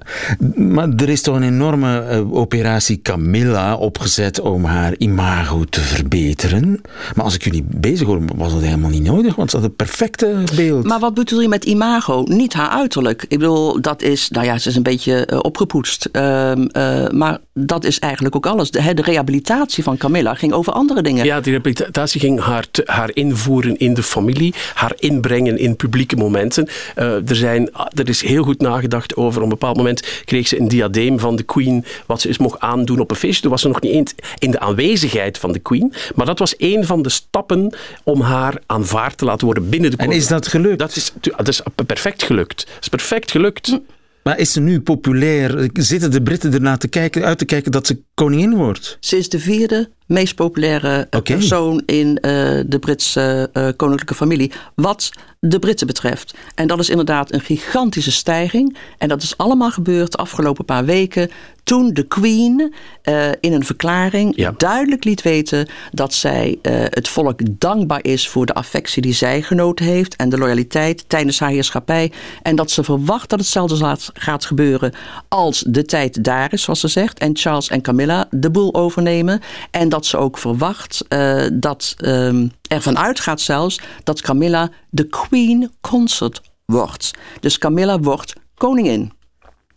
maar 0.55 0.89
er 0.89 1.09
is 1.09 1.23
toch 1.23 1.37
een 1.37 1.43
enorme 1.43 1.99
eh, 2.01 2.33
operatie 2.33 3.01
Camilla 3.03 3.77
opgezet 3.77 4.41
om 4.41 4.65
haar 4.65 4.95
imago 4.99 5.65
te 5.65 5.81
verbeteren. 5.81 6.81
Maar 7.15 7.25
als 7.25 7.35
ik 7.35 7.45
jullie 7.45 7.65
bezig 7.67 8.07
hoor, 8.07 8.21
was 8.37 8.53
dat 8.53 8.63
helemaal 8.63 8.91
niet 8.91 9.03
nodig, 9.03 9.35
want 9.35 9.51
ze 9.51 9.57
had 9.57 9.65
een 9.65 9.77
perfecte 9.77 10.43
beeld. 10.57 10.85
Maar 10.85 10.99
wat 11.01 11.15
bedoel 11.15 11.41
je 11.41 11.49
met 11.49 11.65
imago? 11.65 12.25
Niet 12.29 12.53
haar 12.55 12.69
uiterlijk. 12.69 13.23
Ik 13.29 13.39
bedoel, 13.39 13.81
dat 13.81 14.03
is, 14.03 14.29
nou 14.31 14.47
ja, 14.47 14.59
ze 14.59 14.69
is 14.69 14.77
een 14.77 14.83
beetje 14.83 15.27
eh, 15.27 15.39
opgepoetst. 15.43 16.09
Ehm, 16.13 16.63
eh, 16.67 17.09
maar 17.11 17.39
dat 17.55 17.85
is 17.85 17.99
eigenlijk 17.99 18.37
ook 18.37 18.47
alles. 18.47 18.71
De, 18.71 18.83
hè, 18.83 18.95
de 18.95 19.03
rehabilitatie 19.03 19.83
van 19.83 19.97
Camilla 19.97 20.35
ging 20.35 20.53
over 20.53 20.73
andere 20.73 21.03
dingen. 21.03 21.25
Ja, 21.25 21.41
die 21.41 21.51
rehabilitatie 21.53 22.21
ging 22.21 22.41
haar, 22.41 22.67
te- 22.71 22.83
haar 22.87 23.11
invoeren 23.15 23.77
in 23.77 23.95
de 23.95 24.03
familie, 24.03 24.55
haar 24.75 24.93
inbrengen 24.97 25.59
in 25.59 25.77
publieke 25.77 26.17
momenten. 26.17 26.69
Eh, 26.95 27.29
er, 27.29 27.37
zijn, 27.37 27.71
er 27.95 28.06
is 28.09 28.23
heel 28.23 28.43
goed 28.43 28.61
nagedacht 28.61 29.17
over. 29.17 29.39
Op 29.39 29.43
een 29.43 29.49
bepaald 29.49 29.77
moment 29.77 30.23
kreeg 30.25 30.49
ze 30.49 30.61
een 30.61 30.69
diadeem 30.69 31.19
van 31.19 31.37
de 31.37 31.43
Queen, 31.43 31.85
wat 32.07 32.21
ze 32.21 32.29
eens 32.29 32.39
mocht 32.39 32.61
aandoen 32.61 33.01
op 33.01 33.11
een 33.11 33.17
feestje. 33.17 33.43
Toen 33.43 33.51
was 33.51 33.61
ze 33.61 33.69
nog 33.69 33.81
niet 33.81 33.93
eens 33.93 34.15
in 34.39 34.51
de 34.51 34.61
aanwezigheid 34.61 35.39
van 35.39 35.53
de 35.53 35.59
Queen. 35.59 35.93
Maar 36.15 36.27
dat 36.27 36.39
was 36.39 36.55
een 36.59 36.85
van 36.85 37.03
de 37.03 37.09
stappen 37.09 37.75
om 38.05 38.21
haar 38.21 38.63
aanvaard 38.67 39.19
te 39.19 39.25
laten 39.25 39.45
worden 39.45 39.69
binnen 39.69 39.91
de 39.91 39.97
En 39.97 40.13
is 40.13 40.27
dat 40.27 40.49
gelukt? 40.49 40.79
Dat 40.79 40.97
is, 40.97 41.13
dat 41.21 41.49
is 41.49 41.61
perfect 41.87 42.23
gelukt. 42.23 42.67
Dat 42.67 42.83
is 42.83 42.89
perfect 42.89 43.31
gelukt. 43.31 43.79
Maar 44.27 44.39
is 44.39 44.53
ze 44.53 44.61
nu 44.61 44.81
populair? 44.81 45.71
Zitten 45.73 46.11
de 46.11 46.23
Britten 46.23 46.53
ernaar 46.53 46.79
te 46.79 46.89
kijken, 46.89 47.25
uit 47.25 47.39
te 47.39 47.45
kijken 47.45 47.73
dat 47.73 47.87
ze 47.87 47.99
koningin 48.15 48.55
wordt? 48.55 48.97
Ze 49.01 49.17
is 49.17 49.29
de 49.29 49.39
vierde 49.39 49.91
meest 50.07 50.35
populaire 50.35 51.07
eh, 51.11 51.21
persoon 51.21 51.83
in 51.87 52.19
eh, 52.19 52.31
de 52.67 52.79
Britse 52.81 53.51
eh, 53.53 53.69
koninklijke 53.77 54.15
familie. 54.15 54.53
Wat 54.75 55.11
de 55.49 55.59
Britten 55.59 55.87
betreft. 55.87 56.35
En 56.55 56.67
dat 56.67 56.79
is 56.79 56.91
inderdaad 56.91 57.33
een 57.33 57.41
gigantische 57.41 58.13
stijging. 58.13 58.77
En 58.99 59.09
dat 59.09 59.23
is 59.23 59.37
allemaal 59.37 59.71
gebeurd 59.71 60.13
de 60.13 60.19
afgelopen 60.19 60.65
paar 60.65 60.85
weken. 60.85 61.31
Toen 61.65 61.93
de 61.93 62.03
Queen 62.03 62.75
eh, 63.03 63.29
in 63.41 63.53
een 63.53 63.65
verklaring 63.65 64.33
Ja. 64.37 64.55
duidelijk 64.57 65.05
liet 65.05 65.23
weten 65.23 65.69
dat 65.93 66.15
zij 66.15 66.59
eh, 66.63 66.73
het 66.79 67.09
volk 67.09 67.41
dankbaar 67.51 68.05
is 68.05 68.29
voor 68.29 68.47
de 68.47 68.55
affectie 68.55 69.03
die 69.03 69.13
zij 69.13 69.43
genoten 69.43 69.85
heeft 69.85 70.17
en 70.17 70.29
de 70.29 70.39
loyaliteit 70.39 71.09
tijdens 71.09 71.39
haar 71.39 71.51
heerschappij. 71.51 72.13
En 72.43 72.57
dat 72.57 72.71
ze 72.71 72.85
verwacht 72.85 73.31
dat 73.31 73.39
hetzelfde 73.39 73.97
gaat 74.15 74.45
gebeuren 74.45 74.93
als 75.29 75.65
de 75.69 75.85
tijd 75.85 76.25
daar 76.25 76.53
is, 76.53 76.63
zoals 76.63 76.81
ze 76.81 76.89
zegt. 76.89 77.19
En 77.19 77.37
Charles 77.37 77.69
en 77.69 77.83
Camilla 77.83 78.29
de 78.31 78.51
boel 78.51 78.75
overnemen. 78.75 79.41
En 79.71 79.89
dat 79.89 80.07
ze 80.07 80.17
ook 80.17 80.39
verwacht 80.39 81.05
eh, 81.09 81.45
dat 81.53 81.95
ehm 81.99 82.47
ervan 82.69 82.99
uitgaat 82.99 83.41
zelfs 83.41 83.81
dat 84.03 84.21
Camilla 84.21 84.71
de 84.91 85.09
Queen 85.09 85.73
Consort 85.81 86.41
wordt. 86.65 87.11
Dus 87.41 87.59
Camilla 87.59 87.99
wordt 87.99 88.33
koningin. 88.55 89.13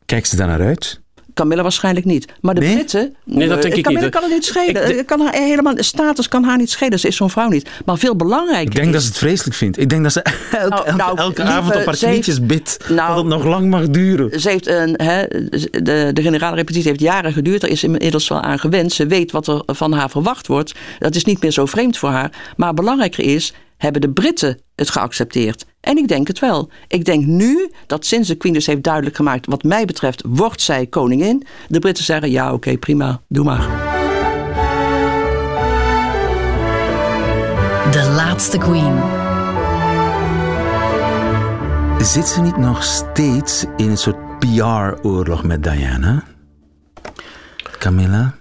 Kijkt 0.05 0.27
ze 0.27 0.35
daar 0.35 0.47
naar 0.47 0.61
uit? 0.61 1.01
Camilla 1.39 1.61
waarschijnlijk 1.61 2.05
niet. 2.05 2.25
Maar 2.41 2.53
de 2.55 2.61
Nee? 2.61 2.73
Britten. 2.73 3.15
Nee, 3.25 3.47
dat 3.47 3.61
denk 3.61 3.73
eh, 3.73 3.77
ik 3.79 3.83
Camilla 3.83 4.03
niet. 4.05 4.13
kan 4.13 4.23
het 4.23 4.31
niet 4.31 4.45
schelen. 4.45 4.67
Ik 4.67 4.73
de- 4.87 4.93
Eh, 4.93 5.05
kan 5.05 5.19
haar, 5.21 5.33
helemaal, 5.33 5.73
status 5.77 6.27
kan 6.27 6.43
haar 6.43 6.57
niet 6.57 6.69
schelen. 6.69 6.99
Ze 6.99 7.07
is 7.07 7.15
zo'n 7.15 7.29
vrouw 7.29 7.49
niet. 7.49 7.69
Maar 7.85 7.97
veel 7.97 8.15
belangrijker. 8.15 8.65
Ik 8.69 8.75
denk 8.75 8.87
is, 8.87 8.93
dat 8.93 9.01
ze 9.01 9.07
het 9.07 9.17
vreselijk 9.17 9.55
vindt. 9.55 9.79
Ik 9.79 9.89
denk 9.89 10.03
dat 10.03 10.11
ze 10.11 10.21
elke, 10.51 10.69
Nou, 10.69 10.71
elke, 10.85 10.91
nou, 10.97 11.17
elke 11.17 11.41
lieve, 11.43 11.57
avond 11.57 11.75
op 11.75 11.85
haar 11.85 11.97
knietjes 11.97 12.45
bidt 12.45 12.77
Nou, 12.89 13.07
dat 13.07 13.17
het 13.17 13.25
nog 13.25 13.43
lang 13.43 13.69
mag 13.69 13.87
duren. 13.89 14.39
Ze 14.39 14.49
heeft 14.49 14.67
een, 14.67 14.93
hè, 15.03 15.23
de, 15.27 16.09
de 16.13 16.21
generale 16.21 16.55
repetitie 16.55 16.87
heeft 16.89 17.01
jaren 17.01 17.33
geduurd. 17.33 17.63
Er 17.63 17.69
is 17.69 17.83
inmiddels 17.83 18.27
wel 18.27 18.41
aan 18.41 18.59
gewend. 18.59 18.91
Ze 18.93 19.07
weet 19.07 19.31
wat 19.31 19.47
er 19.47 19.61
van 19.65 19.91
haar 19.93 20.09
verwacht 20.09 20.47
wordt. 20.47 20.73
Dat 20.99 21.15
is 21.15 21.25
niet 21.25 21.41
meer 21.41 21.51
zo 21.51 21.65
vreemd 21.65 21.97
voor 21.97 22.09
haar. 22.09 22.31
Maar 22.55 22.73
belangrijker 22.73 23.23
is, 23.23 23.53
hebben 23.77 24.01
de 24.01 24.09
Britten 24.09 24.59
het 24.75 24.89
geaccepteerd? 24.89 25.65
En 25.81 25.97
ik 25.97 26.07
denk 26.07 26.27
het 26.27 26.39
wel. 26.39 26.69
Ik 26.87 27.05
denk 27.05 27.25
nu 27.25 27.71
dat 27.87 28.05
sinds 28.05 28.27
de 28.27 28.35
Queen 28.35 28.53
dus 28.53 28.65
heeft 28.65 28.83
duidelijk 28.83 29.15
gemaakt... 29.15 29.45
wat 29.45 29.63
mij 29.63 29.85
betreft 29.85 30.23
wordt 30.27 30.61
zij 30.61 30.85
koningin. 30.85 31.43
De 31.67 31.79
Britten 31.79 32.03
zeggen, 32.03 32.31
ja 32.31 32.53
oké, 32.53 32.77
prima, 32.77 33.21
doe 33.27 33.43
maar. 33.43 33.67
De 37.91 38.11
laatste 38.15 38.57
queen. 38.57 38.99
Zit 42.05 42.27
ze 42.27 42.41
niet 42.41 42.57
nog 42.57 42.83
steeds 42.83 43.65
in 43.77 43.89
een 43.89 43.97
soort 43.97 44.39
PR-oorlog 44.39 45.43
met 45.43 45.63
Diana? 45.63 46.23
Camilla? 47.79 48.38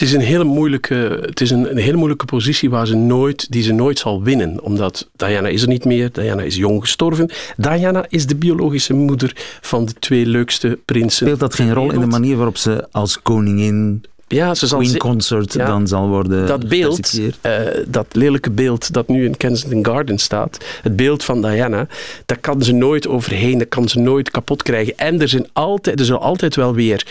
Het 0.00 0.08
is 0.08 0.14
een 0.14 0.20
hele 0.20 0.44
moeilijke, 0.44 1.18
het 1.20 1.40
is 1.40 1.50
een, 1.50 1.70
een 1.70 1.76
hele 1.76 1.96
moeilijke 1.96 2.24
positie 2.24 2.70
waar 2.70 2.86
ze 2.86 2.96
nooit, 2.96 3.50
die 3.50 3.62
ze 3.62 3.72
nooit 3.72 3.98
zal 3.98 4.22
winnen. 4.22 4.62
Omdat 4.62 5.08
Diana 5.16 5.48
is 5.48 5.62
er 5.62 5.68
niet 5.68 5.84
meer. 5.84 6.12
Diana 6.12 6.42
is 6.42 6.56
jong 6.56 6.80
gestorven. 6.80 7.30
Diana 7.56 8.04
is 8.08 8.26
de 8.26 8.36
biologische 8.36 8.94
moeder 8.94 9.32
van 9.60 9.84
de 9.84 9.92
twee 9.92 10.26
leukste 10.26 10.78
prinsen. 10.84 11.26
Speelt 11.26 11.40
dat 11.40 11.54
geen 11.54 11.74
rol 11.74 11.92
in 11.92 12.00
de 12.00 12.06
manier 12.06 12.36
waarop 12.36 12.56
ze 12.56 12.86
als 12.90 13.22
koningin 13.22 14.04
Ja, 14.32 14.54
ze 14.54 14.66
zal 14.66 14.78
Queen 14.78 15.20
Ja. 15.52 15.66
dan 15.66 15.86
zal 15.86 16.08
worden 16.08 16.46
dat 16.46 16.68
beeld, 16.68 17.20
eh, 17.40 17.52
dat 17.88 18.06
lelijke 18.12 18.50
beeld 18.50 18.92
dat 18.92 19.08
nu 19.08 19.24
in 19.24 19.36
Kensington 19.36 19.84
Gardens 19.84 20.22
staat, 20.22 20.64
het 20.82 20.96
beeld 20.96 21.24
van 21.24 21.42
Diana, 21.42 21.86
daar 22.26 22.38
kan 22.38 22.62
ze 22.62 22.72
nooit 22.72 23.08
overheen, 23.08 23.58
dat 23.58 23.68
kan 23.68 23.88
ze 23.88 23.98
nooit 23.98 24.30
kapot 24.30 24.62
krijgen. 24.62 24.98
En 24.98 25.20
er 25.20 25.28
zijn 25.28 25.48
altijd, 25.52 25.98
er 25.98 26.04
zullen 26.04 26.20
altijd 26.20 26.56
wel 26.56 26.74
weer 26.74 27.06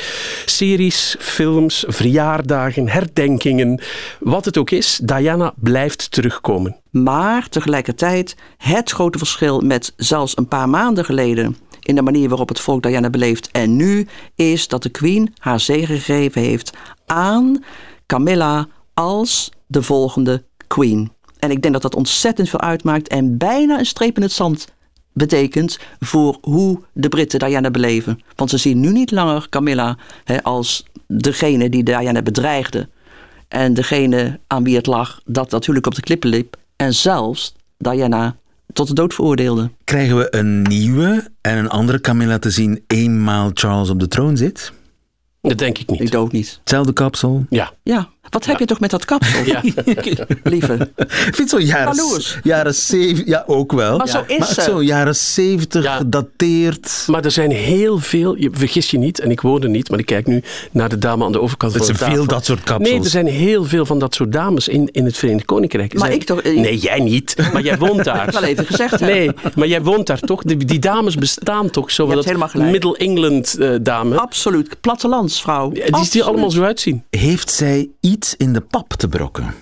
series, 0.45 1.15
films, 1.20 1.84
verjaardagen, 1.88 2.89
herdenkingen, 2.89 3.82
wat 4.20 4.45
het 4.45 4.57
ook 4.57 4.72
is, 4.72 4.99
Diana 5.03 5.53
blijft 5.55 6.11
terugkomen. 6.11 6.76
Maar 6.91 7.49
tegelijkertijd 7.49 8.36
het 8.57 8.91
grote 8.91 9.17
verschil 9.17 9.59
met 9.59 9.93
zelfs 9.95 10.38
een 10.38 10.47
paar 10.47 10.70
maanden 10.70 11.05
geleden 11.05 11.57
in 11.89 11.95
de 11.95 12.01
manier 12.01 12.29
waarop 12.29 12.49
het 12.49 12.59
volk 12.59 12.83
Diana 12.83 13.09
beleeft 13.09 13.49
en 13.51 13.75
nu 13.75 14.07
is 14.35 14.67
dat 14.67 14.83
de 14.83 14.89
Queen 14.89 15.33
haar 15.37 15.59
zegen 15.59 15.95
gegeven 15.95 16.41
heeft 16.41 16.77
aan 17.05 17.63
Camilla 18.05 18.67
als 18.93 19.51
de 19.67 19.83
volgende 19.83 20.43
Queen. 20.67 21.11
En 21.39 21.51
ik 21.51 21.61
denk 21.61 21.73
dat 21.73 21.81
dat 21.81 21.95
ontzettend 21.95 22.49
veel 22.49 22.61
uitmaakt 22.61 23.07
en 23.07 23.37
bijna 23.37 23.79
een 23.79 23.85
streep 23.85 24.15
in 24.15 24.21
het 24.21 24.31
zand 24.31 24.67
betekent 25.13 25.79
voor 25.99 26.37
hoe 26.41 26.79
de 26.93 27.09
Britten 27.09 27.39
Diana 27.39 27.71
beleven. 27.71 28.19
Want 28.35 28.49
ze 28.49 28.57
zien 28.57 28.79
nu 28.79 28.91
niet 28.91 29.11
langer 29.11 29.49
Camilla 29.49 29.97
hè, 30.23 30.43
als 30.43 30.85
degene 31.07 31.69
die 31.69 31.83
Diana 31.83 32.21
bedreigde. 32.21 32.89
En 33.47 33.73
degene 33.73 34.39
aan 34.47 34.63
wie 34.63 34.75
het 34.75 34.85
lag 34.85 35.21
dat 35.25 35.51
natuurlijk 35.51 35.85
op 35.85 35.95
de 35.95 36.01
klippen 36.01 36.29
liep. 36.29 36.55
En 36.75 36.93
zelfs 36.93 37.53
Diana 37.77 38.35
tot 38.80 38.88
de 38.88 38.93
dood 38.93 39.13
veroordeelde. 39.13 39.69
Krijgen 39.84 40.17
we 40.17 40.36
een 40.36 40.61
nieuwe 40.61 41.32
en 41.41 41.57
een 41.57 41.69
andere 41.69 42.01
Camilla 42.01 42.39
te 42.39 42.49
zien 42.49 42.84
eenmaal 42.88 43.51
Charles 43.53 43.89
op 43.89 43.99
de 43.99 44.07
troon 44.07 44.38
zit? 44.38 44.71
Dat 45.41 45.57
denk 45.57 45.77
ik 45.77 45.89
niet. 45.89 46.01
Ik 46.01 46.15
ook 46.15 46.32
niet. 46.32 46.57
Hetzelfde 46.59 46.93
kapsel? 46.93 47.45
Ja. 47.49 47.73
Ja, 47.84 48.09
wat 48.30 48.45
heb 48.45 48.59
je 48.59 48.65
toch 48.65 48.80
met 48.80 48.89
dat 48.89 49.05
kapsel? 49.05 49.45
Ja. 49.45 49.61
Lieve. 50.43 50.73
Ik 50.97 51.36
vind 51.36 51.38
het 51.38 51.49
zo 51.49 51.59
jaren, 51.59 51.95
Jaloers. 51.95 52.39
jaren 52.43 52.75
zeven, 52.75 53.23
ja 53.27 53.43
ook 53.47 53.71
wel. 53.71 53.97
Maar 53.97 54.07
zo 54.07 54.23
is 54.27 54.38
maar 54.39 54.65
zo 54.65 54.84
jaren 54.84 55.15
zeventig 55.15 55.97
gedateerd. 55.97 57.03
Maar 57.07 57.25
er 57.25 57.32
zijn 57.32 57.51
heel 57.51 57.97
veel, 57.99 58.36
je, 58.38 58.49
vergis 58.51 58.91
je 58.91 58.97
niet, 58.97 59.19
en 59.19 59.32
ik 59.32 59.41
woon 59.41 59.63
er 59.63 59.69
niet, 59.69 59.89
maar 59.89 59.99
ik 59.99 60.05
kijk 60.05 60.27
nu 60.27 60.43
naar 60.71 60.89
de 60.89 60.97
dame 60.97 61.25
aan 61.25 61.32
de 61.32 61.41
overkant 61.41 61.73
Er 61.73 61.80
van 61.80 61.88
de 61.88 61.97
zijn 61.97 62.11
veel 62.11 62.25
dat 62.25 62.45
soort 62.45 62.63
kapsels. 62.63 62.89
Nee, 62.89 62.99
er 63.03 63.09
zijn 63.09 63.27
heel 63.27 63.63
veel 63.65 63.86
van 63.86 63.99
dat 63.99 64.15
soort 64.15 64.32
dames 64.32 64.67
in, 64.67 64.89
in 64.91 65.05
het 65.05 65.17
Verenigd 65.17 65.45
Koninkrijk. 65.45 65.93
Er 65.93 65.99
Maar 65.99 66.07
zijn- 66.07 66.19
ik 66.19 66.25
toch- 66.27 66.43
Nee, 66.43 66.77
jij 66.77 66.99
niet, 66.99 67.36
maar 67.53 67.61
jij 67.61 67.77
woont 67.77 68.03
daar. 68.03 68.27
Ik 68.27 68.34
wel 68.39 68.43
even 68.43 68.65
gezegd, 68.65 68.99
hè? 68.99 69.05
Nee, 69.05 69.32
maar 69.55 69.67
jij 69.67 69.82
woont 69.82 70.07
daar 70.07 70.19
toch? 70.19 70.41
Die, 70.43 70.57
die 70.57 70.80
dames 70.80 71.15
bestaan 71.15 71.69
toch? 71.69 71.91
Zo 71.91 72.07
dat 72.07 72.25
helemaal 72.25 72.47
gelijk. 72.47 72.71
Middle 72.71 72.97
England 72.97 73.57
eh, 73.59 73.69
dame. 73.82 74.17
Absoluut. 74.17 74.82
Plattelandsvrouw. 74.82 75.69
Die 75.69 75.84
die 76.11 76.21
er 76.21 76.27
allemaal 76.27 76.51
zo 76.51 76.63
uitzien. 76.63 77.03
Heeft 77.09 77.51
zij 77.51 77.89
iets 77.99 78.18
in 78.38 78.53
de 78.53 78.61
pap 78.61 78.93
te 78.93 79.07
brokken? 79.07 79.53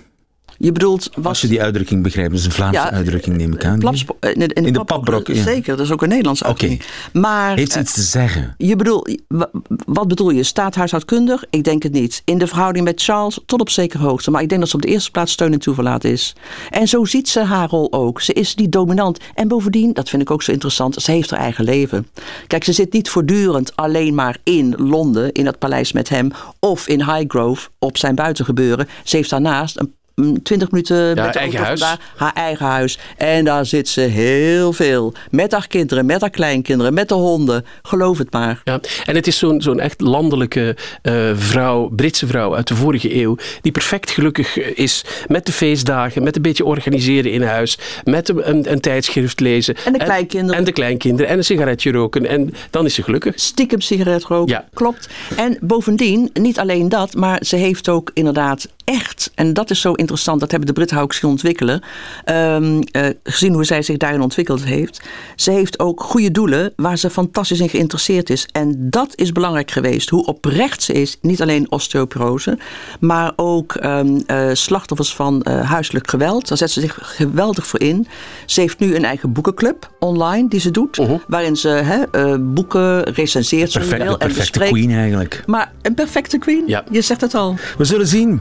Je 0.58 0.72
bedoelt... 0.72 1.10
Was, 1.14 1.26
Als 1.26 1.40
je 1.40 1.48
die 1.48 1.62
uitdrukking 1.62 2.02
begrijpt. 2.02 2.30
Dat 2.30 2.38
is 2.40 2.46
een 2.46 2.52
Vlaamse 2.52 2.80
Ja, 2.80 2.90
uitdrukking, 2.90 3.36
neem 3.36 3.52
ik 3.54 3.64
aan. 3.64 3.78
Plapspo- 3.78 4.16
eh, 4.20 4.32
in 4.34 4.38
de, 4.38 4.46
in 4.46 4.64
In 4.66 4.72
de 4.72 4.78
pap- 4.78 4.86
papbrok, 4.86 5.26
ja. 5.26 5.42
Zeker, 5.42 5.76
dat 5.76 5.86
is 5.86 5.92
ook 5.92 6.02
een 6.02 6.08
Nederlandse 6.08 6.44
Oké. 6.44 6.52
uitdrukking. 6.52 6.90
Maar 7.12 7.56
Heeft 7.56 7.70
ze 7.72 7.78
eh, 7.78 7.84
iets 7.84 7.92
te 7.94 8.00
zeggen? 8.02 8.54
je 8.58 8.76
bedoel, 8.76 9.06
wa- 9.28 9.50
wat 9.86 10.08
bedoel 10.08 10.30
je? 10.30 10.42
Staathuishoudkundig? 10.42 11.44
Ik 11.50 11.64
denk 11.64 11.82
het 11.82 11.92
niet. 11.92 12.22
In 12.24 12.38
de 12.38 12.46
verhouding 12.46 12.84
met 12.84 13.02
Charles 13.02 13.38
tot 13.46 13.60
op 13.60 13.70
zekere 13.70 14.02
hoogte. 14.02 14.30
Maar 14.30 14.42
ik 14.42 14.48
denk 14.48 14.60
dat 14.60 14.70
ze 14.70 14.76
op 14.76 14.82
de 14.82 14.88
eerste 14.88 15.10
plaats 15.10 15.32
steun 15.32 15.52
en 15.52 15.58
toeverlaat 15.58 16.04
is. 16.04 16.34
En 16.70 16.88
zo 16.88 17.04
ziet 17.04 17.28
ze 17.28 17.40
haar 17.40 17.68
rol 17.68 17.92
ook. 17.92 18.20
Ze 18.20 18.32
is 18.32 18.54
niet 18.54 18.72
dominant. 18.72 19.18
En 19.34 19.48
bovendien, 19.48 19.92
dat 19.92 20.08
vind 20.08 20.22
ik 20.22 20.30
ook 20.30 20.42
zo 20.42 20.52
interessant, 20.52 20.94
ze 20.94 21.10
heeft 21.10 21.30
haar 21.30 21.40
eigen 21.40 21.64
leven. 21.64 22.06
Kijk, 22.46 22.64
ze 22.64 22.72
zit 22.72 22.92
niet 22.92 23.10
voortdurend 23.10 23.76
alleen 23.76 24.14
maar 24.14 24.36
in 24.44 24.74
Londen, 24.78 25.32
in 25.32 25.44
dat 25.44 25.58
paleis 25.58 25.92
met 25.92 26.08
hem, 26.08 26.30
of 26.58 26.88
in 26.88 27.02
Highgrove 27.04 27.68
op 27.78 27.96
zijn 27.96 28.14
buitengebeuren. 28.14 28.88
Ze 29.04 29.16
heeft 29.16 29.30
daarnaast 29.30 29.78
een 29.78 29.94
20 30.42 30.70
minuten 30.70 31.14
met 31.14 31.32
de 31.32 31.38
auto 31.38 31.58
huis. 31.58 31.84
haar 32.16 32.32
eigen 32.32 32.66
huis. 32.66 32.98
En 33.16 33.44
daar 33.44 33.66
zit 33.66 33.88
ze 33.88 34.00
heel 34.00 34.72
veel. 34.72 35.12
Met 35.30 35.52
haar 35.52 35.66
kinderen, 35.66 36.06
met 36.06 36.20
haar 36.20 36.30
kleinkinderen, 36.30 36.94
met 36.94 37.08
de 37.08 37.14
honden. 37.14 37.64
Geloof 37.82 38.18
het 38.18 38.32
maar. 38.32 38.60
Ja, 38.64 38.80
en 39.04 39.14
het 39.14 39.26
is 39.26 39.38
zo'n 39.38 39.62
zo'n 39.62 39.80
echt 39.80 40.00
landelijke 40.00 40.76
eh, 41.02 41.30
vrouw, 41.34 41.88
Britse 41.88 42.26
vrouw 42.26 42.56
uit 42.56 42.68
de 42.68 42.74
vorige 42.74 43.20
eeuw, 43.20 43.36
die 43.60 43.72
perfect 43.72 44.10
gelukkig 44.10 44.58
eh, 44.58 44.70
is 44.74 45.04
met 45.26 45.46
de 45.46 45.52
feestdagen, 45.52 46.22
met 46.22 46.36
een 46.36 46.42
beetje 46.42 46.64
organiseren 46.64 47.32
in 47.32 47.42
huis, 47.42 47.78
met 48.04 48.28
een, 48.28 48.48
een, 48.48 48.72
een 48.72 48.80
tijdschrift 48.80 49.40
lezen. 49.40 49.76
En 49.84 49.92
de 49.92 49.98
kleinkinderen. 49.98 50.58
En 50.58 50.64
de 50.64 50.72
kleinkinderen 50.72 51.30
en 51.30 51.38
een 51.38 51.44
sigaretje 51.44 51.90
roken. 51.90 52.26
En 52.26 52.54
dan 52.70 52.84
is 52.84 52.94
ze 52.94 53.02
gelukkig. 53.02 53.32
Stiekem 53.36 53.80
sigaret 53.80 54.24
roken. 54.24 54.52
Ja. 54.52 54.64
Klopt. 54.74 55.08
En 55.36 55.58
bovendien, 55.60 56.30
niet 56.32 56.58
alleen 56.58 56.88
dat, 56.88 57.14
maar 57.14 57.40
ze 57.44 57.56
heeft 57.56 57.88
ook 57.88 58.10
inderdaad 58.14 58.68
echt, 58.88 59.30
en 59.34 59.52
dat 59.52 59.70
is 59.70 59.80
zo 59.80 59.92
interessant, 59.92 60.40
dat 60.40 60.50
hebben 60.50 60.68
de 60.68 60.74
Britten 60.74 60.98
ook 61.00 61.12
zien 61.12 61.30
ontwikkelen, 61.30 61.82
ehm, 62.24 62.80
eh, 62.90 63.06
gezien 63.22 63.52
hoe 63.52 63.64
zij 63.64 63.82
zich 63.82 63.96
daarin 63.96 64.20
ontwikkeld 64.20 64.64
heeft. 64.64 65.00
Ze 65.36 65.50
heeft 65.50 65.78
ook 65.78 66.02
goede 66.02 66.30
doelen 66.30 66.72
waar 66.76 66.98
ze 66.98 67.10
fantastisch 67.10 67.60
in 67.60 67.68
geïnteresseerd 67.68 68.30
is. 68.30 68.46
En 68.52 68.74
dat 68.90 69.12
is 69.14 69.32
belangrijk 69.32 69.70
geweest, 69.70 70.08
hoe 70.08 70.26
oprecht 70.26 70.82
ze 70.82 70.92
is, 70.92 71.16
niet 71.20 71.42
alleen 71.42 71.70
osteoporose, 71.70 72.58
maar 73.00 73.32
ook 73.36 73.74
ehm, 73.74 74.20
eh, 74.26 74.48
slachtoffers 74.52 75.14
van 75.14 75.42
eh, 75.42 75.70
huiselijk 75.70 76.10
geweld. 76.10 76.48
Daar 76.48 76.58
zet 76.58 76.70
ze 76.70 76.80
zich 76.80 76.98
geweldig 77.02 77.66
voor 77.66 77.80
in. 77.80 78.06
Ze 78.46 78.60
heeft 78.60 78.78
nu 78.78 78.94
een 78.96 79.04
eigen 79.04 79.32
boekenclub 79.32 79.90
online 79.98 80.48
die 80.48 80.60
ze 80.60 80.70
doet, 80.70 81.00
waarin 81.28 81.56
ze 81.56 82.36
boeken 82.40 83.02
recenseert 83.02 83.72
Perfect, 83.72 84.02
wil, 84.02 84.12
de 84.12 84.12
en 84.12 84.18
perfecte 84.18 84.40
bespreekt. 84.40 84.70
queen 84.72 84.90
eigenlijk. 84.90 85.42
Maar 85.46 85.72
een 85.82 85.94
perfecte 85.94 86.38
queen, 86.38 86.62
Ja. 86.66 86.84
je 86.90 87.00
zegt 87.00 87.20
het 87.20 87.34
al. 87.34 87.56
We 87.78 87.84
zullen 87.84 88.06
zien. 88.06 88.40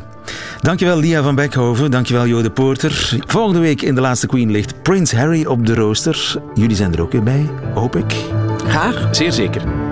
Dankjewel 0.61 0.99
Lia 0.99 1.23
van 1.23 1.35
Beckhoven, 1.35 1.91
dankjewel 1.91 2.25
Jo 2.25 2.41
de 2.41 2.49
Poorter. 2.49 3.17
Volgende 3.25 3.59
week 3.59 3.81
in 3.81 3.95
de 3.95 4.01
laatste 4.01 4.27
Queen 4.27 4.51
ligt 4.51 4.81
Prins 4.81 5.11
Harry 5.11 5.45
op 5.45 5.65
de 5.65 5.75
rooster. 5.75 6.41
Jullie 6.53 6.75
zijn 6.75 6.93
er 6.93 7.01
ook 7.01 7.11
weer 7.11 7.23
bij, 7.23 7.49
hoop 7.73 7.95
ik. 7.95 8.15
Graag. 8.67 9.07
Zeer 9.11 9.31
zeker. 9.31 9.86